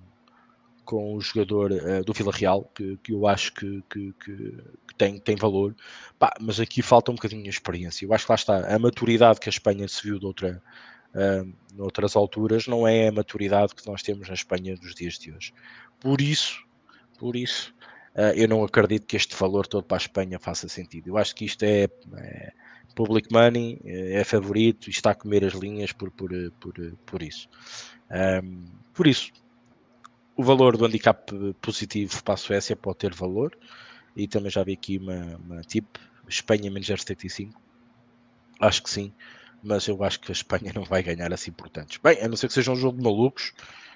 com 0.83 1.13
o 1.13 1.21
jogador 1.21 1.69
do 2.03 2.13
Vila 2.13 2.31
Real, 2.33 2.63
que, 2.73 2.97
que 3.03 3.13
eu 3.13 3.27
acho 3.27 3.53
que, 3.53 3.83
que, 3.87 4.11
que, 4.13 4.57
tem, 4.97 5.19
tem 5.19 5.35
valor, 5.35 5.75
mas 6.41 6.59
aqui 6.59 6.81
falta 6.81 7.11
um 7.11 7.15
bocadinho 7.15 7.43
de 7.43 7.49
experiência. 7.49 8.07
Eu 8.07 8.11
acho 8.11 8.25
que 8.25 8.31
lá 8.31 8.35
está, 8.35 8.75
a 8.75 8.79
maturidade 8.79 9.39
que 9.39 9.47
a 9.47 9.51
Espanha 9.51 9.87
se 9.87 10.01
viu 10.01 10.17
de 10.17 10.25
outra, 10.25 10.63
uh, 11.15 11.53
noutras 11.73 12.15
alturas 12.15 12.67
não 12.67 12.87
é 12.87 13.07
a 13.07 13.11
maturidade 13.11 13.73
que 13.73 13.87
nós 13.87 14.03
temos 14.03 14.27
na 14.27 14.33
Espanha 14.33 14.75
dos 14.75 14.93
dias 14.93 15.17
de 15.17 15.31
hoje. 15.31 15.53
Por 15.99 16.21
isso, 16.21 16.63
por 17.17 17.35
isso, 17.35 17.73
uh, 18.15 18.35
eu 18.35 18.47
não 18.47 18.63
acredito 18.63 19.07
que 19.07 19.15
este 19.15 19.35
valor 19.35 19.65
todo 19.65 19.83
para 19.83 19.97
a 19.97 19.99
Espanha 19.99 20.39
faça 20.39 20.67
sentido. 20.67 21.07
Eu 21.07 21.17
acho 21.17 21.33
que 21.33 21.45
isto 21.45 21.63
é, 21.63 21.87
é 22.17 22.53
public 22.95 23.31
money, 23.31 23.81
é 23.83 24.23
favorito, 24.23 24.89
está 24.89 25.11
a 25.11 25.15
comer 25.15 25.43
as 25.43 25.53
linhas 25.53 25.91
por, 25.91 26.09
por, 26.11 26.29
por, 26.59 26.73
por 27.05 27.21
isso. 27.21 27.49
Um, 28.09 28.63
por 28.93 29.05
isso, 29.05 29.31
o 30.35 30.43
valor 30.43 30.77
do 30.77 30.85
handicap 30.85 31.31
positivo 31.61 32.23
para 32.23 32.35
a 32.35 32.37
Suécia 32.37 32.75
pode 32.75 32.99
ter 32.99 33.13
valor. 33.13 33.57
E 34.15 34.27
também 34.27 34.49
já 34.49 34.63
vi 34.63 34.73
aqui 34.73 34.97
uma, 34.97 35.37
uma 35.37 35.61
tip: 35.61 35.85
Espanha 36.27 36.71
menos 36.71 36.87
0,75. 36.87 37.51
Acho 38.59 38.83
que 38.83 38.89
sim, 38.89 39.13
mas 39.65 39.87
eu 39.87 40.01
acho 40.03 40.19
que 40.19 40.31
a 40.31 40.33
Espanha 40.33 40.71
não 40.73 40.83
vai 40.83 41.01
ganhar 41.01 41.33
assim 41.33 41.51
portantos. 41.51 41.97
Bem, 41.97 42.21
a 42.21 42.27
não 42.27 42.37
ser 42.37 42.47
que 42.47 42.53
seja 42.53 42.71
um 42.71 42.75
jogo 42.75 42.97
de 42.97 43.03
malucos, 43.03 43.53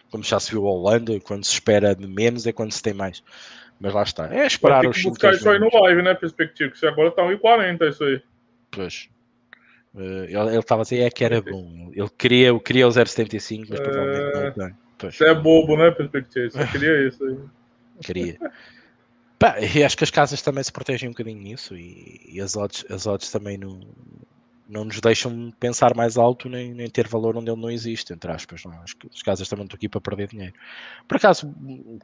como 0.10 0.24
já 0.24 0.40
se 0.40 0.52
viu 0.52 0.68
a 0.68 0.72
Holanda, 0.72 1.20
quando 1.20 1.46
se 1.46 1.54
espera 1.54 1.96
de 1.96 2.08
menos 2.08 2.48
é 2.48 2.52
quando 2.52 2.72
se 2.72 2.82
tem 2.82 2.94
mais. 2.94 3.24
Mas 3.80 3.94
lá 3.94 4.04
está. 4.04 4.34
É 4.34 4.46
esperar 4.46 4.86
os 4.86 4.98
5 4.98 5.10
buscar 5.12 5.34
isso 5.34 5.50
aí 5.50 5.60
no 5.60 5.70
live, 5.82 6.02
né, 6.02 6.14
perspectiva? 6.14 6.72
Que 6.72 6.86
agora 6.86 7.10
está 7.10 7.24
1,40 7.24 7.90
isso 7.90 8.04
aí. 8.04 8.22
Pois. 8.72 9.10
Uh, 9.94 10.26
ele 10.26 10.60
estava 10.60 10.82
a 10.82 10.84
dizer 10.84 11.02
é 11.02 11.10
que 11.10 11.24
era 11.24 11.42
bom. 11.42 11.92
Ele 11.94 12.10
queria, 12.18 12.60
queria 12.60 12.88
o 12.88 12.92
0,75, 12.92 13.68
mas 13.70 13.80
provavelmente 13.80 14.36
não 14.36 14.52
tem. 14.52 15.12
Você 15.12 15.26
é 15.26 15.34
bobo, 15.34 15.78
né, 15.78 15.92
perspectiva? 15.92 16.50
Você 16.50 16.68
queria 16.68 17.08
isso 17.08 17.24
aí. 17.24 17.38
Queria. 18.02 18.38
Pá, 19.38 19.56
e 19.62 19.82
acho 19.82 19.98
que 19.98 20.04
as 20.04 20.12
casas 20.12 20.42
também 20.42 20.62
se 20.62 20.72
protegem 20.72 21.08
um 21.08 21.14
bocadinho 21.14 21.42
nisso 21.42 21.74
e, 21.76 22.20
e 22.28 22.42
as, 22.42 22.58
odds, 22.58 22.86
as 22.90 23.08
odds 23.08 23.32
também 23.32 23.58
não, 23.58 23.80
não 24.70 24.86
nos 24.86 25.02
deixam 25.02 25.52
pensar 25.60 25.96
mais 25.96 26.16
alto 26.16 26.48
nem, 26.48 26.74
nem 26.74 26.88
ter 26.88 27.08
valor 27.08 27.36
onde 27.36 27.50
ele 27.50 27.60
não 27.60 27.72
existe, 27.72 28.14
entre 28.14 28.32
aspas. 28.32 28.64
Não? 28.64 28.74
Acho 28.84 28.96
que 28.96 29.08
as 29.12 29.24
casas 29.24 29.50
também 29.50 29.66
estão 29.66 29.76
aqui 29.76 29.90
para 29.90 30.00
perder 30.00 30.28
dinheiro. 30.28 30.54
Por 31.08 31.18
acaso, 31.18 31.54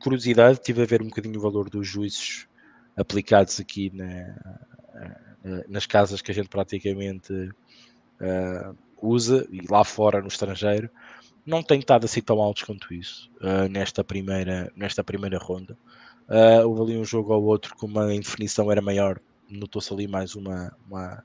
curiosidade, 0.02 0.60
tive 0.62 0.82
a 0.82 0.86
ver 0.86 1.02
um 1.02 1.08
bocadinho 1.08 1.38
o 1.38 1.42
valor 1.42 1.70
dos 1.70 1.88
juízes 1.88 2.48
aplicados 2.98 3.60
aqui 3.60 3.92
na, 3.94 4.36
nas 5.68 5.86
casas 5.86 6.22
que 6.22 6.32
a 6.32 6.34
gente 6.34 6.50
praticamente 6.50 7.32
uh, 7.34 8.76
usa 9.02 9.48
e 9.52 9.62
lá 9.70 9.84
fora 9.84 10.22
no 10.22 10.28
estrangeiro. 10.28 10.90
Não 11.46 11.62
tem 11.62 11.80
estado 11.80 12.06
assim 12.06 12.22
tão 12.22 12.42
altos 12.42 12.64
quanto 12.64 12.92
isso 12.94 13.30
uh, 13.42 13.70
nesta, 13.70 14.04
primeira, 14.04 14.72
nesta 14.76 15.04
primeira 15.04 15.38
ronda. 15.38 15.78
Uh, 16.28 16.68
houve 16.68 16.82
ali 16.82 16.98
um 17.00 17.06
jogo 17.06 17.34
ou 17.34 17.44
outro 17.44 17.76
com 17.76 17.86
uma 17.86 18.12
indefinição 18.14 18.72
era 18.72 18.82
maior, 18.82 19.20
notou-se 19.48 19.94
ali 19.94 20.08
mais 20.08 20.36
uma, 20.36 20.76
uma, 20.90 21.24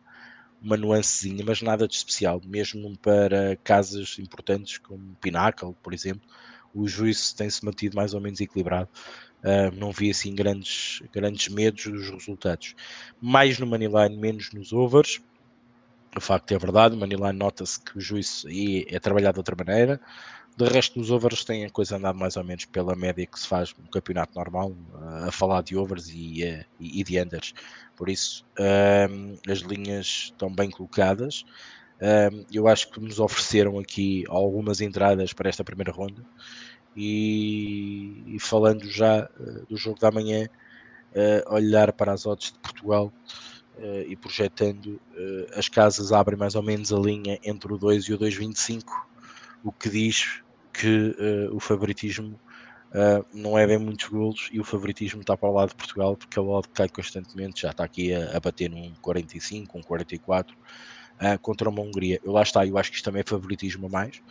uma 0.62 0.76
nuancezinha, 0.76 1.44
mas 1.44 1.62
nada 1.62 1.88
de 1.88 1.94
especial, 1.94 2.40
mesmo 2.44 2.96
para 2.98 3.56
casas 3.64 4.18
importantes 4.18 4.78
como 4.78 5.16
Pinnacle, 5.20 5.74
por 5.82 5.94
exemplo, 5.94 6.28
o 6.74 6.86
juízo 6.86 7.34
tem-se 7.36 7.64
mantido 7.64 7.96
mais 7.96 8.14
ou 8.14 8.20
menos 8.20 8.40
equilibrado. 8.40 8.88
Uh, 9.42 9.74
não 9.74 9.90
vi 9.90 10.10
assim 10.10 10.34
grandes, 10.34 11.02
grandes 11.12 11.48
medos 11.48 11.84
dos 11.84 12.10
resultados. 12.10 12.74
Mais 13.20 13.58
no 13.58 13.66
Moneyline, 13.66 14.16
menos 14.16 14.52
nos 14.52 14.72
overs. 14.72 15.20
O 16.14 16.20
facto 16.20 16.52
é 16.52 16.58
verdade, 16.58 16.94
o 16.94 16.98
Moneyline 16.98 17.38
nota-se 17.38 17.80
que 17.80 17.96
o 17.96 18.00
juízo 18.00 18.48
aí 18.48 18.84
é 18.88 18.98
trabalhado 18.98 19.34
de 19.34 19.40
outra 19.40 19.56
maneira. 19.56 20.00
De 20.60 20.66
resto, 20.66 20.98
nos 20.98 21.10
overs 21.10 21.42
tem 21.42 21.64
a 21.64 21.70
coisa 21.70 21.96
andado 21.96 22.18
mais 22.18 22.36
ou 22.36 22.44
menos 22.44 22.66
pela 22.66 22.94
média 22.94 23.24
que 23.24 23.40
se 23.40 23.48
faz 23.48 23.74
no 23.78 23.88
campeonato 23.88 24.38
normal, 24.38 24.76
a 25.26 25.32
falar 25.32 25.62
de 25.62 25.74
overs 25.74 26.10
e, 26.10 26.42
e, 26.78 27.00
e 27.00 27.02
de 27.02 27.18
unders. 27.18 27.54
Por 27.96 28.10
isso, 28.10 28.44
um, 29.08 29.38
as 29.50 29.60
linhas 29.60 30.24
estão 30.24 30.54
bem 30.54 30.70
colocadas. 30.70 31.46
Um, 31.98 32.44
eu 32.52 32.68
acho 32.68 32.90
que 32.90 33.00
nos 33.00 33.18
ofereceram 33.18 33.78
aqui 33.78 34.26
algumas 34.28 34.82
entradas 34.82 35.32
para 35.32 35.48
esta 35.48 35.64
primeira 35.64 35.92
ronda. 35.92 36.22
E, 36.94 38.22
e 38.26 38.38
falando 38.38 38.86
já 38.86 39.30
uh, 39.40 39.64
do 39.64 39.78
jogo 39.78 39.98
da 39.98 40.10
manhã, 40.10 40.44
uh, 40.44 41.54
olhar 41.54 41.90
para 41.94 42.12
as 42.12 42.26
odds 42.26 42.52
de 42.52 42.58
Portugal 42.58 43.10
uh, 43.78 44.02
e 44.06 44.14
projetando, 44.14 45.00
as 45.56 45.70
casas 45.70 46.12
abrem 46.12 46.38
mais 46.38 46.54
ou 46.54 46.62
menos 46.62 46.92
a 46.92 46.98
linha 46.98 47.38
entre 47.42 47.72
o 47.72 47.78
2 47.78 48.04
e 48.04 48.12
o 48.12 48.18
2,25 48.18 48.84
o 49.62 49.72
que 49.72 49.88
diz 49.88 50.42
que 50.72 51.16
uh, 51.18 51.54
o 51.54 51.60
favoritismo 51.60 52.38
uh, 52.90 53.24
não 53.32 53.58
é 53.58 53.66
bem 53.66 53.78
muitos 53.78 54.08
golos 54.08 54.48
e 54.52 54.60
o 54.60 54.64
favoritismo 54.64 55.20
está 55.20 55.36
para 55.36 55.48
o 55.48 55.52
lado 55.52 55.70
de 55.70 55.74
Portugal 55.74 56.16
porque 56.16 56.38
a 56.38 56.42
odd 56.42 56.68
cai 56.68 56.88
constantemente, 56.88 57.62
já 57.62 57.70
está 57.70 57.84
aqui 57.84 58.12
a, 58.12 58.36
a 58.36 58.40
bater 58.40 58.70
num 58.70 58.92
45, 59.00 59.78
um 59.78 59.82
44 59.82 60.56
uh, 60.56 61.38
contra 61.40 61.68
uma 61.68 61.82
Hungria. 61.82 62.20
Eu 62.24 62.32
lá 62.32 62.42
está, 62.42 62.66
eu 62.66 62.78
acho 62.78 62.90
que 62.90 62.96
isto 62.96 63.04
também 63.04 63.20
é 63.20 63.24
favoritismo 63.28 63.86
a 63.86 63.90
mais. 63.90 64.22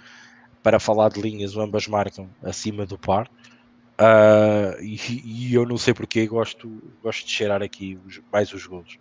Para 0.62 0.80
falar 0.80 1.10
de 1.10 1.22
linhas, 1.22 1.56
ambas 1.56 1.88
marcam 1.88 2.30
acima 2.44 2.86
do 2.86 2.98
par. 2.98 3.30
E, 4.82 4.98
e, 5.24 5.54
eu 5.54 5.66
não 5.66 5.78
sei 5.78 5.94
porque 5.94 6.26
gosto, 6.28 6.82
gosto 7.02 7.26
de 7.26 7.32
cheirar 7.32 7.62
aqui 7.62 7.98
os, 8.06 8.22
mais 8.32 8.52
os 8.52 8.66
golos. 8.66 8.98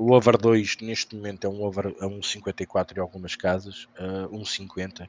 O 0.00 0.14
over 0.14 0.38
2 0.38 0.78
neste 0.80 1.14
momento 1.14 1.46
é 1.46 1.50
um 1.50 1.62
over 1.62 1.88
a 2.00 2.06
1,54 2.06 2.96
em 2.96 3.00
algumas 3.00 3.36
casas, 3.36 3.86
uh, 3.98 4.34
1,50. 4.34 5.06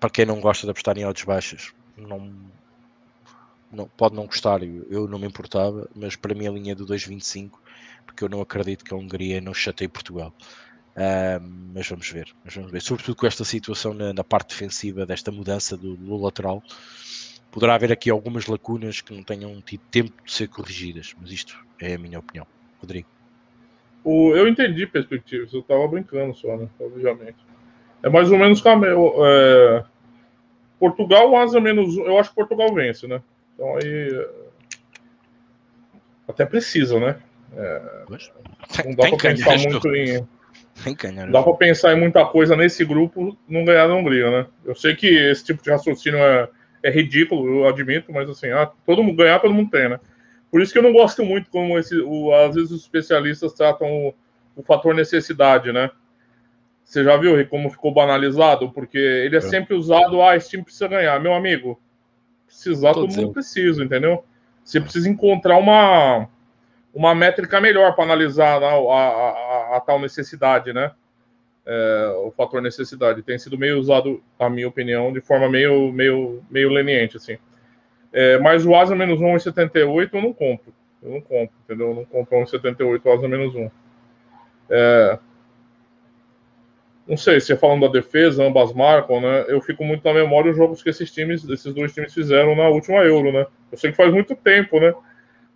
Para 0.00 0.10
quem 0.10 0.24
não 0.24 0.40
gosta 0.40 0.66
de 0.66 0.70
apostar 0.70 0.96
em 0.96 1.04
odds 1.04 1.24
baixas, 1.24 1.74
não, 1.96 2.32
não, 3.70 3.86
pode 3.86 4.16
não 4.16 4.26
gostar, 4.26 4.62
eu, 4.62 5.06
não 5.06 5.18
me 5.18 5.26
importava, 5.26 5.88
mas 5.94 6.16
para 6.16 6.34
mim 6.34 6.48
a 6.48 6.50
linha 6.50 6.72
é 6.72 6.74
do 6.74 6.86
2,25, 6.86 7.52
porque 8.06 8.24
eu 8.24 8.28
não 8.28 8.40
acredito 8.40 8.84
que 8.84 8.94
a 8.94 8.96
Hungria 8.96 9.40
não 9.40 9.52
chateie 9.52 9.88
Portugal. 9.88 10.32
Uh, 10.90 11.40
mas 11.72 11.88
vamos 11.88 12.10
ver, 12.10 12.28
mas 12.44 12.54
vamos 12.54 12.72
ver, 12.72 12.82
sobretudo 12.82 13.14
com 13.14 13.26
esta 13.26 13.44
situação 13.44 13.94
na, 13.94 14.12
na 14.12 14.24
parte 14.24 14.48
defensiva 14.48 15.06
desta 15.06 15.30
mudança 15.30 15.76
do, 15.76 15.96
do, 15.96 16.16
lateral, 16.16 16.62
poderá 17.50 17.74
haver 17.74 17.92
aqui 17.92 18.10
algumas 18.10 18.46
lacunas 18.46 19.00
que 19.00 19.14
não 19.14 19.22
tenham 19.22 19.60
tido 19.60 19.82
tempo 19.90 20.12
de 20.24 20.32
ser 20.32 20.48
corrigidas, 20.48 21.14
mas 21.20 21.30
isto 21.30 21.56
é 21.78 21.94
a 21.94 21.98
minha 21.98 22.18
opinião. 22.18 22.46
Rodrigo. 22.80 23.06
O, 24.02 24.34
eu 24.34 24.48
entendi 24.48 24.86
perspectivas, 24.86 25.52
eu 25.52 25.62
tava 25.62 25.86
brincando 25.86 26.34
só, 26.34 26.56
né? 26.56 26.68
Obviamente. 26.80 27.49
É 28.02 28.08
mais 28.08 28.30
ou 28.30 28.38
menos 28.38 28.62
é, 28.64 29.84
Portugal, 30.78 31.36
asa 31.36 31.60
menos 31.60 31.96
Eu 31.98 32.18
acho 32.18 32.30
que 32.30 32.36
Portugal 32.36 32.72
vence, 32.74 33.06
né? 33.06 33.20
Então 33.54 33.76
aí. 33.76 34.26
Até 36.26 36.46
precisa, 36.46 36.98
né? 36.98 37.16
É, 37.56 37.82
não 38.86 38.94
dá 38.94 39.08
para 39.08 39.16
pensar 39.16 39.58
muito 39.58 39.94
em. 39.94 40.26
Não 41.26 41.32
dá 41.32 41.42
para 41.42 41.54
pensar 41.54 41.92
em 41.92 42.00
muita 42.00 42.24
coisa 42.24 42.56
nesse 42.56 42.84
grupo 42.84 43.36
não 43.48 43.64
ganhar 43.64 43.86
da 43.86 43.94
Hungria, 43.94 44.30
né? 44.30 44.46
Eu 44.64 44.74
sei 44.74 44.94
que 44.94 45.06
esse 45.06 45.44
tipo 45.44 45.62
de 45.62 45.70
raciocínio 45.70 46.18
é, 46.18 46.48
é 46.82 46.90
ridículo, 46.90 47.60
eu 47.60 47.68
admito, 47.68 48.12
mas 48.12 48.30
assim, 48.30 48.48
ah, 48.50 48.70
todo 48.86 49.02
mundo 49.02 49.16
ganhar, 49.16 49.40
todo 49.40 49.52
mundo 49.52 49.70
tem, 49.70 49.88
né? 49.88 50.00
Por 50.50 50.60
isso 50.60 50.72
que 50.72 50.78
eu 50.78 50.82
não 50.82 50.92
gosto 50.92 51.24
muito 51.24 51.50
como 51.50 51.78
esse, 51.78 51.96
o, 52.00 52.32
às 52.34 52.54
vezes 52.54 52.70
os 52.70 52.82
especialistas 52.82 53.52
tratam 53.52 53.88
o, 53.88 54.14
o, 54.56 54.62
fator 54.62 54.94
necessidade, 54.94 55.72
né? 55.72 55.90
Você 56.90 57.04
já 57.04 57.16
viu 57.16 57.46
como 57.46 57.70
ficou 57.70 57.94
banalizado? 57.94 58.72
Porque 58.72 58.98
ele 58.98 59.36
é, 59.36 59.38
é. 59.38 59.40
sempre 59.40 59.76
usado, 59.76 60.20
ah, 60.20 60.34
esse 60.34 60.50
time 60.50 60.64
precisa 60.64 60.88
ganhar. 60.88 61.20
Meu 61.20 61.32
amigo, 61.32 61.80
precisar, 62.44 62.94
todo 62.94 63.14
mundo 63.14 63.32
precisa, 63.32 63.84
entendeu? 63.84 64.24
Você 64.64 64.80
precisa 64.80 65.08
encontrar 65.08 65.56
uma, 65.56 66.28
uma 66.92 67.14
métrica 67.14 67.60
melhor 67.60 67.94
para 67.94 68.02
analisar 68.02 68.60
a, 68.60 68.72
a, 68.72 68.72
a, 68.72 69.76
a, 69.76 69.80
tal 69.86 70.00
necessidade, 70.00 70.72
né? 70.72 70.90
É, 71.64 72.12
o 72.24 72.32
fator 72.32 72.60
necessidade 72.60 73.22
tem 73.22 73.38
sido 73.38 73.56
meio 73.56 73.78
usado, 73.78 74.20
na 74.36 74.50
minha 74.50 74.66
opinião, 74.66 75.12
de 75.12 75.20
forma 75.20 75.48
meio, 75.48 75.92
meio, 75.92 76.42
meio 76.50 76.70
leniente, 76.70 77.16
assim. 77.16 77.38
É, 78.12 78.36
mas 78.40 78.66
o 78.66 78.74
Asa 78.74 78.96
menos 78.96 79.20
1 79.20 79.38
78 79.38 80.16
eu 80.16 80.22
não 80.22 80.32
compro. 80.32 80.74
Eu 81.00 81.10
não 81.12 81.20
compro, 81.20 81.54
entendeu? 81.64 81.90
Eu 81.90 81.94
não 81.94 82.04
compro 82.04 82.36
1,78 82.36 83.16
Asa 83.16 83.28
menos 83.28 83.54
1. 83.54 83.70
É, 84.70 85.18
não 87.10 87.16
sei, 87.16 87.40
se 87.40 87.52
é 87.52 87.56
falando 87.56 87.80
da 87.80 87.92
defesa, 87.92 88.44
ambas 88.44 88.72
marcam, 88.72 89.20
né? 89.20 89.44
Eu 89.48 89.60
fico 89.60 89.84
muito 89.84 90.04
na 90.04 90.14
memória 90.14 90.52
os 90.52 90.56
jogos 90.56 90.80
que 90.80 90.90
esses 90.90 91.10
times, 91.10 91.42
esses 91.42 91.74
dois 91.74 91.92
times 91.92 92.14
fizeram 92.14 92.54
na 92.54 92.68
última 92.68 92.98
Euro, 92.98 93.32
né? 93.32 93.48
Eu 93.72 93.76
sei 93.76 93.90
que 93.90 93.96
faz 93.96 94.14
muito 94.14 94.36
tempo, 94.36 94.78
né? 94.78 94.94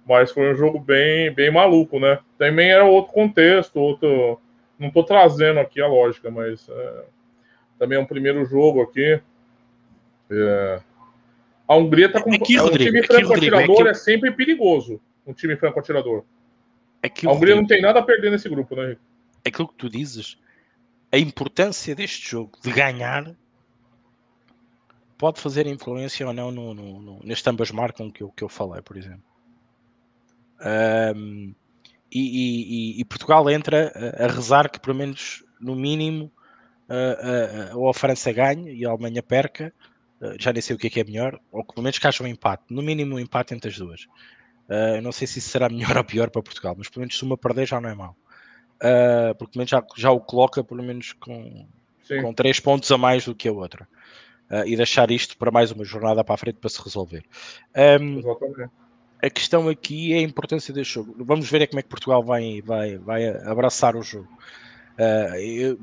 Mas 0.04 0.32
foi 0.32 0.50
um 0.50 0.56
jogo 0.56 0.80
bem, 0.80 1.32
bem 1.32 1.52
maluco, 1.52 2.00
né? 2.00 2.18
Também 2.36 2.72
era 2.72 2.84
outro 2.84 3.12
contexto, 3.12 3.76
outro. 3.76 4.40
Não 4.76 4.90
tô 4.90 5.04
trazendo 5.04 5.60
aqui 5.60 5.80
a 5.80 5.86
lógica, 5.86 6.28
mas 6.28 6.68
é... 6.68 7.04
também 7.78 7.98
é 7.98 8.00
um 8.00 8.06
primeiro 8.06 8.44
jogo 8.44 8.82
aqui. 8.82 9.20
É... 10.28 10.80
A 11.68 11.76
Hungria 11.76 12.06
está 12.06 12.20
com 12.20 12.34
aqui, 12.34 12.56
é 12.56 12.62
um 12.64 12.70
time 12.72 13.00
franco-atirador, 13.04 13.86
é, 13.86 13.90
é, 13.90 13.94
sempre 13.94 14.32
perigoso. 14.32 15.00
Um 15.24 15.32
time 15.32 15.54
franco-atirador. 15.54 16.24
É 17.00 17.06
a 17.06 17.30
Hungria 17.30 17.54
não 17.54 17.64
tem 17.64 17.80
nada 17.80 18.00
a 18.00 18.02
perder 18.02 18.32
nesse 18.32 18.48
grupo, 18.48 18.74
né? 18.74 18.96
É 19.44 19.50
aquilo 19.50 19.68
que 19.68 19.76
tu 19.76 19.88
dizes. 19.88 20.36
A 21.14 21.18
importância 21.18 21.94
deste 21.94 22.28
jogo 22.28 22.58
de 22.60 22.72
ganhar 22.72 23.36
pode 25.16 25.40
fazer 25.40 25.64
influência 25.64 26.26
ou 26.26 26.32
não 26.32 26.50
no, 26.50 26.74
no, 26.74 27.00
no, 27.00 27.20
neste 27.22 27.48
ambas 27.48 27.70
marcam 27.70 28.10
que 28.10 28.24
eu, 28.24 28.32
que 28.32 28.42
eu 28.42 28.48
falei, 28.48 28.82
por 28.82 28.96
exemplo. 28.96 29.22
Um, 31.14 31.54
e, 32.10 32.96
e, 32.96 33.00
e, 33.00 33.04
Portugal 33.04 33.48
entra 33.48 33.92
a, 33.94 34.24
a, 34.24 34.26
rezar 34.26 34.68
que, 34.68 34.80
pelo 34.80 34.96
menos, 34.96 35.44
no 35.60 35.76
mínimo, 35.76 36.32
uh, 36.88 37.78
ou 37.78 37.88
a 37.88 37.94
França 37.94 38.32
ganhe 38.32 38.74
e 38.74 38.84
a 38.84 38.90
Alemanha 38.90 39.22
perca, 39.22 39.72
uh, 40.20 40.34
já 40.36 40.52
nem 40.52 40.60
sei 40.60 40.74
o 40.74 40.78
que 40.80 40.88
é, 40.88 40.90
que 40.90 40.98
é 40.98 41.04
melhor, 41.04 41.38
ou 41.52 41.62
que 41.62 41.74
pelo 41.74 41.84
menos 41.84 41.96
que 41.96 42.08
haja 42.08 42.24
um 42.24 42.26
empate, 42.26 42.64
no 42.70 42.82
mínimo 42.82 43.14
um 43.14 43.20
empate 43.20 43.54
entre 43.54 43.70
as 43.70 43.78
duas. 43.78 44.02
Uh, 44.68 45.00
não 45.00 45.12
sei 45.12 45.28
se 45.28 45.38
isso 45.38 45.50
será 45.50 45.68
melhor 45.68 45.94
ou 45.96 46.02
pior 46.02 46.28
para 46.28 46.42
Portugal, 46.42 46.74
mas 46.76 46.88
pelo 46.88 47.02
menos 47.02 47.16
se 47.16 47.22
uma 47.22 47.38
perder 47.38 47.68
já 47.68 47.80
não 47.80 47.88
é 47.88 47.94
mau. 47.94 48.16
Uh, 48.82 49.34
porque 49.36 49.58
menos 49.58 49.70
já, 49.70 49.82
já 49.96 50.10
o 50.10 50.20
coloca 50.20 50.62
pelo 50.62 50.82
menos 50.82 51.12
com, 51.12 51.66
com 52.20 52.34
três 52.34 52.60
pontos 52.60 52.90
a 52.90 52.98
mais 52.98 53.24
do 53.24 53.34
que 53.34 53.48
a 53.48 53.52
outra. 53.52 53.88
Uh, 54.50 54.66
e 54.66 54.76
deixar 54.76 55.10
isto 55.10 55.36
para 55.38 55.50
mais 55.50 55.72
uma 55.72 55.84
jornada 55.84 56.22
para 56.22 56.34
a 56.34 56.38
frente 56.38 56.56
para 56.56 56.70
se 56.70 56.82
resolver. 56.82 57.24
Um, 58.00 58.20
a 59.22 59.30
questão 59.30 59.68
aqui 59.68 60.12
é 60.12 60.18
a 60.18 60.22
importância 60.22 60.72
deste 60.74 60.94
jogo. 60.94 61.16
Vamos 61.24 61.50
ver 61.50 61.62
é 61.62 61.66
como 61.66 61.80
é 61.80 61.82
que 61.82 61.88
Portugal 61.88 62.22
vai, 62.22 62.60
vai, 62.60 62.98
vai 62.98 63.28
abraçar 63.46 63.96
o 63.96 64.02
jogo. 64.02 64.28
Uh, 64.98 65.36
eu, 65.36 65.78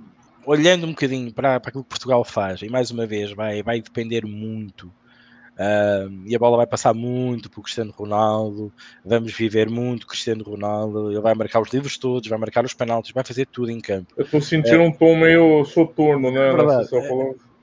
olhando 0.45 0.85
um 0.85 0.91
bocadinho 0.91 1.33
para, 1.33 1.59
para 1.59 1.69
aquilo 1.69 1.83
que 1.83 1.89
Portugal 1.89 2.23
faz, 2.23 2.61
e 2.61 2.69
mais 2.69 2.91
uma 2.91 3.05
vez 3.05 3.31
vai, 3.31 3.61
vai 3.63 3.81
depender 3.81 4.25
muito, 4.25 4.91
uh, 5.61 6.23
e 6.25 6.35
a 6.35 6.39
bola 6.39 6.57
vai 6.57 6.67
passar 6.67 6.93
muito 6.93 7.49
para 7.49 7.59
o 7.59 7.63
Cristiano 7.63 7.91
Ronaldo, 7.91 8.71
vamos 9.05 9.33
viver 9.33 9.69
muito 9.69 10.07
Cristiano 10.07 10.43
Ronaldo, 10.43 11.11
ele 11.11 11.21
vai 11.21 11.35
marcar 11.35 11.61
os 11.61 11.71
livros 11.71 11.97
todos, 11.97 12.27
vai 12.27 12.39
marcar 12.39 12.65
os 12.65 12.73
penaltis, 12.73 13.11
vai 13.11 13.23
fazer 13.23 13.45
tudo 13.45 13.69
em 13.69 13.79
campo. 13.79 14.13
Eu 14.17 14.25
estou 14.25 14.41
sentindo 14.41 14.79
uh, 14.79 14.87
um 14.87 14.91
tom 14.91 15.15
meio 15.15 15.63
soturno, 15.65 16.31
né? 16.31 16.49
É 16.49 16.53
verdade, 16.53 16.89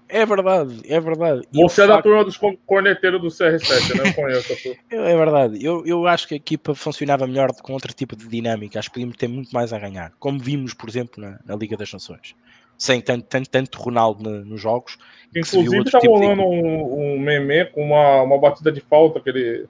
é 0.09 0.25
verdade, 0.25 0.81
é 0.85 1.01
verdade. 1.01 1.43
Você 1.53 1.83
é 1.83 1.87
da 1.87 2.01
turma 2.01 2.25
dos 2.25 2.39
corneteiros 2.65 3.21
do 3.21 3.29
CR7, 3.29 3.95
né? 3.95 4.09
Eu 4.09 4.15
conheço. 4.15 4.53
é 4.91 5.17
verdade. 5.17 5.63
Eu, 5.63 5.85
eu 5.87 6.07
acho 6.07 6.27
que 6.27 6.35
a 6.35 6.39
equipa 6.39 6.75
funcionava 6.75 7.27
melhor 7.27 7.53
com 7.63 7.75
outro 7.75 7.93
tipo 7.93 8.17
de 8.17 8.27
dinâmica. 8.27 8.79
Acho 8.79 8.89
que 8.89 8.95
podíamos 8.95 9.17
ter 9.19 9.29
muito 9.29 9.51
mais 9.53 9.71
a 9.71 9.79
ganhar. 9.79 10.13
Como 10.19 10.39
vimos, 10.39 10.73
por 10.73 10.89
exemplo, 10.89 11.23
na, 11.23 11.39
na 11.45 11.55
Liga 11.55 11.77
das 11.77 11.93
Nações. 11.93 12.35
Sem 12.79 13.01
tanto, 13.01 13.27
tanto, 13.27 13.51
tanto 13.51 13.79
Ronaldo 13.79 14.23
na, 14.23 14.39
nos 14.39 14.61
jogos. 14.61 14.97
Inclusive, 15.35 15.83
está 15.83 15.99
tipo 15.99 16.17
rolando 16.17 16.43
de... 16.43 16.49
um, 16.49 17.15
um 17.15 17.19
meme 17.19 17.67
com 17.67 17.83
uma, 17.83 18.23
uma 18.23 18.39
batida 18.39 18.71
de 18.71 18.81
falta 18.81 19.21
que 19.21 19.29
ele, 19.29 19.67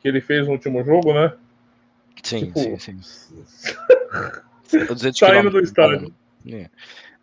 que 0.00 0.08
ele 0.08 0.20
fez 0.20 0.46
no 0.46 0.52
último 0.52 0.84
jogo, 0.84 1.14
né? 1.14 1.32
Sim, 2.22 2.52
tipo... 2.52 2.60
sim, 2.78 3.00
sim. 3.00 3.44
Saindo 5.14 5.50
do 5.50 5.60
estádio. 5.60 6.14
É. 6.46 6.68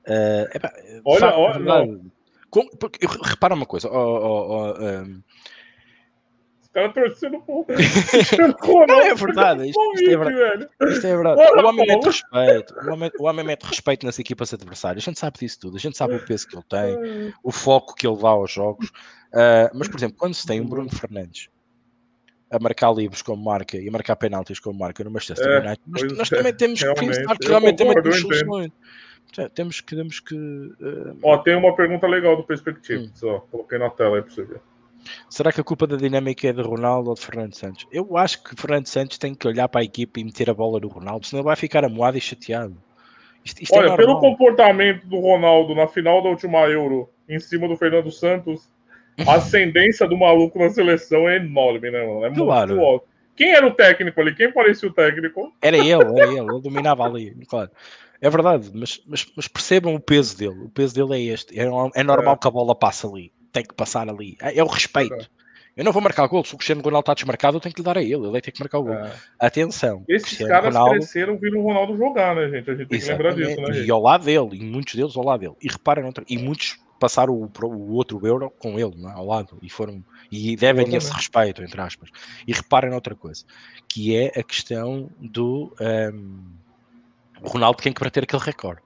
Uh, 0.08 1.02
olha, 1.06 1.36
olha. 1.36 2.00
Com, 2.50 2.68
porque, 2.70 3.06
repara 3.24 3.54
uma 3.54 3.66
coisa, 3.66 3.88
oh, 3.88 3.94
oh, 3.94 4.76
oh, 4.78 4.84
um... 4.84 5.22
Os 6.72 6.74
caras 6.74 6.94
torcendo 6.94 7.42
por. 7.42 7.66
não, 8.88 9.02
é 9.02 9.14
verdade. 9.14 9.70
Isto, 9.70 9.94
isto, 9.96 10.10
é 10.10 10.18
verdade. 10.18 10.70
Isto 10.84 11.08
é 11.08 11.16
verdade. 11.16 11.42
o 11.42 11.68
homem 11.68 11.86
mete 11.86 12.06
respeito. 12.06 12.74
O 12.74 12.94
homem, 12.94 13.12
o 13.20 13.24
homem 13.26 13.46
mete 13.46 13.64
respeito 13.64 14.06
nas 14.06 14.18
equipas 14.18 14.54
adversárias. 14.54 15.04
A 15.04 15.06
gente 15.06 15.20
sabe 15.20 15.38
disso 15.38 15.60
tudo. 15.60 15.76
A 15.76 15.80
gente 15.80 15.98
sabe 15.98 16.16
o 16.16 16.26
peso 16.26 16.48
que 16.48 16.56
ele 16.56 16.64
tem, 16.70 17.34
o 17.44 17.52
foco 17.52 17.94
que 17.94 18.08
ele 18.08 18.16
dá 18.16 18.30
aos 18.30 18.52
jogos. 18.52 18.88
Uh, 18.88 19.68
mas, 19.74 19.90
por 19.90 19.98
exemplo, 19.98 20.16
quando 20.18 20.34
se 20.34 20.48
tem 20.48 20.62
um 20.62 20.66
Bruno 20.66 20.90
Fernandes 20.90 21.50
a 22.50 22.58
marcar 22.58 22.94
livros 22.94 23.22
como 23.22 23.44
marca 23.44 23.78
e 23.78 23.88
a 23.88 23.92
marcar 23.92 24.16
penaltis 24.16 24.60
como 24.60 24.80
marca 24.80 25.04
no 25.04 25.12
Manchester 25.12 25.48
é, 25.48 25.60
United, 25.60 25.82
nós, 25.88 26.18
nós, 26.18 26.30
também 26.30 26.54
temos 26.54 26.82
que 26.82 26.94
pensar 26.94 27.38
que 27.38 27.48
realmente 27.48 27.78
temos 27.78 28.20
soluções. 28.22 28.72
Temos 29.54 29.82
que. 29.82 29.96
Temos 29.96 30.20
que 30.22 30.36
uh... 30.36 31.18
Ó, 31.22 31.38
tem 31.38 31.56
uma 31.56 31.76
pergunta 31.76 32.08
legal 32.08 32.38
do 32.38 32.44
Perspective. 32.44 33.06
Hum. 33.06 33.12
Só, 33.14 33.40
coloquei 33.52 33.78
na 33.78 33.90
tela 33.90 34.18
aí 34.18 34.22
para 34.22 34.32
você 34.32 34.44
ver. 34.44 34.62
Será 35.30 35.52
que 35.52 35.62
a 35.62 35.64
culpa 35.64 35.88
da 35.88 35.96
dinâmica 35.96 36.48
é 36.48 36.54
de 36.54 36.62
Ronaldo 36.62 37.10
ou 37.10 37.16
de 37.16 37.22
Fernando 37.22 37.54
Santos? 37.54 37.88
Eu 37.92 38.18
acho 38.18 38.44
que 38.44 38.56
Fernando 38.60 38.88
Santos 38.88 39.18
tem 39.18 39.34
que 39.34 39.48
olhar 39.48 39.68
para 39.68 39.82
a 39.82 39.84
equipa 39.84 40.20
e 40.20 40.24
meter 40.24 40.50
a 40.50 40.54
bola 40.54 40.80
no 40.80 40.88
Ronaldo, 40.88 41.26
senão 41.26 41.42
ele 41.42 41.48
vai 41.48 41.56
ficar 41.56 41.84
amoado 41.84 42.18
e 42.18 42.22
chateado. 42.22 42.78
Isto, 43.44 43.64
isto 43.64 43.76
é 43.76 43.80
Olha, 43.80 43.94
é 43.94 43.98
pelo 43.98 44.20
comportamento 44.20 45.06
do 45.08 45.20
Ronaldo 45.20 45.74
na 45.74 45.88
final 45.88 46.22
da 46.22 46.30
última 46.30 46.60
Euro, 46.68 47.10
em 47.28 47.40
cima 47.40 47.68
do 47.68 47.76
Fernando 47.76 48.12
Santos, 48.12 48.70
a 49.26 49.36
ascendência 49.36 50.08
do 50.08 50.18
maluco 50.18 50.60
na 50.60 50.70
seleção 50.70 51.28
é 51.28 51.38
enorme, 51.38 51.90
né, 51.90 52.06
mano? 52.06 52.26
É 52.26 52.34
claro. 52.34 52.76
muito 52.76 52.86
alto. 52.86 53.08
Quem 53.36 53.54
era 53.54 53.66
o 53.66 53.74
técnico 53.74 54.22
ali? 54.22 54.36
Quem 54.36 54.52
parecia 54.52 54.88
o 54.88 54.94
técnico? 54.94 55.52
Era 55.62 55.78
ele, 55.78 55.92
era 55.92 56.04
ele, 56.28 56.40
ele 56.40 56.62
dominava 56.62 57.04
ali, 57.04 57.36
claro. 57.48 57.72
É 58.22 58.30
verdade, 58.30 58.70
mas, 58.72 59.02
mas, 59.08 59.26
mas, 59.36 59.48
percebam 59.48 59.96
o 59.96 60.00
peso 60.00 60.38
dele. 60.38 60.66
O 60.66 60.70
peso 60.70 60.94
dele 60.94 61.16
é 61.16 61.34
este. 61.34 61.60
É, 61.60 61.64
é 61.64 62.04
normal 62.04 62.36
é. 62.36 62.38
que 62.38 62.48
a 62.48 62.52
bola 62.52 62.76
passe 62.76 63.08
ali. 63.08 63.32
Tem 63.52 63.64
que 63.64 63.74
passar 63.74 64.08
ali. 64.10 64.38
É, 64.42 64.58
é 64.58 64.64
o 64.64 64.68
respeito. 64.68 65.30
Eu 65.76 65.86
não 65.86 65.92
vou 65.92 66.02
marcar 66.02 66.28
gol. 66.28 66.44
Se 66.44 66.54
o 66.54 66.58
Cristiano 66.58 66.82
Ronaldo 66.82 67.04
está 67.04 67.14
desmarcado, 67.14 67.58
eu 67.58 67.62
tenho 67.62 67.74
que 67.74 67.82
lhe 67.82 67.86
dar 67.86 67.98
a 67.98 68.02
ele. 68.02 68.16
Ele 68.16 68.32
vai 68.32 68.42
ter 68.42 68.52
que 68.52 68.60
marcar 68.60 68.80
o 68.80 68.84
gol. 68.84 68.94
É. 68.94 69.14
Atenção. 69.40 70.04
Esses 70.08 70.28
Cristiano 70.28 70.52
caras 70.52 70.74
Ronaldo... 70.74 70.92
cresceram 71.00 71.38
vindo 71.38 71.58
o 71.60 71.64
Ronaldo 71.64 71.98
jogar, 71.98 72.36
né, 72.36 72.50
gente? 72.50 72.70
A 72.70 72.76
gente 72.76 72.88
tem 72.88 73.00
que 73.00 73.06
lembrar 73.06 73.34
disso, 73.34 73.62
né? 73.62 73.74
Gente? 73.74 73.88
E 73.88 73.92
ao 73.92 74.02
lado 74.02 74.26
dele, 74.26 74.50
e 74.52 74.64
muitos 74.64 74.96
deles 74.96 75.16
ao 75.16 75.24
lado 75.24 75.40
dele. 75.40 75.56
E 75.62 75.70
reparem, 75.70 76.12
e 76.28 76.38
muitos 76.38 76.78
passaram 77.00 77.34
o, 77.34 77.50
o 77.66 77.94
outro 77.94 78.26
Euro 78.28 78.52
com 78.60 78.78
ele, 78.78 78.96
né, 78.96 79.12
ao 79.16 79.26
lado. 79.26 79.58
E 79.62 79.70
foram. 79.70 80.04
E 80.32 80.56
devem 80.56 80.94
esse 80.96 81.12
respeito, 81.12 81.64
entre 81.64 81.82
aspas. 81.82 82.10
E 82.46 82.54
reparem 82.54 82.94
outra 82.94 83.16
coisa, 83.16 83.44
que 83.88 84.16
é 84.16 84.28
a 84.40 84.44
questão 84.44 85.10
do. 85.20 85.74
Um, 85.82 86.44
o 87.42 87.48
Ronaldo 87.48 87.82
tem 87.82 87.92
que 87.92 88.04
bater 88.04 88.24
aquele 88.24 88.44
recorde. 88.44 88.82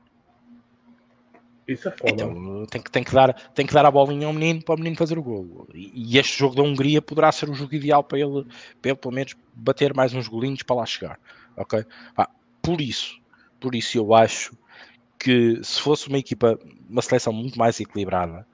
Isso 1.67 1.87
é 1.87 1.91
foda. 1.91 2.11
Então 2.11 2.65
tem 2.67 2.81
que, 2.81 2.91
tem, 2.91 3.03
que 3.03 3.13
dar, 3.13 3.33
tem 3.33 3.65
que 3.65 3.73
dar 3.73 3.85
a 3.85 3.91
bolinha 3.91 4.27
ao 4.27 4.33
menino 4.33 4.63
para 4.63 4.75
o 4.75 4.77
menino 4.77 4.95
fazer 4.95 5.17
o 5.17 5.23
gol. 5.23 5.67
E, 5.73 6.13
e, 6.13 6.17
este 6.17 6.37
jogo 6.37 6.55
da 6.55 6.61
Hungria 6.61 7.01
poderá 7.01 7.31
ser 7.31 7.49
o 7.49 7.53
jogo 7.53 7.73
ideal 7.73 8.03
para 8.03 8.19
ele, 8.19 8.45
para 8.81 8.91
ele 8.91 8.99
pelo 8.99 9.13
menos 9.13 9.35
bater 9.53 9.93
mais 9.93 10.13
uns 10.13 10.27
golinhos 10.27 10.61
para 10.63 10.75
lá 10.75 10.85
chegar. 10.85 11.19
Ok? 11.57 11.83
Ah, 12.15 12.29
por 12.61 12.79
isso, 12.81 13.19
por 13.59 13.73
isso 13.73 13.97
eu 13.97 14.13
acho 14.13 14.55
que 15.17 15.59
se 15.63 15.81
fosse 15.81 16.07
uma 16.07 16.19
equipa, 16.19 16.59
uma 16.87 17.01
seleção 17.01 17.33
muito 17.33 17.57
mais 17.57 17.79
equilibrada, 17.79 18.45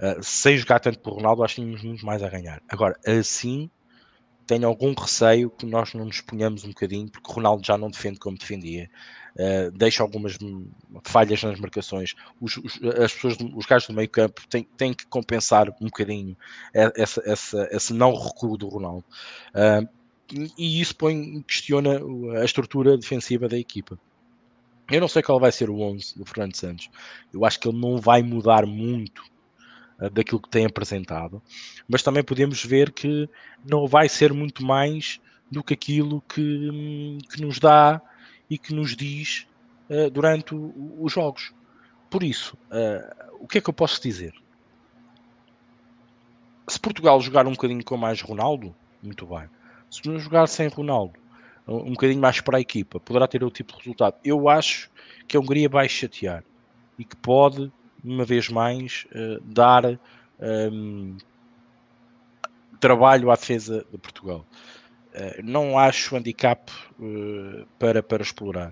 uh, 0.00 0.22
sem 0.22 0.56
jogar 0.56 0.80
tanto 0.80 0.98
por 0.98 1.14
Ronaldo, 1.14 1.44
acho 1.44 1.56
que 1.56 1.60
tínhamos 1.60 1.82
muito 1.82 2.04
mais 2.04 2.22
a 2.22 2.28
ganhar. 2.28 2.60
Agora, 2.68 2.98
assim 3.06 3.70
tenho 4.46 4.66
algum 4.66 4.94
receio 4.94 5.50
que 5.50 5.66
nós 5.66 5.92
não 5.92 6.04
nos 6.04 6.20
ponhamos 6.20 6.64
um 6.64 6.68
bocadinho, 6.68 7.10
porque 7.10 7.30
o 7.30 7.34
Ronaldo 7.34 7.66
já 7.66 7.76
não 7.76 7.90
defende 7.90 8.18
como 8.18 8.38
defendia 8.38 8.88
uh, 9.36 9.70
deixa 9.72 10.02
algumas 10.02 10.38
falhas 11.04 11.42
nas 11.42 11.60
marcações. 11.60 12.14
Os, 12.40 12.56
os, 12.56 12.80
as 12.82 13.12
pessoas, 13.12 13.36
os 13.54 13.66
gajos 13.66 13.88
do 13.88 13.94
meio 13.94 14.08
campo 14.08 14.46
têm, 14.48 14.64
têm 14.76 14.94
que 14.94 15.06
compensar 15.06 15.68
um 15.80 15.86
bocadinho 15.86 16.36
essa, 16.72 17.22
essa, 17.24 17.68
esse 17.70 17.92
não 17.92 18.14
recuo 18.14 18.56
do 18.56 18.68
Ronaldo. 18.68 19.04
Uh, 19.54 19.88
e 20.58 20.80
isso 20.80 20.96
põe, 20.96 21.42
questiona 21.42 22.00
a 22.40 22.44
estrutura 22.44 22.98
defensiva 22.98 23.48
da 23.48 23.56
equipa. 23.56 23.98
Eu 24.90 25.00
não 25.00 25.08
sei 25.08 25.22
qual 25.22 25.40
vai 25.40 25.52
ser 25.52 25.68
o 25.68 25.80
11 25.80 26.18
do 26.18 26.24
Fernando 26.24 26.54
Santos. 26.54 26.88
Eu 27.32 27.44
acho 27.44 27.58
que 27.58 27.68
ele 27.68 27.78
não 27.78 27.98
vai 27.98 28.22
mudar 28.22 28.66
muito 28.66 29.22
uh, 30.00 30.10
daquilo 30.10 30.40
que 30.40 30.48
tem 30.48 30.64
apresentado, 30.64 31.42
mas 31.88 32.02
também 32.02 32.24
podemos 32.24 32.64
ver 32.64 32.92
que 32.92 33.28
não 33.64 33.86
vai 33.86 34.08
ser 34.08 34.32
muito 34.32 34.64
mais 34.64 35.20
do 35.50 35.62
que 35.62 35.74
aquilo 35.74 36.20
que, 36.22 37.18
que 37.30 37.40
nos 37.40 37.58
dá 37.60 38.00
e 38.48 38.58
que 38.58 38.74
nos 38.74 38.96
diz 38.96 39.46
uh, 39.90 40.10
durante 40.10 40.54
o, 40.54 40.96
os 41.00 41.12
jogos. 41.12 41.52
Por 42.10 42.22
isso, 42.22 42.56
uh, 42.70 43.36
o 43.40 43.46
que 43.46 43.58
é 43.58 43.60
que 43.60 43.68
eu 43.68 43.74
posso 43.74 44.00
dizer? 44.02 44.34
Se 46.68 46.78
Portugal 46.80 47.20
jogar 47.20 47.46
um 47.46 47.52
bocadinho 47.52 47.84
com 47.84 47.96
mais 47.96 48.20
Ronaldo, 48.20 48.74
muito 49.02 49.26
bem. 49.26 49.48
Se 49.90 50.06
não 50.08 50.18
jogar 50.18 50.46
sem 50.48 50.68
Ronaldo, 50.68 51.18
um 51.66 51.92
bocadinho 51.92 52.20
mais 52.20 52.40
para 52.40 52.58
a 52.58 52.60
equipa, 52.60 53.00
poderá 53.00 53.26
ter 53.26 53.42
outro 53.42 53.56
tipo 53.56 53.72
de 53.72 53.78
resultado. 53.78 54.16
Eu 54.24 54.48
acho 54.48 54.90
que 55.26 55.36
a 55.36 55.40
Hungria 55.40 55.68
vai 55.68 55.88
chatear 55.88 56.44
e 56.98 57.04
que 57.04 57.16
pode, 57.16 57.72
uma 58.02 58.24
vez 58.24 58.48
mais, 58.48 59.06
uh, 59.10 59.40
dar 59.42 59.84
um, 59.84 59.98
ehm, 60.40 61.16
trabalho 62.78 63.30
à 63.30 63.34
defesa 63.34 63.84
de 63.90 63.98
Portugal. 63.98 64.44
Eh, 65.16 65.40
não 65.42 65.78
acho 65.78 66.14
handicap 66.14 66.70
uh, 66.98 67.66
para, 67.78 68.02
para 68.02 68.22
explorar. 68.22 68.70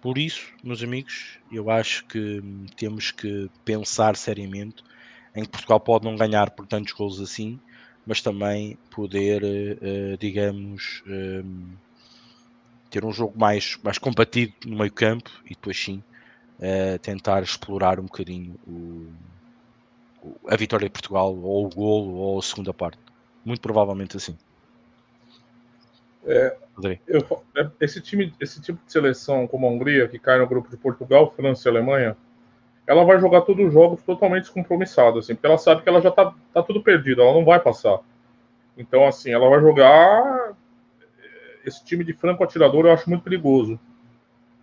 Por 0.00 0.16
isso, 0.16 0.50
meus 0.64 0.82
amigos, 0.82 1.38
eu 1.52 1.70
acho 1.70 2.06
que 2.06 2.40
temos 2.76 3.10
que 3.10 3.50
pensar 3.62 4.16
seriamente 4.16 4.82
em 5.36 5.42
que 5.42 5.50
Portugal 5.50 5.78
pode 5.78 6.06
não 6.06 6.16
ganhar 6.16 6.50
por 6.50 6.66
tantos 6.66 6.94
gols 6.94 7.20
assim, 7.20 7.60
mas 8.06 8.22
também 8.22 8.78
poder, 8.90 9.42
uh, 9.44 10.16
digamos, 10.18 11.02
um, 11.06 11.76
ter 12.90 13.04
um 13.04 13.12
jogo 13.12 13.38
mais, 13.38 13.76
mais 13.82 13.98
combatido 13.98 14.54
no 14.64 14.78
meio 14.78 14.92
campo 14.92 15.30
e 15.44 15.50
depois 15.50 15.78
sim 15.78 16.02
tentar 17.02 17.42
explorar 17.42 17.98
um 17.98 18.04
bocadinho 18.04 18.54
o, 18.68 19.12
a 20.48 20.56
vitória 20.56 20.86
de 20.86 20.92
Portugal, 20.92 21.36
ou 21.36 21.66
o 21.66 21.68
golo, 21.68 22.14
ou 22.14 22.38
a 22.38 22.42
segunda 22.42 22.72
parte. 22.72 22.98
Muito 23.44 23.60
provavelmente 23.60 24.16
assim. 24.16 24.38
É, 26.24 26.56
eu, 27.06 27.42
esse, 27.80 28.00
time, 28.00 28.32
esse 28.40 28.60
tipo 28.60 28.78
de 28.84 28.92
seleção 28.92 29.46
como 29.46 29.66
a 29.66 29.70
Hungria, 29.70 30.08
que 30.08 30.18
cai 30.18 30.38
no 30.38 30.46
grupo 30.46 30.70
de 30.70 30.76
Portugal, 30.76 31.32
França 31.34 31.68
e 31.68 31.70
Alemanha, 31.70 32.16
ela 32.86 33.04
vai 33.04 33.20
jogar 33.20 33.42
todos 33.42 33.66
os 33.66 33.72
jogos 33.72 34.02
totalmente 34.02 34.44
descompromissada, 34.44 35.18
assim, 35.18 35.34
porque 35.34 35.46
ela 35.46 35.58
sabe 35.58 35.82
que 35.82 35.88
ela 35.88 36.00
já 36.00 36.10
tá, 36.10 36.34
tá 36.52 36.62
tudo 36.62 36.82
perdido, 36.82 37.22
ela 37.22 37.32
não 37.32 37.44
vai 37.44 37.60
passar. 37.60 38.00
Então, 38.76 39.06
assim, 39.06 39.30
ela 39.32 39.48
vai 39.48 39.60
jogar 39.60 40.54
esse 41.64 41.84
time 41.84 42.04
de 42.04 42.12
franco 42.12 42.42
atirador 42.42 42.86
eu 42.86 42.92
acho 42.92 43.08
muito 43.08 43.22
perigoso. 43.22 43.78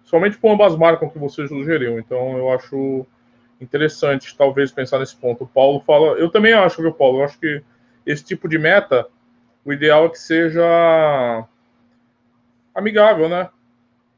Somente 0.04 0.38
com 0.38 0.52
ambas 0.52 0.76
marcas 0.76 1.12
que 1.12 1.20
você 1.20 1.48
sugeriu. 1.48 2.00
Então 2.00 2.38
eu 2.38 2.52
acho 2.52 3.06
interessante, 3.62 4.36
talvez, 4.36 4.72
pensar 4.72 5.00
nesse 5.00 5.16
ponto. 5.16 5.44
O 5.44 5.48
Paulo 5.48 5.80
fala. 5.82 6.18
Eu 6.18 6.30
também 6.30 6.54
acho, 6.54 6.82
viu, 6.82 6.92
Paulo? 6.92 7.20
Eu 7.20 7.26
acho 7.26 7.40
que 7.40 7.62
esse 8.06 8.24
tipo 8.24 8.48
de 8.48 8.58
meta, 8.58 9.08
o 9.70 9.74
ideal 9.74 10.08
é 10.08 10.10
que 10.10 10.18
seja 10.18 11.46
amigável, 12.74 13.30
né? 13.30 13.50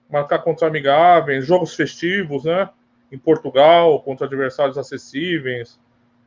Marcar 0.09 0.39
contra 0.39 0.69
amigáveis, 0.69 1.45
jogos 1.45 1.75
festivos, 1.75 2.45
né? 2.45 2.69
Em 3.11 3.17
Portugal, 3.17 4.01
contra 4.01 4.25
adversários 4.27 4.77
acessíveis. 4.77 5.77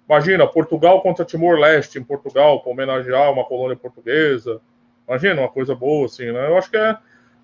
Imagina, 0.06 0.46
Portugal 0.46 1.00
contra 1.00 1.24
Timor-Leste 1.24 1.98
em 1.98 2.04
Portugal, 2.04 2.60
para 2.60 2.70
homenagear 2.70 3.32
uma 3.32 3.46
colônia 3.46 3.74
portuguesa. 3.74 4.60
Imagina, 5.08 5.40
uma 5.40 5.48
coisa 5.48 5.74
boa, 5.74 6.04
assim, 6.04 6.30
né? 6.30 6.46
Eu 6.46 6.58
acho 6.58 6.70
que 6.70 6.76
é, 6.76 6.94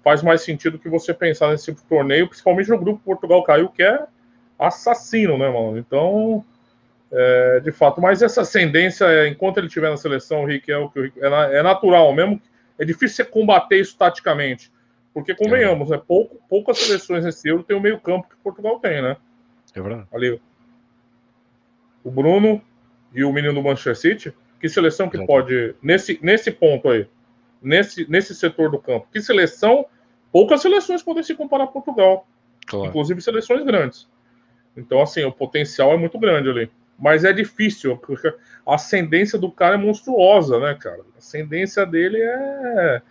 faz 0.04 0.22
mais 0.22 0.42
sentido 0.42 0.78
que 0.78 0.90
você 0.90 1.14
pensar 1.14 1.48
nesse 1.48 1.64
tipo 1.64 1.80
de 1.80 1.86
torneio, 1.86 2.28
principalmente 2.28 2.68
no 2.68 2.78
grupo 2.78 3.00
Portugal 3.02 3.42
caiu, 3.42 3.70
que 3.70 3.82
é 3.82 4.06
assassino, 4.58 5.38
né, 5.38 5.48
mano? 5.48 5.78
Então, 5.78 6.44
é, 7.12 7.60
de 7.60 7.72
fato, 7.72 8.00
mas 8.00 8.22
essa 8.22 8.42
ascendência, 8.42 9.04
é, 9.04 9.28
enquanto 9.28 9.58
ele 9.58 9.66
estiver 9.66 9.90
na 9.90 9.96
seleção, 9.96 10.42
o 10.42 10.46
Rick 10.46 10.70
é 10.70 10.78
o 10.78 10.88
que 10.88 11.12
é, 11.18 11.58
é, 11.58 11.62
natural 11.62 12.12
mesmo. 12.14 12.40
É 12.78 12.84
difícil 12.84 13.16
você 13.16 13.24
combater 13.24 13.80
isso 13.80 13.96
taticamente, 13.96 14.72
porque 15.12 15.34
convenhamos, 15.34 15.90
é. 15.90 15.96
né? 15.96 16.02
Pouco, 16.06 16.40
poucas 16.48 16.78
seleções 16.78 17.24
nesse 17.24 17.48
Euro 17.48 17.62
tem 17.62 17.76
o 17.76 17.80
meio 17.80 18.00
campo 18.00 18.28
que 18.28 18.36
Portugal 18.42 18.78
tem, 18.78 19.02
né? 19.02 19.16
É 19.74 19.80
verdade. 19.80 20.06
Ali, 20.12 20.40
o 22.02 22.10
Bruno 22.10 22.62
e 23.14 23.22
o 23.22 23.32
menino 23.32 23.54
do 23.54 23.62
Manchester 23.62 23.96
City, 23.96 24.34
que 24.58 24.68
seleção 24.68 25.08
que 25.10 25.24
pode 25.26 25.74
nesse 25.82 26.18
nesse 26.22 26.50
ponto 26.50 26.88
aí? 26.88 27.06
nesse, 27.62 28.08
nesse 28.10 28.34
setor 28.34 28.70
do 28.70 28.78
campo. 28.78 29.06
Que 29.12 29.20
seleção, 29.20 29.86
poucas 30.32 30.62
seleções 30.62 31.02
podem 31.02 31.22
se 31.22 31.34
comparar 31.34 31.64
a 31.64 31.68
Portugal, 31.68 32.26
claro. 32.66 32.86
inclusive 32.86 33.20
seleções 33.20 33.64
grandes. 33.64 34.08
Então, 34.76 35.02
assim, 35.02 35.24
o 35.24 35.32
potencial 35.32 35.92
é 35.92 35.96
muito 35.96 36.18
grande 36.18 36.48
ali. 36.48 36.70
Mas 37.00 37.24
é 37.24 37.32
difícil, 37.32 37.96
porque 37.96 38.28
a 38.66 38.74
ascendência 38.74 39.38
do 39.38 39.50
cara 39.50 39.74
é 39.74 39.78
monstruosa, 39.78 40.58
né, 40.60 40.76
cara? 40.78 41.00
A 41.14 41.18
ascendência 41.18 41.86
dele 41.86 42.18
é. 42.20 43.02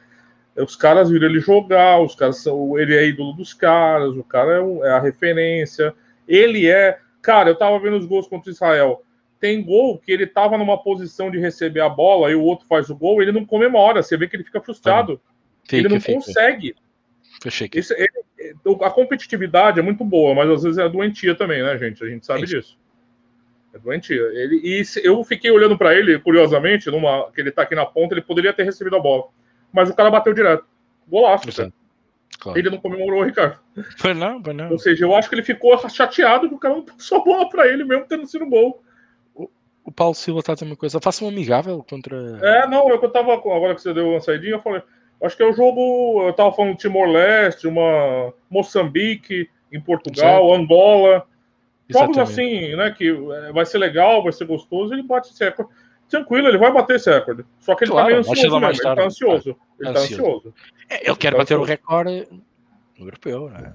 Os 0.58 0.76
caras 0.76 1.10
viram 1.10 1.28
ele 1.28 1.40
jogar, 1.40 2.00
os 2.02 2.16
caras 2.16 2.38
são. 2.38 2.78
Ele 2.78 2.96
é 2.96 3.08
ídolo 3.08 3.34
dos 3.34 3.54
caras, 3.54 4.16
o 4.16 4.24
cara 4.24 4.56
é, 4.56 4.62
um... 4.62 4.86
é 4.86 4.92
a 4.92 5.00
referência. 5.00 5.94
Ele 6.28 6.68
é. 6.68 7.00
Cara, 7.22 7.50
eu 7.50 7.56
tava 7.56 7.80
vendo 7.80 7.98
os 7.98 8.06
gols 8.06 8.28
contra 8.28 8.52
Israel 8.52 9.04
tem 9.40 9.64
gol 9.64 9.98
que 9.98 10.12
ele 10.12 10.26
estava 10.26 10.58
numa 10.58 10.78
posição 10.78 11.32
de 11.32 11.40
receber 11.40 11.80
a 11.80 11.90
bola 11.90 12.30
e 12.30 12.36
o 12.36 12.44
outro 12.44 12.68
faz 12.68 12.90
o 12.90 12.96
gol, 12.96 13.22
ele 13.22 13.32
não 13.32 13.46
comemora. 13.46 14.04
Você 14.04 14.18
vê 14.18 14.28
que 14.28 14.36
ele 14.36 14.44
fica 14.44 14.62
frustrado. 14.62 15.20
Fica, 15.64 15.78
ele 15.78 15.88
não 15.88 16.02
fica. 16.02 16.14
consegue. 16.14 16.76
Esse, 17.78 17.94
ele, 17.94 18.54
a 18.82 18.90
competitividade 18.90 19.80
é 19.80 19.82
muito 19.82 20.04
boa, 20.04 20.36
mas 20.36 20.50
às 20.50 20.64
vezes 20.64 20.78
é 20.78 20.90
doentia 20.90 21.36
também, 21.36 21.64
né, 21.64 21.78
gente? 21.78 22.04
A 22.04 22.08
gente 22.08 22.26
sabe 22.26 22.46
disso. 22.46 22.78
É 23.74 23.78
doentia. 23.78 24.22
Ele, 24.34 24.62
e 24.64 24.84
eu 25.04 25.24
fiquei 25.24 25.52
olhando 25.52 25.78
para 25.78 25.94
ele, 25.94 26.20
curiosamente, 26.20 26.90
numa, 26.90 27.32
que 27.32 27.42
ele 27.42 27.52
tá 27.52 27.64
aqui 27.64 27.76
na 27.76 27.86
ponta, 27.86 28.14
ele 28.14 28.22
poderia 28.22 28.54
ter 28.54 28.64
recebido 28.64 28.96
a 28.96 29.00
bola. 29.00 29.26
Mas 29.72 29.90
o 29.90 29.96
cara 29.96 30.10
bateu 30.10 30.34
direto. 30.34 30.66
Golaço, 31.08 31.72
Claro. 32.40 32.58
Ele 32.58 32.70
não 32.70 32.78
comemorou, 32.78 33.24
Ricardo. 33.24 33.60
Foi 33.98 34.14
não, 34.14 34.42
foi 34.42 34.54
não. 34.54 34.72
Ou 34.72 34.80
seja, 34.80 35.04
eu 35.04 35.14
acho 35.14 35.28
que 35.28 35.36
ele 35.36 35.44
ficou 35.44 35.78
chateado 35.90 36.48
que 36.48 36.56
o 36.56 36.60
cara 36.60 36.76
não 36.76 36.86
passou 36.86 37.20
a 37.20 37.24
bola 37.24 37.50
para 37.50 37.68
ele, 37.68 37.84
mesmo 37.84 38.06
tendo 38.08 38.26
sido 38.26 38.46
bom 38.46 38.80
o 39.90 39.92
Paulo 39.92 40.14
Silva 40.14 40.42
a 40.48 40.54
dizer 40.54 40.66
uma 40.66 40.76
coisa. 40.76 41.02
Faça 41.02 41.26
um 41.26 41.28
amigável 41.28 41.84
contra. 41.88 42.40
É, 42.42 42.68
não, 42.68 42.88
eu 42.90 43.10
tava. 43.10 43.34
Agora 43.34 43.74
que 43.74 43.82
você 43.82 43.94
deu 43.94 44.10
uma 44.10 44.22
saidinha, 44.22 44.54
eu 44.54 44.62
falei. 44.62 44.82
Acho 45.22 45.36
que 45.36 45.44
é 45.44 45.50
o 45.50 45.54
jogo. 45.54 46.28
Eu 46.28 46.34
tava 46.34 46.54
falando 46.54 46.78
Timor-Leste, 46.78 47.68
uma 47.68 48.32
Moçambique, 48.50 49.50
em 49.74 49.82
Portugal, 49.82 50.48
certo. 50.48 50.54
Angola. 50.54 51.28
Jogos 51.90 52.18
assim, 52.18 52.76
né? 52.76 52.92
Que 52.92 53.10
é, 53.10 53.52
vai 53.52 53.66
ser 53.66 53.80
legal, 53.80 54.24
vai 54.24 54.32
ser 54.32 54.46
gostoso, 54.46 54.94
ele 54.94 55.04
bate 55.04 55.32
esse 55.32 55.44
recorde. 55.44 55.72
Tranquilo, 56.08 56.48
ele 56.48 56.58
vai 56.58 56.72
bater 56.72 56.96
esse 56.96 57.10
recorde. 57.10 57.46
Só 57.60 57.76
que 57.76 57.84
ele 57.84 57.92
tá 57.92 57.96
claro, 57.96 58.08
tá 58.08 58.10
meio 58.10 58.20
ansioso 58.20 58.60
mesmo. 58.60 58.82
Ele 58.82 58.96
tá 58.96 59.06
ansioso. 59.06 59.56
Ele 59.80 59.94
tá 59.94 60.00
ansioso. 60.00 60.54
É, 60.90 61.08
ele 61.08 61.16
quer 61.16 61.32
bater 61.32 61.56
ansioso. 61.56 61.62
o 61.62 61.66
recorde 61.66 62.28
europeu, 62.98 63.50
né? 63.50 63.74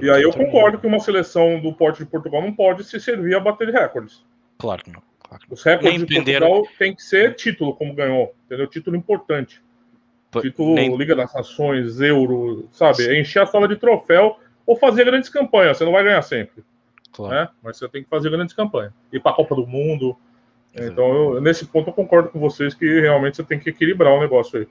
e 0.00 0.10
aí 0.10 0.22
eu 0.22 0.32
concordo 0.32 0.78
que 0.78 0.86
uma 0.86 0.98
seleção 0.98 1.60
do 1.60 1.72
porte 1.72 1.98
de 1.98 2.06
Portugal 2.06 2.40
não 2.40 2.54
pode 2.54 2.84
se 2.84 2.98
servir 2.98 3.34
a 3.34 3.40
bater 3.40 3.68
recordes. 3.68 4.24
Claro 4.58 4.82
que 4.82 4.90
não. 4.90 5.02
Os 5.50 5.62
recordes 5.62 6.06
de 6.06 6.14
Portugal 6.14 6.62
tem 6.78 6.94
que 6.94 7.02
ser 7.02 7.34
título, 7.34 7.74
como 7.74 7.94
ganhou, 7.94 8.34
entendeu? 8.46 8.66
Título 8.66 8.96
importante. 8.96 9.62
Título 10.40 10.74
Nem... 10.74 10.96
Liga 10.96 11.14
das 11.14 11.34
Nações, 11.34 12.00
Euro, 12.00 12.68
sabe? 12.72 13.02
Sim. 13.02 13.20
Encher 13.20 13.42
a 13.42 13.46
sala 13.46 13.68
de 13.68 13.76
troféu 13.76 14.38
ou 14.66 14.76
fazer 14.76 15.04
grandes 15.04 15.28
campanhas. 15.28 15.76
Você 15.76 15.84
não 15.84 15.92
vai 15.92 16.04
ganhar 16.04 16.22
sempre. 16.22 16.64
Claro. 17.12 17.34
Né? 17.34 17.48
Mas 17.62 17.76
você 17.76 17.88
tem 17.88 18.02
que 18.02 18.08
fazer 18.08 18.30
grandes 18.30 18.54
campanhas. 18.54 18.92
Ir 19.12 19.20
para 19.20 19.32
a 19.32 19.34
Copa 19.34 19.54
do 19.54 19.66
Mundo. 19.66 20.16
Exato. 20.74 20.92
Então, 20.92 21.34
eu, 21.34 21.40
nesse 21.40 21.66
ponto, 21.66 21.88
eu 21.88 21.94
concordo 21.94 22.28
com 22.28 22.38
vocês 22.38 22.74
que 22.74 23.00
realmente 23.00 23.36
você 23.36 23.44
tem 23.44 23.58
que 23.58 23.70
equilibrar 23.70 24.12
o 24.12 24.20
negócio 24.20 24.60
aí. 24.60 24.68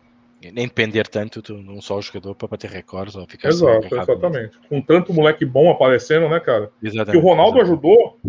Nem 0.52 0.68
depender 0.68 1.08
tanto 1.08 1.42
de 1.42 1.52
um 1.52 1.82
só 1.82 2.00
jogador 2.00 2.36
para 2.36 2.48
bater 2.48 2.70
recordes 2.70 3.16
ou 3.16 3.26
ficar 3.26 3.50
Exato, 3.50 3.88
exatamente. 3.88 4.58
Com 4.70 4.80
tanto 4.80 5.12
moleque 5.12 5.44
bom 5.44 5.72
aparecendo, 5.72 6.30
né, 6.30 6.40
cara? 6.40 6.72
Exatamente. 6.82 7.12
Que 7.12 7.18
o 7.18 7.28
Ronaldo 7.28 7.58
exatamente. 7.58 7.72
ajudou 7.72 8.20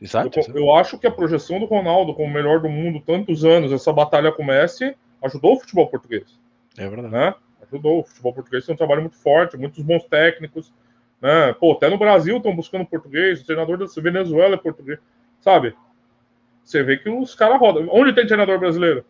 Exato, 0.00 0.40
eu, 0.40 0.56
eu, 0.56 0.74
acho 0.74 0.98
que 0.98 1.06
a 1.06 1.10
projeção 1.10 1.60
do 1.60 1.66
Ronaldo 1.66 2.14
como 2.14 2.26
o 2.26 2.32
melhor 2.32 2.60
do 2.60 2.70
mundo 2.70 3.02
tantos 3.04 3.44
anos, 3.44 3.70
essa 3.70 3.92
batalha 3.92 4.32
com 4.32 4.42
o 4.42 4.46
Messi, 4.46 4.96
ajudou 5.22 5.54
o 5.54 5.60
futebol 5.60 5.86
português. 5.88 6.38
É 6.78 6.88
verdade. 6.88 7.12
Né? 7.12 7.34
Ajudou. 7.66 8.00
O 8.00 8.04
futebol 8.04 8.32
português 8.32 8.64
tem 8.64 8.74
um 8.74 8.78
trabalho 8.78 9.02
muito 9.02 9.16
forte, 9.16 9.58
muitos 9.58 9.82
bons 9.84 10.04
técnicos. 10.04 10.72
Né? 11.20 11.52
Pô, 11.54 11.72
até 11.72 11.88
no 11.88 11.98
Brasil 11.98 12.36
estão 12.36 12.54
buscando 12.54 12.86
português, 12.86 13.40
o 13.40 13.46
treinador 13.46 13.76
da 13.76 13.86
Venezuela 14.00 14.54
é 14.54 14.58
português. 14.58 14.98
Sabe? 15.40 15.74
Você 16.64 16.82
vê 16.82 16.96
que 16.96 17.08
os 17.08 17.34
caras 17.34 17.58
rodam. 17.58 17.88
Onde 17.90 18.14
tem 18.14 18.26
treinador 18.26 18.58
brasileiro? 18.58 19.04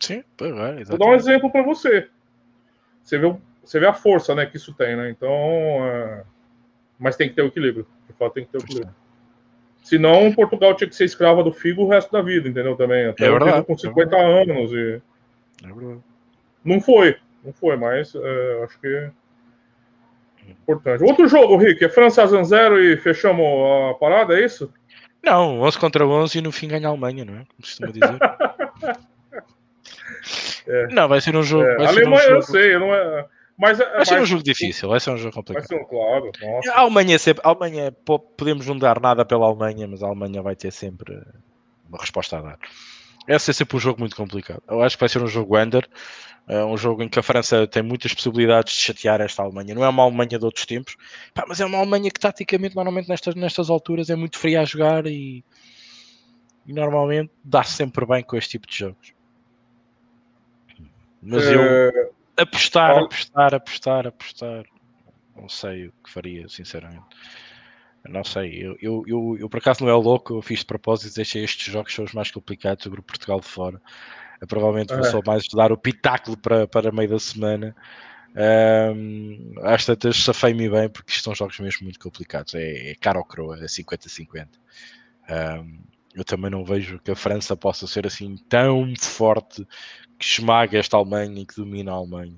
Sim, 0.00 0.22
é, 0.40 0.84
Vou 0.84 0.98
dar 0.98 1.06
um 1.06 1.14
exemplo 1.14 1.50
para 1.50 1.62
você. 1.62 2.08
Você 3.02 3.18
vê, 3.18 3.34
você 3.62 3.80
vê 3.80 3.86
a 3.86 3.94
força 3.94 4.34
né, 4.34 4.44
que 4.44 4.56
isso 4.56 4.74
tem, 4.74 4.96
né? 4.96 5.10
Então. 5.10 5.30
É... 5.30 6.24
Mas 6.98 7.16
tem 7.16 7.28
que 7.28 7.34
ter 7.34 7.42
o 7.42 7.46
equilíbrio. 7.46 7.86
De 8.06 8.12
fato, 8.14 8.34
tem 8.34 8.44
que 8.44 8.50
ter 8.50 8.58
o 8.58 8.64
equilíbrio. 8.64 8.94
Senão, 9.82 10.32
Portugal 10.32 10.74
tinha 10.74 10.88
que 10.88 10.96
ser 10.96 11.04
escrava 11.04 11.44
do 11.44 11.52
Figo 11.52 11.84
o 11.84 11.88
resto 11.88 12.10
da 12.10 12.20
vida, 12.20 12.48
entendeu? 12.48 12.74
Também. 12.74 13.06
Até 13.06 13.26
é 13.26 13.30
verdade, 13.30 13.64
com 13.64 13.78
50 13.78 14.16
é 14.16 14.42
anos. 14.42 14.72
E... 14.72 15.00
É 15.64 15.72
verdade. 15.72 16.00
Não 16.64 16.80
foi, 16.80 17.16
não 17.44 17.52
foi, 17.52 17.76
mas 17.76 18.12
é, 18.16 18.64
acho 18.64 18.80
que 18.80 18.88
é 18.88 19.12
importante. 20.50 21.04
Outro 21.04 21.28
jogo, 21.28 21.56
Rick, 21.56 21.84
é 21.84 21.88
França 21.88 22.26
Zanzero 22.26 22.82
e 22.82 22.96
fechamos 22.96 23.46
a 23.90 23.94
parada, 23.94 24.36
é 24.38 24.44
isso? 24.44 24.72
Não, 25.22 25.60
11 25.60 25.78
contra 25.78 26.04
11 26.06 26.38
e 26.38 26.40
no 26.40 26.50
fim 26.52 26.68
ganha 26.68 26.88
a 26.88 26.90
Alemanha, 26.90 27.24
não 27.24 27.34
é? 27.34 27.38
Como 27.38 27.60
costuma 27.60 27.90
dizer. 27.90 28.16
é. 30.68 30.86
Não, 30.94 31.08
vai 31.08 31.20
ser 31.20 31.36
um 31.36 31.42
jogo. 31.42 31.64
É. 31.64 31.86
Alemanha, 31.86 32.16
um 32.16 32.18
jogo... 32.18 32.34
eu 32.34 32.42
sei, 32.42 32.78
não 32.78 32.94
é. 32.94 33.26
Mas, 33.58 33.78
vai 33.78 34.04
ser 34.04 34.20
um 34.20 34.26
jogo 34.26 34.42
difícil, 34.42 34.88
vai 34.88 35.00
ser 35.00 35.10
um 35.10 35.16
jogo 35.16 35.34
complicado. 35.34 35.66
Vai 35.66 35.78
ser 35.78 35.82
um, 35.82 35.88
claro. 35.88 36.30
Nossa. 36.42 36.72
A 36.72 36.80
Alemanha, 36.80 37.18
sempre, 37.18 37.42
a 37.44 37.48
Alemanha, 37.48 37.90
podemos 38.36 38.66
não 38.66 38.78
dar 38.78 39.00
nada 39.00 39.24
pela 39.24 39.46
Alemanha, 39.46 39.88
mas 39.88 40.02
a 40.02 40.06
Alemanha 40.06 40.42
vai 40.42 40.54
ter 40.54 40.70
sempre 40.70 41.18
uma 41.88 41.98
resposta 41.98 42.36
a 42.36 42.42
dar. 42.42 42.58
Esse 43.26 43.50
é 43.50 43.54
sempre 43.54 43.76
um 43.76 43.80
jogo 43.80 44.00
muito 44.00 44.14
complicado. 44.14 44.62
Eu 44.68 44.82
acho 44.82 44.96
que 44.96 45.00
vai 45.00 45.08
ser 45.08 45.22
um 45.22 45.26
jogo 45.26 45.58
under, 45.58 45.88
é 46.48 46.64
um 46.64 46.76
jogo 46.76 47.02
em 47.02 47.08
que 47.08 47.18
a 47.18 47.22
França 47.22 47.66
tem 47.66 47.82
muitas 47.82 48.14
possibilidades 48.14 48.74
de 48.74 48.80
chatear 48.80 49.20
esta 49.20 49.42
Alemanha. 49.42 49.74
Não 49.74 49.84
é 49.84 49.88
uma 49.88 50.04
Alemanha 50.04 50.38
de 50.38 50.44
outros 50.44 50.64
tempos, 50.64 50.96
mas 51.48 51.60
é 51.60 51.66
uma 51.66 51.78
Alemanha 51.78 52.10
que 52.10 52.20
taticamente, 52.20 52.76
normalmente 52.76 53.08
nestas, 53.08 53.34
nestas 53.34 53.68
alturas, 53.68 54.10
é 54.10 54.14
muito 54.14 54.38
fria 54.38 54.60
a 54.60 54.64
jogar 54.64 55.06
e, 55.06 55.44
e 56.66 56.72
normalmente 56.72 57.32
dá 57.42 57.62
-se 57.62 57.72
sempre 57.74 58.06
bem 58.06 58.22
com 58.22 58.36
este 58.36 58.50
tipo 58.50 58.66
de 58.66 58.76
jogos. 58.76 59.14
Mas 61.20 61.44
eu, 61.46 61.60
é, 61.60 62.10
Apostar, 62.36 62.98
apostar, 62.98 63.54
apostar, 63.54 64.06
apostar. 64.06 64.64
Não 65.34 65.48
sei 65.48 65.86
o 65.86 65.92
que 66.04 66.10
faria, 66.10 66.46
sinceramente. 66.48 67.04
Não 68.08 68.24
sei, 68.24 68.64
eu, 68.64 68.76
eu, 68.80 69.04
eu, 69.06 69.36
eu 69.40 69.48
por 69.48 69.58
acaso 69.58 69.84
não 69.84 69.90
é 69.90 69.94
louco, 69.94 70.34
eu 70.34 70.42
fiz 70.42 70.60
de 70.60 70.66
propósito, 70.66 71.14
deixei 71.14 71.44
estes 71.44 71.72
jogos 71.72 71.94
são 71.94 72.04
os 72.04 72.12
mais 72.12 72.30
complicados, 72.30 72.84
o 72.86 72.90
Grupo 72.90 73.08
Portugal 73.08 73.40
de 73.40 73.46
fora. 73.46 73.80
Eu 74.40 74.46
provavelmente 74.46 74.94
vou 74.94 75.04
é. 75.04 75.10
só 75.10 75.20
mais 75.24 75.44
dar 75.48 75.72
o 75.72 75.78
pitáculo 75.78 76.36
para, 76.36 76.66
para 76.66 76.92
meio 76.92 77.08
da 77.08 77.18
semana. 77.18 77.74
Um, 78.36 79.54
às 79.62 79.86
tantas 79.86 80.22
safei-me 80.22 80.68
bem, 80.68 80.90
porque 80.90 81.10
isto 81.10 81.24
são 81.24 81.34
jogos 81.34 81.58
mesmo 81.58 81.84
muito 81.84 81.98
complicados. 81.98 82.54
É, 82.54 82.90
é 82.90 82.94
caro 82.94 83.20
ou 83.20 83.24
croa, 83.24 83.56
é 83.56 83.66
50-50. 83.66 84.48
Um, 85.28 85.78
eu 86.14 86.24
também 86.24 86.50
não 86.50 86.64
vejo 86.64 86.98
que 86.98 87.10
a 87.10 87.16
França 87.16 87.56
possa 87.56 87.86
ser 87.86 88.06
assim 88.06 88.36
tão 88.48 88.92
forte 88.98 89.66
que 90.18 90.24
esmaga 90.24 90.78
esta 90.78 90.96
Alemanha 90.96 91.42
e 91.42 91.46
que 91.46 91.56
domina 91.56 91.92
a 91.92 91.94
Alemanha. 91.94 92.36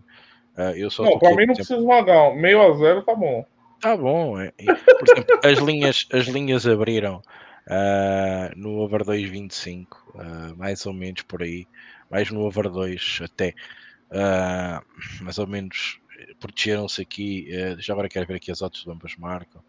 Uh, 0.56 0.74
eu 0.76 0.90
só 0.90 1.04
não, 1.04 1.18
para 1.18 1.34
mim 1.34 1.46
não 1.46 1.54
precisa 1.54 1.78
esmagar. 1.78 2.34
Meio 2.34 2.60
a 2.60 2.76
zero 2.76 3.02
tá 3.02 3.14
bom. 3.14 3.44
Tá 3.80 3.96
bom. 3.96 4.40
É, 4.40 4.52
por 4.52 5.08
exemplo, 5.08 5.40
as 5.44 5.58
linhas, 5.58 6.06
as 6.12 6.26
linhas 6.26 6.66
abriram 6.66 7.22
uh, 7.68 8.56
no 8.56 8.78
over 8.78 9.04
2.25, 9.04 9.86
uh, 9.86 10.56
mais 10.56 10.84
ou 10.86 10.92
menos 10.92 11.22
por 11.22 11.42
aí, 11.42 11.66
mais 12.10 12.30
no 12.30 12.40
over 12.40 12.68
2 12.68 13.20
até, 13.22 13.54
uh, 14.10 15.22
mais 15.22 15.38
ou 15.38 15.46
menos 15.46 16.00
protegeram-se 16.40 17.02
aqui. 17.02 17.48
Uh, 17.50 17.80
já 17.80 17.92
agora 17.92 18.08
quero 18.08 18.26
ver 18.26 18.36
aqui 18.36 18.50
as 18.50 18.62
outras 18.62 18.82
de 18.82 18.90
ambas 18.90 19.16
marcam. 19.16 19.62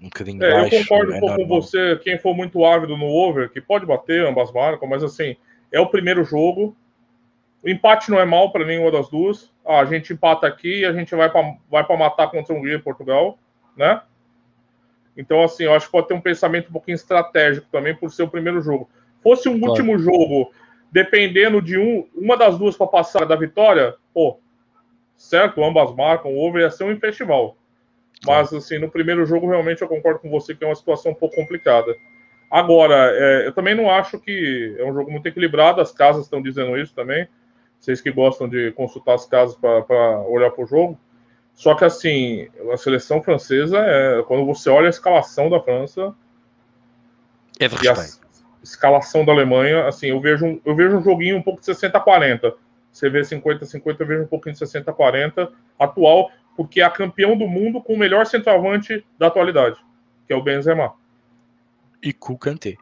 um 0.00 0.04
bocadinho 0.04 0.42
é, 0.44 0.52
baixo. 0.52 0.74
Eu 0.74 0.80
concordo 0.82 1.14
um 1.14 1.20
pouco 1.20 1.36
com 1.36 1.46
você. 1.46 1.98
Quem 2.02 2.18
for 2.18 2.34
muito 2.34 2.64
ávido 2.64 2.96
no 2.96 3.06
over, 3.06 3.50
que 3.50 3.60
pode 3.60 3.86
bater, 3.86 4.26
ambas 4.26 4.52
marcam, 4.52 4.88
mas 4.88 5.02
assim, 5.02 5.36
é 5.72 5.80
o 5.80 5.86
primeiro 5.86 6.24
jogo. 6.24 6.76
O 7.62 7.68
empate 7.68 8.10
não 8.10 8.18
é 8.18 8.24
mal 8.24 8.50
para 8.52 8.64
nenhuma 8.64 8.90
das 8.90 9.08
duas. 9.08 9.50
Ah, 9.70 9.82
a 9.82 9.84
gente 9.84 10.12
empata 10.12 10.48
aqui 10.48 10.80
e 10.80 10.84
a 10.84 10.92
gente 10.92 11.14
vai 11.14 11.30
para 11.30 11.54
vai 11.70 11.86
matar 11.96 12.28
contra 12.28 12.52
a 12.52 12.58
Hungria 12.58 12.74
e 12.74 12.82
Portugal, 12.82 13.38
né? 13.76 14.02
Então, 15.16 15.44
assim, 15.44 15.62
eu 15.62 15.72
acho 15.72 15.86
que 15.86 15.92
pode 15.92 16.08
ter 16.08 16.14
um 16.14 16.20
pensamento 16.20 16.70
um 16.70 16.72
pouquinho 16.72 16.96
estratégico 16.96 17.68
também 17.70 17.94
por 17.94 18.10
ser 18.10 18.24
o 18.24 18.28
primeiro 18.28 18.60
jogo. 18.60 18.90
Fosse 19.22 19.48
um 19.48 19.56
claro. 19.60 19.70
último 19.70 19.96
jogo, 19.96 20.50
dependendo 20.90 21.62
de 21.62 21.78
um, 21.78 22.04
uma 22.16 22.36
das 22.36 22.58
duas 22.58 22.76
para 22.76 22.88
passar 22.88 23.24
da 23.24 23.36
vitória, 23.36 23.94
pô, 24.12 24.40
certo, 25.16 25.62
ambas 25.62 25.94
marcam, 25.94 26.32
o 26.32 26.40
over 26.40 26.62
ia 26.62 26.70
ser 26.70 26.82
um 26.82 26.98
festival. 26.98 27.56
Mas, 28.26 28.52
assim, 28.52 28.76
no 28.76 28.90
primeiro 28.90 29.24
jogo, 29.24 29.48
realmente 29.48 29.82
eu 29.82 29.88
concordo 29.88 30.18
com 30.18 30.30
você 30.30 30.52
que 30.52 30.64
é 30.64 30.66
uma 30.66 30.74
situação 30.74 31.12
um 31.12 31.14
pouco 31.14 31.36
complicada. 31.36 31.94
Agora, 32.50 33.12
é, 33.14 33.46
eu 33.46 33.52
também 33.52 33.76
não 33.76 33.88
acho 33.88 34.18
que 34.18 34.74
é 34.80 34.84
um 34.84 34.92
jogo 34.92 35.12
muito 35.12 35.26
equilibrado, 35.26 35.80
as 35.80 35.92
casas 35.92 36.24
estão 36.24 36.42
dizendo 36.42 36.76
isso 36.76 36.92
também. 36.92 37.28
Vocês 37.80 38.00
que 38.00 38.12
gostam 38.12 38.46
de 38.46 38.72
consultar 38.72 39.14
as 39.14 39.24
casas 39.24 39.56
para 39.56 40.20
olhar 40.28 40.50
para 40.50 40.62
o 40.62 40.66
jogo. 40.66 40.98
Só 41.54 41.74
que, 41.74 41.84
assim, 41.84 42.46
a 42.72 42.76
seleção 42.76 43.22
francesa, 43.22 43.78
é, 43.78 44.22
quando 44.24 44.44
você 44.44 44.68
olha 44.68 44.86
a 44.86 44.90
escalação 44.90 45.48
da 45.48 45.60
França 45.60 46.14
é 47.58 47.64
e 47.82 47.88
a 47.88 47.94
escalação 48.62 49.24
da 49.24 49.32
Alemanha, 49.32 49.86
assim, 49.86 50.08
eu 50.08 50.20
vejo, 50.20 50.60
eu 50.64 50.76
vejo 50.76 50.98
um 50.98 51.02
joguinho 51.02 51.38
um 51.38 51.42
pouco 51.42 51.60
de 51.60 51.66
60-40. 51.66 52.54
Você 52.92 53.08
vê 53.08 53.22
50-50, 53.22 53.96
eu 53.98 54.06
vejo 54.06 54.22
um 54.22 54.26
pouquinho 54.26 54.54
de 54.54 54.60
60-40 54.60 55.50
atual, 55.78 56.30
porque 56.56 56.80
é 56.80 56.84
a 56.84 56.90
campeão 56.90 57.36
do 57.36 57.46
mundo 57.46 57.80
com 57.82 57.94
o 57.94 57.98
melhor 57.98 58.26
centroavante 58.26 59.04
da 59.18 59.28
atualidade, 59.28 59.76
que 60.26 60.32
é 60.32 60.36
o 60.36 60.42
Benzema. 60.42 60.94
E 62.02 62.12
Kanté. 62.12 62.76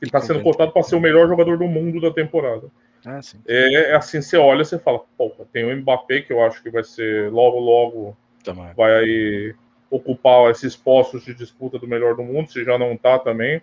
Ele 0.00 0.08
está 0.08 0.20
sendo 0.20 0.42
cotado 0.42 0.72
para 0.72 0.82
ser 0.82 0.96
o 0.96 1.00
melhor 1.00 1.26
jogador 1.26 1.56
do 1.58 1.66
mundo 1.66 2.00
da 2.00 2.10
temporada. 2.10 2.68
Ah. 3.04 3.20
É, 3.46 3.90
é 3.90 3.94
assim, 3.94 4.20
você 4.20 4.36
olha, 4.36 4.64
você 4.64 4.78
fala, 4.78 5.00
pô, 5.16 5.30
tem 5.52 5.64
o 5.64 5.76
Mbappé 5.76 6.22
que 6.22 6.32
eu 6.32 6.44
acho 6.44 6.62
que 6.62 6.70
vai 6.70 6.84
ser 6.84 7.30
logo, 7.30 7.58
logo 7.58 8.16
também. 8.42 8.72
vai 8.74 8.94
aí 8.94 9.54
ocupar 9.90 10.50
esses 10.50 10.76
postos 10.76 11.24
de 11.24 11.32
disputa 11.32 11.78
do 11.78 11.86
melhor 11.86 12.16
do 12.16 12.22
mundo, 12.22 12.50
se 12.50 12.64
já 12.64 12.76
não 12.76 12.92
está 12.92 13.18
também. 13.18 13.62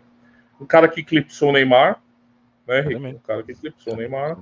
O 0.59 0.65
cara 0.65 0.87
que 0.87 1.01
eclipsou 1.01 1.49
o 1.49 1.51
Neymar, 1.51 2.01
né, 2.65 2.81
Rick? 2.81 3.15
O 3.15 3.19
cara 3.19 3.43
que 3.43 3.51
eclipsou 3.51 3.93
o 3.93 3.97
Neymar. 3.97 4.37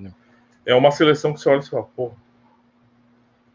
É 0.66 0.76
uma 0.76 0.92
seleção 0.92 1.34
que 1.34 1.40
você 1.40 1.50
olha 1.50 1.60
e 1.60 1.66
fala, 1.68 1.88
pô, 1.96 2.12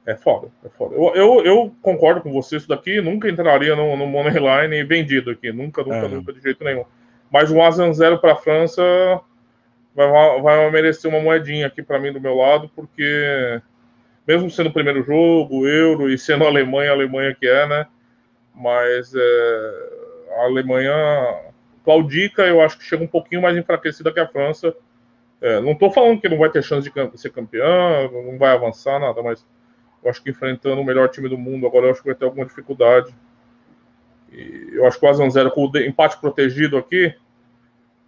é 0.04 0.14
foda, 0.14 0.48
é 0.64 0.68
foda. 0.68 0.94
Eu, 0.94 1.14
eu, 1.14 1.44
eu, 1.44 1.74
concordo 1.80 2.20
com 2.20 2.32
você, 2.32 2.56
isso 2.56 2.68
daqui 2.68 3.00
nunca 3.00 3.28
entraria 3.28 3.74
no, 3.76 3.96
no 3.96 4.06
Moneyline 4.06 4.84
vendido 4.84 5.30
aqui, 5.30 5.52
nunca, 5.52 5.82
nunca, 5.82 6.06
é. 6.06 6.08
nunca, 6.08 6.32
de 6.32 6.40
jeito 6.40 6.64
nenhum. 6.64 6.84
Mas 7.30 7.50
um 7.50 7.62
Asan 7.62 7.92
zero 7.92 8.18
para 8.18 8.32
a 8.32 8.36
França 8.36 8.82
vai, 9.94 10.40
vai 10.40 10.70
merecer 10.70 11.10
uma 11.10 11.20
moedinha 11.20 11.66
aqui 11.66 11.82
para 11.82 11.98
mim 11.98 12.12
do 12.12 12.20
meu 12.20 12.34
lado, 12.34 12.70
porque 12.74 13.60
mesmo 14.26 14.50
sendo 14.50 14.68
o 14.68 14.72
primeiro 14.72 15.02
jogo, 15.02 15.66
Euro, 15.66 16.10
e 16.10 16.18
sendo 16.18 16.44
a 16.44 16.48
Alemanha, 16.48 16.90
a 16.90 16.94
Alemanha 16.94 17.34
que 17.34 17.46
é, 17.46 17.66
né? 17.66 17.86
Mas 18.54 19.14
é, 19.14 19.88
a 20.38 20.44
Alemanha 20.44 20.92
claudica, 21.84 22.42
eu 22.42 22.60
acho 22.60 22.78
que 22.78 22.84
chega 22.84 23.04
um 23.04 23.08
pouquinho 23.08 23.42
mais 23.42 23.56
enfraquecida 23.56 24.12
que 24.12 24.18
a 24.18 24.26
França. 24.26 24.74
É, 25.40 25.60
não 25.60 25.72
estou 25.72 25.92
falando 25.92 26.20
que 26.20 26.28
não 26.28 26.38
vai 26.38 26.50
ter 26.50 26.62
chance 26.62 26.90
de 26.90 27.18
ser 27.20 27.30
campeão, 27.30 28.10
não 28.10 28.38
vai 28.38 28.54
avançar, 28.54 28.98
nada, 28.98 29.22
mas 29.22 29.46
eu 30.02 30.10
acho 30.10 30.22
que 30.22 30.30
enfrentando 30.30 30.80
o 30.80 30.84
melhor 30.84 31.08
time 31.08 31.28
do 31.28 31.38
mundo 31.38 31.66
agora, 31.66 31.86
eu 31.86 31.90
acho 31.90 32.00
que 32.00 32.08
vai 32.08 32.14
ter 32.14 32.24
alguma 32.24 32.46
dificuldade. 32.46 33.14
Eu 34.32 34.86
acho 34.86 34.98
que 34.98 35.06
o 35.06 35.08
Azan 35.08 35.30
Zero 35.30 35.50
com 35.50 35.66
o 35.66 35.78
empate 35.78 36.20
protegido 36.20 36.76
aqui. 36.76 37.14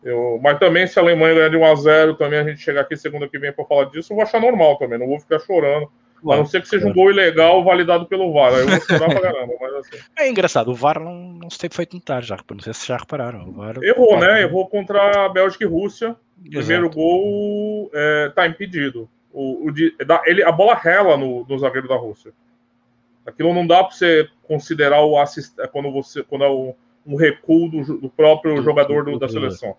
Eu, 0.02 0.38
mas 0.42 0.58
também, 0.58 0.86
se 0.86 0.98
a 0.98 1.02
Alemanha 1.02 1.34
ganhar 1.34 1.48
de 1.48 1.56
1 1.56 1.64
a 1.64 1.74
0 1.74 2.14
também 2.14 2.38
a 2.38 2.44
gente 2.44 2.60
chegar 2.60 2.82
aqui 2.82 2.96
segunda 2.96 3.28
que 3.28 3.38
vem 3.38 3.52
para 3.52 3.64
falar 3.64 3.84
disso, 3.86 4.12
eu 4.12 4.16
vou 4.16 4.24
achar 4.24 4.40
normal 4.40 4.76
também, 4.78 4.98
não 4.98 5.08
vou 5.08 5.18
ficar 5.18 5.40
chorando. 5.40 5.90
Claro, 6.20 6.40
a 6.40 6.42
não 6.42 6.50
ser 6.50 6.60
que 6.62 6.68
seja 6.68 6.86
um 6.86 6.92
gol 6.92 7.10
ilegal 7.10 7.62
validado 7.62 8.06
pelo 8.06 8.32
VAR. 8.32 8.52
Aí 8.52 8.60
eu 8.60 8.68
vou 8.68 8.80
chorar 8.80 9.08
pra 9.08 9.20
caramba. 9.20 9.54
Mas 9.60 9.74
assim. 9.74 9.96
É 10.18 10.28
engraçado, 10.28 10.70
o 10.70 10.74
VAR 10.74 10.98
não, 10.98 11.14
não 11.14 11.50
se 11.50 11.58
tem 11.58 11.70
feito 11.70 11.94
notar, 11.94 12.22
já. 12.22 12.36
Não 12.50 12.60
sei 12.60 12.74
se 12.74 12.86
já 12.86 12.96
repararam. 12.96 13.52
VAR, 13.52 13.76
Errou, 13.82 14.18
VAR, 14.18 14.20
né? 14.20 14.42
Errou 14.42 14.66
contra 14.68 15.26
a 15.26 15.28
Bélgica 15.28 15.64
e 15.64 15.66
Rússia. 15.66 16.16
O 16.44 16.50
primeiro 16.50 16.90
gol 16.90 17.90
é, 17.94 18.32
tá 18.34 18.46
impedido. 18.46 19.08
O, 19.32 19.68
o 19.68 19.74
ele, 20.26 20.42
a 20.42 20.50
bola 20.50 20.74
rela 20.74 21.16
no, 21.16 21.46
no 21.48 21.58
zagueiro 21.58 21.88
da 21.88 21.96
Rússia. 21.96 22.32
Aquilo 23.28 23.52
não 23.52 23.66
dá 23.66 23.84
para 23.84 23.94
você 23.94 24.26
considerar 24.44 25.04
o 25.04 25.18
assist, 25.18 25.52
é 25.60 25.66
quando 25.66 25.92
você 25.92 26.22
quando 26.22 26.44
é 26.44 26.48
o, 26.48 26.74
um 27.06 27.14
recuo 27.14 27.68
do, 27.68 27.98
do 27.98 28.08
próprio 28.08 28.62
jogador 28.62 29.04
do, 29.04 29.18
da 29.18 29.28
seleção. 29.28 29.76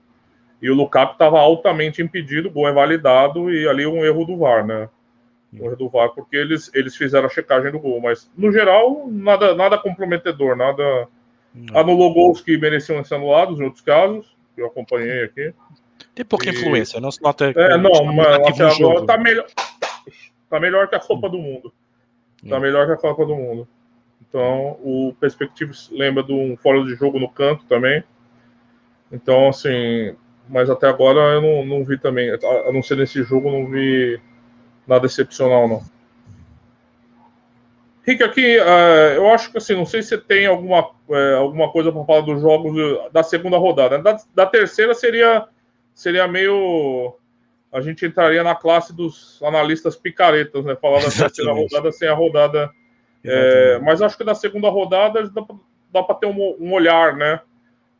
E 0.61 0.69
o 0.69 0.75
Lukaku 0.75 1.13
estava 1.13 1.39
altamente 1.39 2.01
impedido, 2.01 2.49
o 2.49 2.51
gol 2.51 2.67
é 2.67 2.71
validado 2.71 3.51
e 3.51 3.67
ali 3.67 3.87
um 3.87 4.05
erro 4.05 4.23
do 4.23 4.37
VAR, 4.37 4.65
né? 4.65 4.87
Um 5.51 5.65
erro 5.65 5.75
do 5.75 5.89
VAR 5.89 6.09
porque 6.09 6.37
eles, 6.37 6.69
eles 6.75 6.95
fizeram 6.95 7.25
a 7.25 7.29
checagem 7.29 7.71
do 7.71 7.79
gol, 7.79 7.99
mas 7.99 8.29
no 8.37 8.51
geral 8.51 9.07
nada 9.09 9.55
nada 9.55 9.79
comprometedor, 9.79 10.55
nada 10.55 11.07
não. 11.53 11.79
anulou 11.79 12.13
gols 12.13 12.41
que 12.41 12.55
mereciam 12.55 13.03
ser 13.03 13.15
anulados 13.15 13.59
em 13.59 13.63
outros 13.63 13.81
casos, 13.81 14.37
que 14.53 14.61
eu 14.61 14.67
acompanhei 14.67 15.23
aqui. 15.23 15.53
Tem 16.13 16.23
pouca 16.23 16.45
e... 16.45 16.49
influência, 16.49 16.99
não 16.99 17.09
se 17.09 17.19
nota. 17.19 17.51
É, 17.55 17.77
não, 17.77 18.05
mas 18.13 18.27
até 18.27 18.63
agora 18.63 19.05
tá 19.07 19.17
melhor, 19.17 19.47
tá 20.49 20.59
melhor 20.59 20.87
que 20.87 20.95
a 20.95 20.99
Copa 20.99 21.27
do 21.29 21.39
Mundo. 21.39 21.73
Tá 22.47 22.57
hum. 22.57 22.59
melhor 22.59 22.85
que 22.85 22.93
a 22.93 22.97
Copa 22.97 23.25
do 23.25 23.35
Mundo. 23.35 23.67
Então, 24.21 24.77
o 24.83 25.15
Perspectives 25.19 25.89
lembra 25.91 26.23
de 26.23 26.31
um 26.31 26.55
fora 26.55 26.83
de 26.83 26.95
jogo 26.95 27.19
no 27.19 27.29
canto 27.29 27.65
também. 27.65 28.03
Então, 29.11 29.49
assim, 29.49 30.15
mas 30.47 30.69
até 30.69 30.87
agora 30.87 31.19
eu 31.19 31.41
não, 31.41 31.65
não 31.65 31.83
vi 31.83 31.97
também, 31.97 32.29
a 32.31 32.71
não 32.71 32.83
ser 32.83 32.97
nesse 32.97 33.23
jogo, 33.23 33.51
não 33.51 33.65
vi 33.67 34.19
nada 34.87 35.05
excepcional, 35.05 35.67
não. 35.67 35.81
Rick, 38.03 38.23
aqui, 38.23 38.57
uh, 38.57 39.13
eu 39.15 39.29
acho 39.29 39.51
que 39.51 39.57
assim, 39.57 39.75
não 39.75 39.85
sei 39.85 40.01
se 40.01 40.17
tem 40.17 40.47
alguma, 40.47 40.89
uh, 41.07 41.37
alguma 41.37 41.71
coisa 41.71 41.91
para 41.91 42.03
falar 42.05 42.21
dos 42.21 42.41
jogos 42.41 42.73
da 43.11 43.21
segunda 43.21 43.57
rodada. 43.57 43.99
Da, 43.99 44.17
da 44.33 44.45
terceira 44.45 44.93
seria 44.93 45.47
seria 45.99 46.27
meio. 46.27 47.15
A 47.71 47.81
gente 47.81 48.05
entraria 48.05 48.43
na 48.43 48.55
classe 48.55 48.95
dos 48.95 49.41
analistas 49.43 49.95
picaretas, 49.95 50.65
né? 50.65 50.75
Falar 50.75 51.01
da 51.01 51.11
terceira 51.11 51.53
rodada 51.53 51.91
sem 51.91 52.07
a 52.07 52.13
rodada. 52.13 52.69
É, 53.23 53.79
mas 53.79 54.01
acho 54.01 54.17
que 54.17 54.23
da 54.23 54.33
segunda 54.33 54.69
rodada 54.69 55.29
dá, 55.29 55.45
dá 55.91 56.03
para 56.03 56.15
ter 56.15 56.25
um, 56.25 56.55
um, 56.59 56.73
olhar, 56.73 57.15
né? 57.15 57.39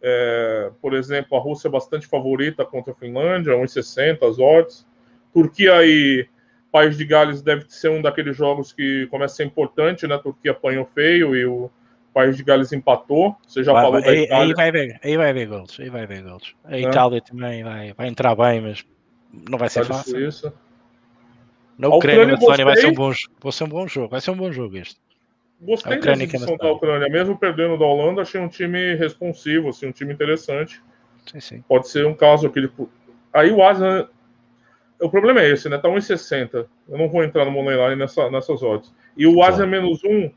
É, 0.01 0.71
por 0.81 0.93
exemplo, 0.93 1.37
a 1.37 1.41
Rússia 1.41 1.67
é 1.67 1.71
bastante 1.71 2.07
favorita 2.07 2.65
contra 2.65 2.93
a 2.93 2.95
Finlândia, 2.95 3.53
1,60 3.53 4.27
as 4.27 4.39
odds. 4.39 4.87
Turquia 5.33 5.85
e 5.85 6.27
País 6.71 6.97
de 6.97 7.05
Gales 7.05 7.41
deve 7.41 7.65
ser 7.67 7.89
um 7.89 8.01
daqueles 8.01 8.35
jogos 8.35 8.71
que 8.71 9.07
começa 9.07 9.33
a 9.33 9.37
ser 9.37 9.45
importante, 9.45 10.07
né? 10.07 10.15
A 10.15 10.19
Turquia 10.19 10.51
apanhou 10.51 10.85
feio 10.95 11.35
e 11.35 11.45
o 11.45 11.69
País 12.13 12.35
de 12.37 12.43
Gales 12.43 12.71
empatou. 12.71 13.35
Você 13.45 13.63
já 13.63 13.73
vai, 13.73 13.83
falou 13.83 14.01
vai, 14.01 14.15
da 14.15 14.21
Itália. 14.21 14.45
Aí 14.45 14.53
vai 14.53 14.71
ver, 14.71 14.99
aí 15.03 15.17
vai 15.17 15.33
ver 15.33 15.45
gols, 15.47 15.79
aí 15.79 15.89
vai 15.89 16.07
ver 16.07 16.23
gols. 16.23 16.55
A 16.63 16.77
é. 16.77 16.81
Itália 16.81 17.21
também 17.21 17.63
vai, 17.63 17.93
vai 17.93 18.07
entrar 18.07 18.35
bem, 18.35 18.61
mas 18.61 18.85
não 19.31 19.57
vai 19.57 19.69
ser 19.69 19.85
fácil. 19.85 20.27
Isso. 20.27 20.51
Na 21.77 21.87
Ucrânia, 21.87 22.33
a 22.33 22.37
Ucrânia 22.37 22.65
vai 22.65 22.75
ser 22.75 22.87
um 22.87 22.93
bom, 22.93 23.11
vai 23.41 23.51
ser 23.51 23.63
um 23.63 23.69
bom 23.69 23.87
jogo, 23.87 24.09
vai 24.09 24.19
ser 24.21 24.31
um 24.31 24.37
bom 24.37 24.51
jogo 24.51 24.77
este. 24.77 24.99
Gostei 25.61 25.99
da 25.99 26.13
exibição 26.13 26.55
da 26.57 26.71
Ucrânia, 26.71 27.09
mesmo 27.09 27.37
perdendo 27.37 27.77
da 27.77 27.85
Holanda, 27.85 28.21
achei 28.21 28.39
um 28.39 28.47
time 28.47 28.95
responsivo, 28.95 29.69
assim, 29.69 29.87
um 29.87 29.91
time 29.91 30.13
interessante. 30.13 30.81
Sim, 31.29 31.39
sim. 31.39 31.63
Pode 31.67 31.89
ser 31.89 32.05
um 32.05 32.13
caso 32.13 32.47
aquele. 32.47 32.69
Aí 33.33 33.51
o 33.51 33.63
Asa. 33.63 34.09
O 35.01 35.09
problema 35.09 35.39
é 35.41 35.49
esse, 35.49 35.69
né? 35.69 35.77
Tá 35.77 35.87
1,60. 35.87 36.65
Eu 36.89 36.97
não 36.97 37.07
vou 37.07 37.23
entrar 37.23 37.45
no 37.45 37.51
Moneyline 37.51 37.95
nessa, 37.95 38.29
nessas 38.29 38.61
odds. 38.61 38.93
E 39.15 39.25
o 39.25 39.41
Asa 39.41 39.65
menos 39.65 40.03
1 40.03 40.29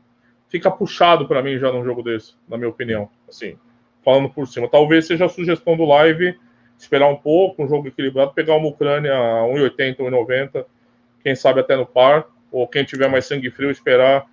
fica 0.47 0.71
puxado 0.71 1.27
para 1.27 1.43
mim 1.43 1.57
já 1.57 1.71
num 1.71 1.83
jogo 1.83 2.01
desse, 2.01 2.35
na 2.47 2.57
minha 2.57 2.69
opinião. 2.69 3.09
Assim, 3.27 3.57
falando 4.03 4.29
por 4.29 4.47
cima. 4.47 4.69
Talvez 4.69 5.07
seja 5.07 5.25
a 5.25 5.29
sugestão 5.29 5.75
do 5.75 5.83
live 5.83 6.39
esperar 6.83 7.07
um 7.07 7.15
pouco, 7.15 7.63
um 7.63 7.67
jogo 7.67 7.87
equilibrado, 7.87 8.33
pegar 8.33 8.55
uma 8.55 8.67
Ucrânia 8.67 9.13
a 9.13 9.43
1,80, 9.43 9.97
1,90, 9.97 10.65
quem 11.23 11.35
sabe 11.35 11.59
até 11.59 11.75
no 11.75 11.85
par, 11.85 12.27
ou 12.51 12.67
quem 12.67 12.83
tiver 12.83 13.07
mais 13.09 13.25
sangue 13.25 13.49
frio, 13.49 13.71
esperar 13.71 14.27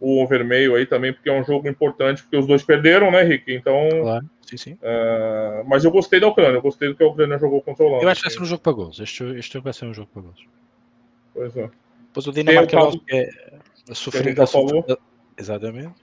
o 0.00 0.22
overmeio 0.22 0.74
aí 0.74 0.84
também, 0.84 1.12
porque 1.12 1.30
é 1.30 1.32
um 1.32 1.44
jogo 1.44 1.68
importante, 1.68 2.22
porque 2.22 2.36
os 2.36 2.46
dois 2.46 2.62
perderam, 2.62 3.10
né, 3.10 3.22
Rick? 3.22 3.52
Então. 3.54 3.88
Claro, 3.88 4.26
sim, 4.42 4.56
sim. 4.56 4.72
Uh, 4.74 5.64
mas 5.66 5.84
eu 5.84 5.90
gostei 5.90 6.20
da 6.20 6.28
Ucrânia, 6.28 6.58
eu 6.58 6.62
gostei 6.62 6.88
do 6.88 6.94
que 6.94 7.02
a 7.02 7.06
Ucrânia 7.06 7.38
jogou 7.38 7.62
contra 7.62 7.84
o 7.84 7.88
Holanda. 7.88 8.04
Eu 8.04 8.08
acho 8.10 8.20
que 8.20 8.28
vai 8.28 8.36
ser 8.36 8.42
um 8.42 8.46
jogo 8.46 8.62
para 8.62 8.72
gols. 8.72 9.00
Este, 9.00 9.24
este 9.38 9.54
jogo 9.54 9.64
vai 9.64 9.72
ser 9.72 9.86
um 9.86 9.94
jogo 9.94 10.10
para 10.12 10.22
gols. 10.22 10.46
Pois 11.32 11.56
é. 11.56 11.70
Pois 12.12 12.26
o 12.26 12.32
Dinamarca, 12.32 12.76
é, 13.10 13.30
A 13.88 13.94
sofrer, 13.94 14.38
a 14.40 14.46
falou. 14.46 14.84
Exatamente. 15.38 15.94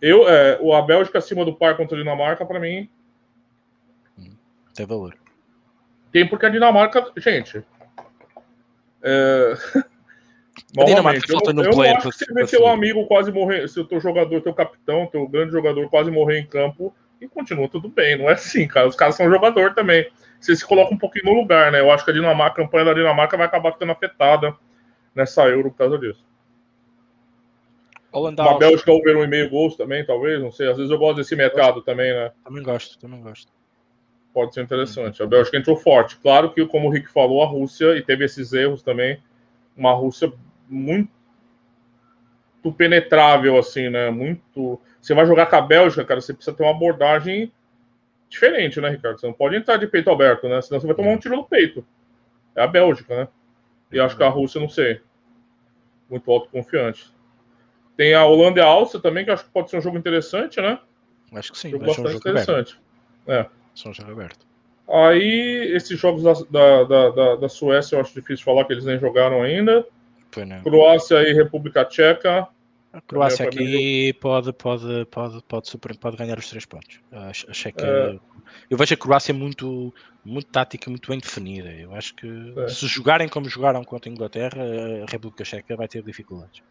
Eu, 0.00 0.28
é, 0.28 0.58
o, 0.60 0.72
a 0.74 0.82
Bélgica 0.82 1.18
acima 1.18 1.44
do 1.44 1.54
par 1.54 1.76
contra 1.76 1.96
a 1.96 2.00
Dinamarca, 2.00 2.46
para 2.46 2.60
mim. 2.60 2.88
Tem 4.74 4.86
valor. 4.86 5.16
Tem 6.12 6.28
porque 6.28 6.46
a 6.46 6.48
Dinamarca. 6.48 7.10
Gente. 7.16 7.64
É... 9.02 9.54
A 10.78 10.84
Dinamarca 10.84 11.20
falta 11.28 11.52
no 11.52 11.70
player. 11.70 11.96
acho 11.96 12.10
que 12.10 12.16
você 12.16 12.32
vê 12.32 12.46
teu 12.46 12.66
amigo 12.66 13.06
quase 13.06 13.30
morrer, 13.32 13.68
se 13.68 13.78
o 13.80 13.84
teu 13.84 14.00
jogador, 14.00 14.40
teu 14.40 14.54
capitão, 14.54 15.06
teu 15.06 15.26
grande 15.28 15.52
jogador 15.52 15.88
quase 15.88 16.10
morrer 16.10 16.40
em 16.40 16.46
campo 16.46 16.94
e 17.20 17.28
continua 17.28 17.68
tudo 17.68 17.88
bem. 17.88 18.18
Não 18.18 18.28
é 18.28 18.34
assim, 18.34 18.66
cara. 18.66 18.86
Os 18.86 18.96
caras 18.96 19.14
são 19.14 19.30
jogador 19.30 19.74
também. 19.74 20.10
Você 20.40 20.54
se 20.54 20.66
coloca 20.66 20.92
um 20.92 20.98
pouquinho 20.98 21.26
no 21.26 21.40
lugar, 21.40 21.72
né? 21.72 21.80
Eu 21.80 21.90
acho 21.90 22.04
que 22.04 22.10
a 22.10 22.14
Dinamarca, 22.14 22.60
a 22.60 22.64
campanha 22.64 22.86
da 22.86 22.94
Dinamarca 22.94 23.36
vai 23.36 23.46
acabar 23.46 23.72
ficando 23.72 23.92
afetada 23.92 24.54
nessa 25.14 25.48
Euro 25.48 25.70
por 25.70 25.78
causa 25.78 25.98
disso. 25.98 26.24
Holanda, 28.12 28.42
Uma 28.42 28.58
Bélgica 28.58 28.92
over 28.92 29.16
um 29.16 29.24
e 29.24 29.26
meio 29.26 29.50
gols 29.50 29.76
também, 29.76 30.04
talvez, 30.04 30.40
não 30.40 30.52
sei. 30.52 30.70
Às 30.70 30.76
vezes 30.76 30.90
eu 30.92 30.98
gosto 30.98 31.16
desse 31.16 31.34
mercado 31.34 31.82
também, 31.82 32.12
né? 32.12 32.30
Também 32.44 32.62
gosto, 32.62 32.98
também 32.98 33.20
gosto. 33.20 33.52
Pode 34.34 34.52
ser 34.52 34.62
interessante. 34.62 35.22
A 35.22 35.26
Bélgica 35.26 35.56
entrou 35.56 35.76
forte. 35.76 36.16
Claro 36.16 36.52
que, 36.52 36.66
como 36.66 36.88
o 36.88 36.90
Rick 36.90 37.08
falou, 37.08 37.40
a 37.40 37.46
Rússia, 37.46 37.96
e 37.96 38.02
teve 38.02 38.24
esses 38.24 38.52
erros 38.52 38.82
também, 38.82 39.22
uma 39.76 39.92
Rússia 39.92 40.32
muito 40.68 41.08
penetrável, 42.76 43.56
assim, 43.56 43.88
né? 43.88 44.10
Muito. 44.10 44.80
Você 45.00 45.14
vai 45.14 45.24
jogar 45.24 45.46
com 45.46 45.54
a 45.54 45.60
Bélgica, 45.60 46.04
cara, 46.04 46.20
você 46.20 46.34
precisa 46.34 46.56
ter 46.56 46.64
uma 46.64 46.72
abordagem 46.72 47.52
diferente, 48.28 48.80
né, 48.80 48.88
Ricardo? 48.88 49.20
Você 49.20 49.26
não 49.26 49.32
pode 49.32 49.54
entrar 49.54 49.76
de 49.76 49.86
peito 49.86 50.10
aberto, 50.10 50.48
né? 50.48 50.60
Senão 50.62 50.80
você 50.80 50.86
vai 50.88 50.96
tomar 50.96 51.10
um 51.10 51.18
tiro 51.18 51.36
no 51.36 51.44
peito. 51.44 51.86
É 52.56 52.62
a 52.62 52.66
Bélgica, 52.66 53.16
né? 53.16 53.28
E 53.92 54.00
acho 54.00 54.16
que 54.16 54.24
a 54.24 54.28
Rússia, 54.28 54.60
não 54.60 54.68
sei. 54.68 55.00
Muito 56.10 56.28
autoconfiante. 56.28 57.14
Tem 57.96 58.14
a 58.14 58.24
Holanda 58.24 58.58
e 58.58 58.62
a 58.62 58.66
Áustria 58.66 59.00
também, 59.00 59.24
que 59.24 59.30
acho 59.30 59.44
que 59.44 59.50
pode 59.50 59.70
ser 59.70 59.76
um 59.76 59.80
jogo 59.80 59.96
interessante, 59.96 60.60
né? 60.60 60.80
Acho 61.32 61.52
que 61.52 61.58
sim. 61.58 61.70
Jogo 61.70 61.86
bastante 61.86 62.08
um 62.08 62.10
jogo 62.10 62.18
interessante. 62.18 62.80
Aberto. 63.28 63.50
É. 63.60 63.63
São 63.74 63.92
jogo 63.92 64.12
aberto. 64.12 64.46
Aí, 64.88 65.72
esses 65.74 65.98
jogos 65.98 66.22
da, 66.22 66.84
da, 66.84 67.10
da, 67.10 67.36
da, 67.36 67.48
Suécia, 67.48 67.96
eu 67.96 68.00
acho 68.00 68.14
difícil 68.14 68.44
falar 68.44 68.64
que 68.64 68.72
eles 68.72 68.84
nem 68.84 68.98
jogaram 68.98 69.42
ainda. 69.42 69.86
Croácia 70.62 71.22
e 71.22 71.32
República 71.32 71.84
Tcheca. 71.84 72.46
A 72.92 73.00
Croácia 73.00 73.46
aqui 73.46 74.12
pode, 74.20 74.52
pode, 74.52 75.04
pode, 75.10 75.42
pode, 75.48 75.68
super, 75.68 75.96
pode 75.96 76.16
ganhar 76.16 76.38
os 76.38 76.48
três 76.48 76.64
pontos. 76.64 77.00
Achei 77.48 77.72
que. 77.72 77.84
É. 77.84 78.18
Eu 78.70 78.76
vejo 78.76 78.94
a 78.94 78.96
Croácia 78.96 79.34
muito, 79.34 79.92
muito 80.24 80.46
tática, 80.46 80.90
muito 80.90 81.08
bem 81.08 81.18
definida. 81.18 81.70
Eu 81.72 81.94
acho 81.94 82.14
que 82.14 82.54
é. 82.56 82.68
se 82.68 82.86
jogarem 82.86 83.28
como 83.28 83.48
jogaram 83.48 83.82
contra 83.82 84.08
a 84.08 84.12
Inglaterra, 84.12 84.62
a 85.02 85.10
República 85.10 85.44
Checa 85.44 85.76
vai 85.76 85.88
ter 85.88 86.02
dificuldades. 86.02 86.62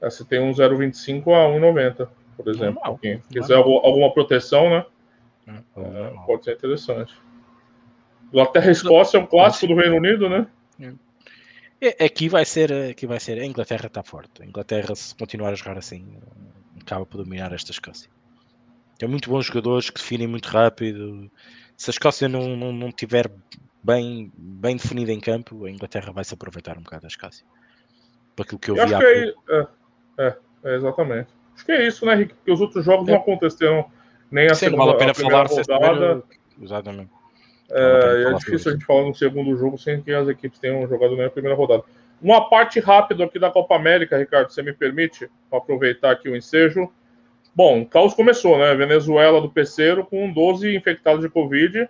É, 0.00 0.10
se 0.10 0.24
tem 0.24 0.40
um 0.40 0.52
0,25 0.52 1.22
a 1.28 1.48
1,90, 1.48 2.08
por 2.36 2.48
exemplo. 2.48 2.74
Normal, 2.74 2.98
Quem 2.98 3.22
quiser 3.30 3.56
alguma 3.56 4.12
proteção, 4.12 4.70
né? 4.70 4.84
É, 5.46 5.52
é 5.76 6.14
pode 6.26 6.44
ser 6.44 6.54
interessante. 6.54 7.14
Inglaterra 8.32 8.68
e 8.68 8.72
Escócia 8.72 9.18
é 9.18 9.20
um 9.20 9.26
clássico 9.26 9.74
do 9.74 9.80
Reino 9.80 9.96
Unido, 9.96 10.28
né? 10.28 10.46
É. 11.80 12.04
Aqui 12.04 12.28
vai 12.28 12.44
ser, 12.44 12.72
aqui 12.72 13.06
vai 13.06 13.18
ser. 13.18 13.38
A 13.38 13.44
Inglaterra 13.44 13.86
está 13.86 14.02
forte. 14.02 14.42
A 14.42 14.46
Inglaterra, 14.46 14.94
se 14.94 15.14
continuar 15.14 15.50
a 15.50 15.54
jogar 15.54 15.76
assim, 15.76 16.16
acaba 16.80 17.04
por 17.04 17.18
dominar 17.18 17.52
esta 17.52 17.72
Escócia. 17.72 18.08
Tem 18.98 19.08
muito 19.08 19.28
bons 19.28 19.46
jogadores 19.46 19.90
que 19.90 19.98
definem 19.98 20.28
muito 20.28 20.46
rápido. 20.46 21.30
Se 21.76 21.90
a 21.90 21.92
Escócia 21.92 22.28
não, 22.28 22.56
não, 22.56 22.72
não 22.72 22.92
tiver 22.92 23.30
bem, 23.82 24.32
bem 24.36 24.76
definida 24.76 25.12
em 25.12 25.20
campo, 25.20 25.64
a 25.64 25.70
Inglaterra 25.70 26.12
vai 26.12 26.24
se 26.24 26.32
aproveitar 26.32 26.78
um 26.78 26.82
bocado 26.82 27.02
da 27.02 27.08
Escócia. 27.08 27.44
Para 28.36 28.44
aquilo 28.44 28.60
que 28.60 28.70
eu, 28.70 28.76
eu 28.76 28.86
vi 28.86 28.94
acho 28.94 29.04
que 29.04 29.34
é, 29.50 29.66
é, 30.18 30.36
é, 30.64 30.76
exatamente. 30.76 31.28
Acho 31.54 31.66
que 31.66 31.72
é 31.72 31.86
isso, 31.86 32.06
né, 32.06 32.14
Rick? 32.14 32.34
Porque 32.34 32.52
os 32.52 32.60
outros 32.60 32.84
jogos 32.84 33.08
é. 33.08 33.12
não 33.12 33.18
aconteceram 33.18 33.90
nem 34.32 34.46
a 34.46 34.54
Sim, 34.54 34.66
segunda 34.66 34.84
vale 34.86 34.96
a, 34.96 34.98
pena 34.98 35.10
a 35.10 35.14
falar 35.14 35.46
rodada. 35.46 36.22
Exatamente. 36.60 37.10
É, 37.70 38.24
é 38.28 38.34
difícil 38.34 38.70
a 38.70 38.74
gente 38.74 38.84
falar 38.84 39.02
no 39.02 39.14
segundo 39.14 39.56
jogo 39.56 39.78
sem 39.78 40.02
que 40.02 40.12
as 40.12 40.28
equipes 40.28 40.58
tenham 40.58 40.86
jogado 40.88 41.14
nem 41.16 41.26
a 41.26 41.30
primeira 41.30 41.56
rodada. 41.56 41.84
Uma 42.20 42.48
parte 42.48 42.80
rápida 42.80 43.24
aqui 43.24 43.38
da 43.38 43.50
Copa 43.50 43.74
América, 43.76 44.16
Ricardo, 44.16 44.50
você 44.50 44.62
me 44.62 44.72
permite 44.72 45.28
aproveitar 45.50 46.12
aqui 46.12 46.28
o 46.28 46.36
ensejo. 46.36 46.90
Bom, 47.54 47.82
o 47.82 47.86
caos 47.86 48.14
começou, 48.14 48.56
né? 48.58 48.74
Venezuela 48.74 49.40
do 49.40 49.50
Peceiro 49.50 50.04
com 50.06 50.32
12 50.32 50.74
infectados 50.74 51.20
de 51.20 51.28
Covid, 51.28 51.88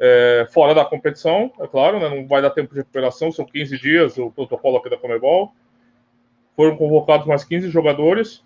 é, 0.00 0.46
fora 0.50 0.74
da 0.74 0.84
competição, 0.84 1.52
é 1.60 1.66
claro, 1.66 2.00
né? 2.00 2.08
Não 2.08 2.26
vai 2.26 2.42
dar 2.42 2.50
tempo 2.50 2.72
de 2.72 2.80
recuperação, 2.80 3.30
são 3.30 3.44
15 3.44 3.78
dias 3.78 4.18
o 4.18 4.30
protocolo 4.30 4.78
aqui 4.78 4.90
da 4.90 4.96
Comebol. 4.96 5.52
Foram 6.56 6.76
convocados 6.76 7.26
mais 7.26 7.44
15 7.44 7.70
jogadores. 7.70 8.42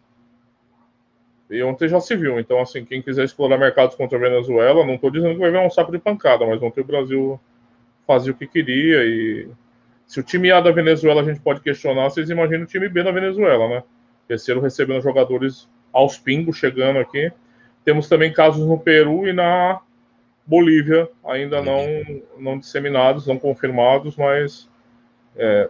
E 1.51 1.62
ontem 1.62 1.88
já 1.88 2.01
se 2.01 2.14
viu. 2.14 2.38
Então, 2.38 2.61
assim, 2.61 2.84
quem 2.84 3.03
quiser 3.03 3.24
explorar 3.24 3.59
mercados 3.59 3.96
contra 3.96 4.16
a 4.16 4.20
Venezuela, 4.20 4.86
não 4.86 4.94
estou 4.94 5.11
dizendo 5.11 5.34
que 5.34 5.40
vai 5.40 5.51
ver 5.51 5.59
um 5.59 5.70
saco 5.70 5.90
de 5.90 5.98
pancada, 5.98 6.46
mas 6.46 6.62
ontem 6.62 6.80
o 6.80 6.84
Brasil 6.84 7.40
fazia 8.07 8.32
o 8.32 8.36
que 8.36 8.46
queria. 8.46 9.05
E 9.05 9.48
se 10.07 10.20
o 10.20 10.22
time 10.22 10.51
A 10.51 10.61
da 10.61 10.70
Venezuela 10.70 11.22
a 11.22 11.24
gente 11.24 11.40
pode 11.40 11.61
questionar, 11.61 12.05
vocês 12.05 12.30
imaginam 12.30 12.62
o 12.62 12.66
time 12.66 12.88
B 12.88 13.03
da 13.03 13.11
Venezuela, 13.11 13.68
né? 13.68 13.82
Terceiro 14.28 14.61
recebendo 14.61 15.01
jogadores 15.01 15.68
aos 15.92 16.16
pingos 16.16 16.57
chegando 16.57 17.01
aqui. 17.01 17.32
Temos 17.84 18.09
também 18.09 18.32
casos 18.32 18.64
no 18.64 18.78
Peru 18.78 19.26
e 19.26 19.32
na 19.32 19.80
Bolívia, 20.46 21.09
ainda 21.24 21.61
não, 21.61 21.84
não 22.38 22.59
disseminados, 22.59 23.26
não 23.26 23.38
confirmados, 23.38 24.16
mas 24.16 24.68
é, 25.36 25.68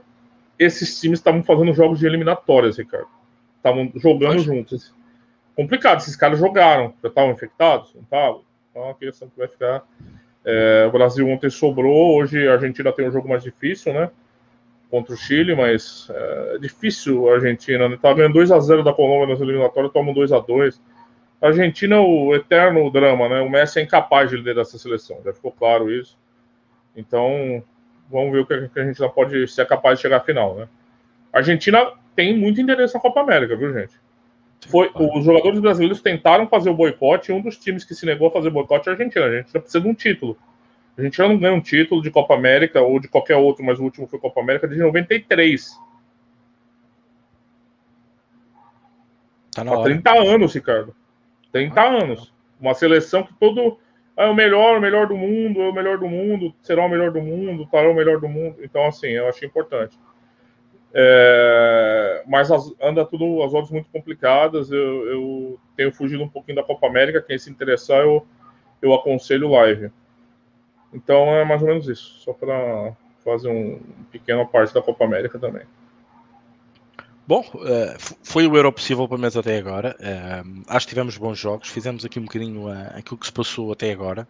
esses 0.59 1.01
times 1.01 1.19
estavam 1.19 1.43
fazendo 1.43 1.73
jogos 1.73 1.99
de 1.99 2.07
eliminatórias, 2.07 2.77
Ricardo. 2.77 3.09
Estavam 3.57 3.91
jogando 3.97 4.37
Acho. 4.37 4.45
juntos. 4.45 4.95
Complicado, 5.61 5.99
esses 5.99 6.17
caras 6.17 6.39
jogaram. 6.39 6.95
Já 7.03 7.09
estavam 7.11 7.33
infectados? 7.33 7.93
Não 7.95 8.01
estavam? 8.01 8.43
Então, 8.71 8.89
a 8.89 8.95
questão 8.95 9.29
que 9.29 9.37
vai 9.37 9.47
ficar. 9.47 9.83
É, 10.43 10.87
o 10.89 10.91
Brasil 10.91 11.29
ontem 11.29 11.51
sobrou, 11.51 12.17
hoje 12.17 12.49
a 12.49 12.55
Argentina 12.55 12.91
tem 12.91 13.07
um 13.07 13.13
jogo 13.13 13.29
mais 13.29 13.43
difícil, 13.43 13.93
né? 13.93 14.11
Contra 14.91 15.13
o 15.13 15.17
Chile, 15.19 15.55
mas 15.55 16.09
é, 16.09 16.53
é 16.55 16.59
difícil 16.59 17.29
a 17.29 17.35
Argentina. 17.35 17.91
Né? 17.91 17.99
Tava 18.01 18.15
ganhando 18.15 18.39
2x0 18.39 18.83
da 18.83 18.95
Colômbia 18.95 19.35
nas 19.35 19.41
eliminatórias, 19.43 19.93
toma 19.93 20.15
2x2. 20.15 20.81
A 21.43 21.49
Argentina, 21.49 22.01
o 22.01 22.35
eterno 22.35 22.91
drama, 22.91 23.29
né? 23.29 23.43
O 23.43 23.51
Messi 23.51 23.81
é 23.81 23.83
incapaz 23.83 24.31
de 24.31 24.39
liderar 24.39 24.63
essa 24.63 24.79
seleção, 24.79 25.21
já 25.23 25.35
ficou 25.35 25.53
claro 25.53 25.93
isso. 25.93 26.17
Então, 26.97 27.63
vamos 28.11 28.33
ver 28.33 28.39
o 28.39 28.47
que 28.47 28.55
a 28.55 28.57
Argentina 28.57 29.11
pode 29.11 29.47
ser 29.47 29.67
capaz 29.67 29.99
de 29.99 30.03
chegar 30.03 30.17
à 30.17 30.21
final, 30.21 30.55
né? 30.55 30.67
A 31.31 31.37
Argentina 31.37 31.93
tem 32.17 32.35
muito 32.35 32.63
interesse 32.63 32.95
na 32.95 33.01
Copa 33.01 33.21
América, 33.21 33.55
viu, 33.55 33.75
gente? 33.75 34.01
Foi, 34.69 34.91
os 34.95 35.25
jogadores 35.25 35.59
brasileiros 35.59 36.03
tentaram 36.03 36.47
fazer 36.47 36.71
o 36.71 36.75
boicote 36.75 37.31
e 37.31 37.35
um 37.35 37.41
dos 37.41 37.57
times 37.57 37.85
que 37.85 37.95
se 37.95 38.05
negou 38.05 38.29
a 38.29 38.31
fazer 38.31 38.51
boicote 38.51 38.89
é 38.89 38.93
a 38.93 38.95
Argentina. 38.95 39.25
A 39.25 39.37
gente 39.37 39.51
precisa 39.51 39.81
de 39.81 39.89
um 39.89 39.95
título. 39.95 40.37
A 40.97 41.03
gente 41.03 41.17
já 41.17 41.27
não 41.27 41.39
ganha 41.39 41.55
um 41.55 41.61
título 41.61 42.03
de 42.03 42.11
Copa 42.11 42.35
América 42.35 42.81
ou 42.81 43.01
de 43.01 43.09
qualquer 43.09 43.37
outro, 43.37 43.65
mas 43.65 43.79
o 43.79 43.85
último 43.85 44.07
foi 44.07 44.19
Copa 44.19 44.41
América 44.41 44.69
de 44.69 44.77
93. 44.77 45.79
Tá 49.55 49.65
na 49.65 49.75
Há 49.75 49.83
30 49.83 50.11
anos, 50.19 50.55
Ricardo. 50.55 50.95
30 51.53 51.81
anos. 51.81 52.33
Uma 52.61 52.75
seleção 52.75 53.23
que 53.23 53.33
todo 53.35 53.79
é 54.17 54.27
o 54.27 54.35
melhor, 54.35 54.77
o 54.77 54.81
melhor 54.81 55.07
do 55.07 55.17
mundo, 55.17 55.63
é 55.63 55.69
o 55.71 55.73
melhor 55.73 55.99
do 55.99 56.07
mundo, 56.07 56.55
será 56.63 56.85
o 56.85 56.89
melhor 56.89 57.11
do 57.11 57.23
mundo, 57.23 57.63
estará 57.63 57.89
o 57.89 57.95
melhor 57.95 58.21
do 58.21 58.29
mundo. 58.29 58.57
Então, 58.63 58.87
assim, 58.87 59.09
eu 59.09 59.27
achei 59.27 59.49
importante. 59.49 59.99
É, 60.93 62.25
mas 62.27 62.51
as, 62.51 62.73
anda 62.81 63.05
tudo 63.05 63.43
as 63.43 63.55
horas 63.55 63.71
muito 63.71 63.89
complicadas. 63.91 64.71
Eu, 64.71 65.07
eu, 65.07 65.61
tenho 65.77 65.93
fugido 65.93 66.23
um 66.23 66.29
pouquinho 66.29 66.57
da 66.57 66.65
Copa 66.65 66.87
América. 66.87 67.23
Quem 67.23 67.39
se 67.39 67.51
interessar, 67.51 68.01
eu, 68.01 68.27
eu 68.83 68.93
aconselho 68.95 69.51
live. 69.51 69.91
Então 70.93 71.29
é 71.35 71.45
mais 71.45 71.63
ou 71.63 71.69
menos 71.69 71.89
isso, 71.89 72.21
só 72.21 72.33
para 72.33 72.93
fazer 73.25 73.49
um 73.49 73.81
pequena 74.11 74.45
parte 74.45 74.75
da 74.75 74.83
Copa 74.83 75.05
América 75.05 75.39
também. 75.39 75.63
Bom, 77.27 77.45
uh, 77.55 78.17
foi 78.25 78.49
o 78.49 78.57
Euro 78.57 78.73
possível 78.73 79.07
para 79.07 79.17
mês 79.17 79.37
até 79.37 79.57
agora. 79.57 79.97
Uh, 80.01 80.63
acho 80.67 80.87
que 80.87 80.91
tivemos 80.91 81.17
bons 81.17 81.39
jogos, 81.39 81.69
fizemos 81.69 82.05
aqui 82.05 82.19
um 82.19 82.25
bocadinho 82.25 82.67
uh, 82.67 82.99
aquilo 82.99 83.17
que 83.17 83.27
se 83.27 83.33
passou 83.33 83.71
até 83.71 83.93
agora. 83.93 84.27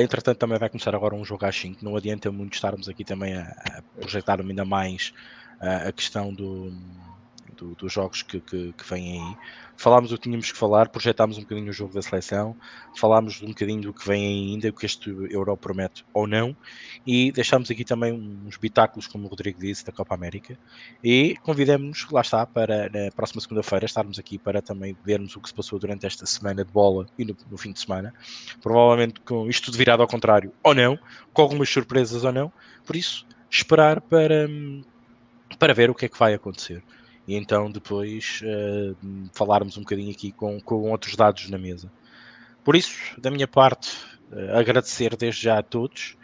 entretanto, 0.00 0.38
também 0.38 0.58
vai 0.58 0.70
começar 0.70 0.94
agora 0.94 1.14
um 1.14 1.24
jogo 1.24 1.44
às 1.44 1.54
5. 1.54 1.84
Não 1.84 1.96
adianta 1.96 2.32
muito 2.32 2.54
estarmos 2.54 2.88
aqui 2.88 3.04
também 3.04 3.36
a 3.36 3.82
projetar 4.00 4.40
ainda 4.40 4.64
mais 4.64 5.12
a 5.60 5.92
questão 5.92 6.32
do, 6.32 6.72
do, 7.54 7.74
dos 7.74 7.92
jogos 7.92 8.22
que, 8.22 8.40
que, 8.40 8.72
que, 8.72 8.84
vêm 8.88 9.20
aí. 9.20 9.36
Falámos 9.76 10.12
o 10.12 10.16
que 10.16 10.22
tínhamos 10.22 10.52
que 10.52 10.56
falar, 10.56 10.88
projetámos 10.88 11.36
um 11.36 11.40
bocadinho 11.40 11.70
o 11.70 11.72
jogo 11.72 11.92
da 11.94 12.02
seleção, 12.02 12.56
falámos 12.96 13.42
um 13.42 13.48
bocadinho 13.48 13.82
do 13.82 13.92
que 13.92 14.06
vem 14.06 14.52
ainda, 14.52 14.68
o 14.68 14.72
que 14.72 14.86
este 14.86 15.10
Euro 15.30 15.56
promete 15.56 16.04
ou 16.12 16.26
não, 16.26 16.56
e 17.04 17.32
deixámos 17.32 17.70
aqui 17.70 17.84
também 17.84 18.12
uns 18.12 18.56
bitáculos, 18.56 19.06
como 19.06 19.26
o 19.26 19.28
Rodrigo 19.28 19.58
disse, 19.58 19.84
da 19.84 19.90
Copa 19.90 20.14
América, 20.14 20.56
e 21.02 21.36
convidamos-nos, 21.42 22.08
lá 22.10 22.20
está, 22.20 22.46
para 22.46 22.88
na 22.88 23.10
próxima 23.10 23.40
segunda-feira 23.40 23.84
estarmos 23.84 24.18
aqui 24.18 24.38
para 24.38 24.62
também 24.62 24.96
vermos 25.04 25.34
o 25.34 25.40
que 25.40 25.48
se 25.48 25.54
passou 25.54 25.78
durante 25.78 26.06
esta 26.06 26.24
semana 26.26 26.64
de 26.64 26.70
bola 26.70 27.06
e 27.18 27.24
no, 27.24 27.36
no 27.50 27.58
fim 27.58 27.72
de 27.72 27.80
semana, 27.80 28.14
provavelmente 28.62 29.20
com 29.20 29.48
isto 29.48 29.66
tudo 29.66 29.78
virado 29.78 30.02
ao 30.02 30.08
contrário 30.08 30.52
ou 30.62 30.74
não, 30.74 30.96
com 31.32 31.42
algumas 31.42 31.68
surpresas 31.68 32.22
ou 32.22 32.32
não, 32.32 32.52
por 32.86 32.94
isso 32.94 33.26
esperar 33.50 34.00
para, 34.00 34.48
para 35.58 35.74
ver 35.74 35.90
o 35.90 35.94
que 35.94 36.06
é 36.06 36.08
que 36.08 36.18
vai 36.18 36.34
acontecer 36.34 36.82
e 37.26 37.34
então 37.36 37.70
depois 37.70 38.40
uh, 38.42 38.96
falarmos 39.32 39.76
um 39.76 39.80
bocadinho 39.80 40.10
aqui 40.10 40.30
com, 40.32 40.60
com 40.60 40.90
outros 40.90 41.16
dados 41.16 41.48
na 41.48 41.58
mesa. 41.58 41.90
Por 42.62 42.76
isso, 42.76 43.20
da 43.20 43.30
minha 43.30 43.48
parte, 43.48 43.96
uh, 44.30 44.56
agradecer 44.56 45.16
desde 45.16 45.42
já 45.42 45.58
a 45.58 45.62
todos, 45.62 46.16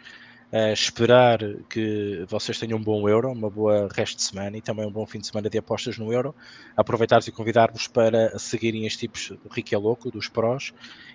uh, 0.51 0.71
esperar 0.73 1.39
que 1.69 2.23
vocês 2.27 2.59
tenham 2.59 2.77
um 2.77 2.83
bom 2.83 3.09
euro, 3.09 3.31
uma 3.31 3.49
boa 3.49 3.89
resto 3.91 4.17
de 4.17 4.23
semana 4.23 4.57
e 4.57 4.61
também 4.61 4.85
um 4.85 4.91
bom 4.91 5.05
fim 5.05 5.19
de 5.19 5.27
semana 5.27 5.49
de 5.49 5.57
apostas 5.57 5.97
no 5.97 6.13
euro. 6.13 6.35
Aproveitar 6.77 7.19
e 7.27 7.31
convidar-vos 7.31 7.87
para 7.87 8.37
seguirem 8.37 8.85
estes 8.85 8.99
tipos 8.99 9.33
Rique 9.51 9.73
é 9.73 9.77
Louco, 9.77 10.11
dos 10.11 10.27
prós 10.27 10.71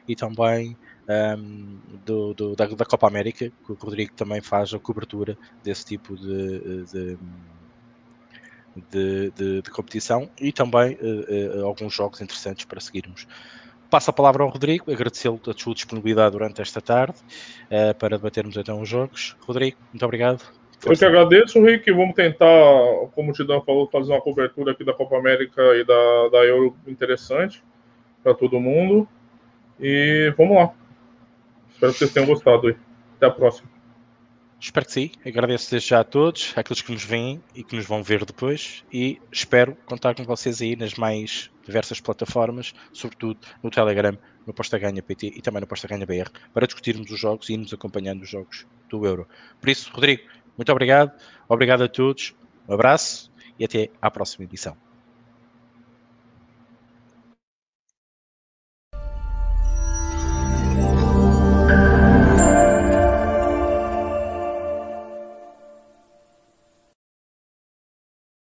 e 0.08 0.16
também 0.16 0.76
um, 1.08 1.78
do, 2.04 2.34
do, 2.34 2.56
da, 2.56 2.66
da, 2.66 2.84
Copa 2.84 3.06
América, 3.06 3.52
que 3.64 3.72
o 3.72 3.76
Rodrigo 3.76 4.12
também 4.14 4.40
faz 4.40 4.74
a 4.74 4.78
cobertura 4.80 5.38
desse 5.62 5.84
tipo 5.84 6.16
de, 6.16 6.84
de 6.84 7.18
de, 8.90 9.30
de, 9.32 9.62
de 9.62 9.70
competição 9.70 10.28
e 10.40 10.52
também 10.52 10.96
uh, 11.00 11.60
uh, 11.60 11.66
alguns 11.66 11.94
jogos 11.94 12.20
interessantes 12.20 12.64
para 12.64 12.80
seguirmos. 12.80 13.26
Passo 13.90 14.10
a 14.10 14.12
palavra 14.12 14.42
ao 14.42 14.48
Rodrigo, 14.48 14.90
agradecê-lo 14.90 15.40
a 15.46 15.52
sua 15.52 15.74
disponibilidade 15.74 16.32
durante 16.32 16.60
esta 16.60 16.80
tarde 16.80 17.18
uh, 17.70 17.94
para 17.98 18.16
debatermos 18.16 18.56
então 18.56 18.80
os 18.80 18.88
jogos. 18.88 19.36
Rodrigo, 19.40 19.76
muito 19.92 20.04
obrigado. 20.04 20.42
Eu 20.84 20.96
que 20.96 21.04
agradeço, 21.04 21.62
Rick. 21.62 21.90
Vamos 21.90 22.14
tentar, 22.14 22.46
como 23.14 23.30
o 23.30 23.32
Tidão 23.32 23.62
falou, 23.62 23.88
fazer 23.88 24.12
uma 24.12 24.20
cobertura 24.20 24.72
aqui 24.72 24.84
da 24.84 24.92
Copa 24.92 25.16
América 25.16 25.62
e 25.74 25.84
da, 25.84 26.28
da 26.30 26.44
Euro 26.44 26.76
interessante 26.86 27.62
para 28.22 28.34
todo 28.34 28.60
mundo. 28.60 29.08
E 29.80 30.32
vamos 30.36 30.56
lá. 30.56 30.70
Espero 31.70 31.92
que 31.92 31.98
vocês 31.98 32.12
tenham 32.12 32.26
gostado. 32.26 32.76
Até 33.16 33.26
a 33.26 33.30
próxima. 33.30 33.75
Espero 34.60 34.86
que 34.86 34.92
sim. 34.92 35.10
Agradeço 35.24 35.70
desde 35.70 35.90
já 35.90 36.00
a 36.00 36.04
todos, 36.04 36.52
àqueles 36.56 36.82
que 36.82 36.92
nos 36.92 37.04
veem 37.04 37.42
e 37.54 37.62
que 37.62 37.76
nos 37.76 37.84
vão 37.84 38.02
ver 38.02 38.24
depois. 38.24 38.84
E 38.92 39.20
espero 39.30 39.76
contar 39.84 40.14
com 40.14 40.24
vocês 40.24 40.62
aí 40.62 40.74
nas 40.74 40.94
mais 40.94 41.50
diversas 41.64 42.00
plataformas, 42.00 42.72
sobretudo 42.92 43.38
no 43.62 43.70
Telegram, 43.70 44.16
no 44.46 44.54
Posta 44.54 44.78
Ganha 44.78 45.02
PT 45.02 45.34
e 45.36 45.42
também 45.42 45.60
no 45.60 45.66
Posta 45.66 45.88
Ganha 45.88 46.06
BR, 46.06 46.30
para 46.54 46.66
discutirmos 46.66 47.10
os 47.10 47.18
jogos 47.18 47.48
e 47.48 47.54
irmos 47.54 47.72
acompanhando 47.72 48.22
os 48.22 48.28
jogos 48.28 48.66
do 48.88 49.04
Euro. 49.04 49.28
Por 49.60 49.68
isso, 49.68 49.90
Rodrigo, 49.92 50.22
muito 50.56 50.72
obrigado. 50.72 51.12
Obrigado 51.48 51.82
a 51.82 51.88
todos. 51.88 52.34
Um 52.68 52.74
abraço 52.74 53.30
e 53.58 53.64
até 53.64 53.90
à 54.00 54.10
próxima 54.10 54.44
edição. 54.44 54.85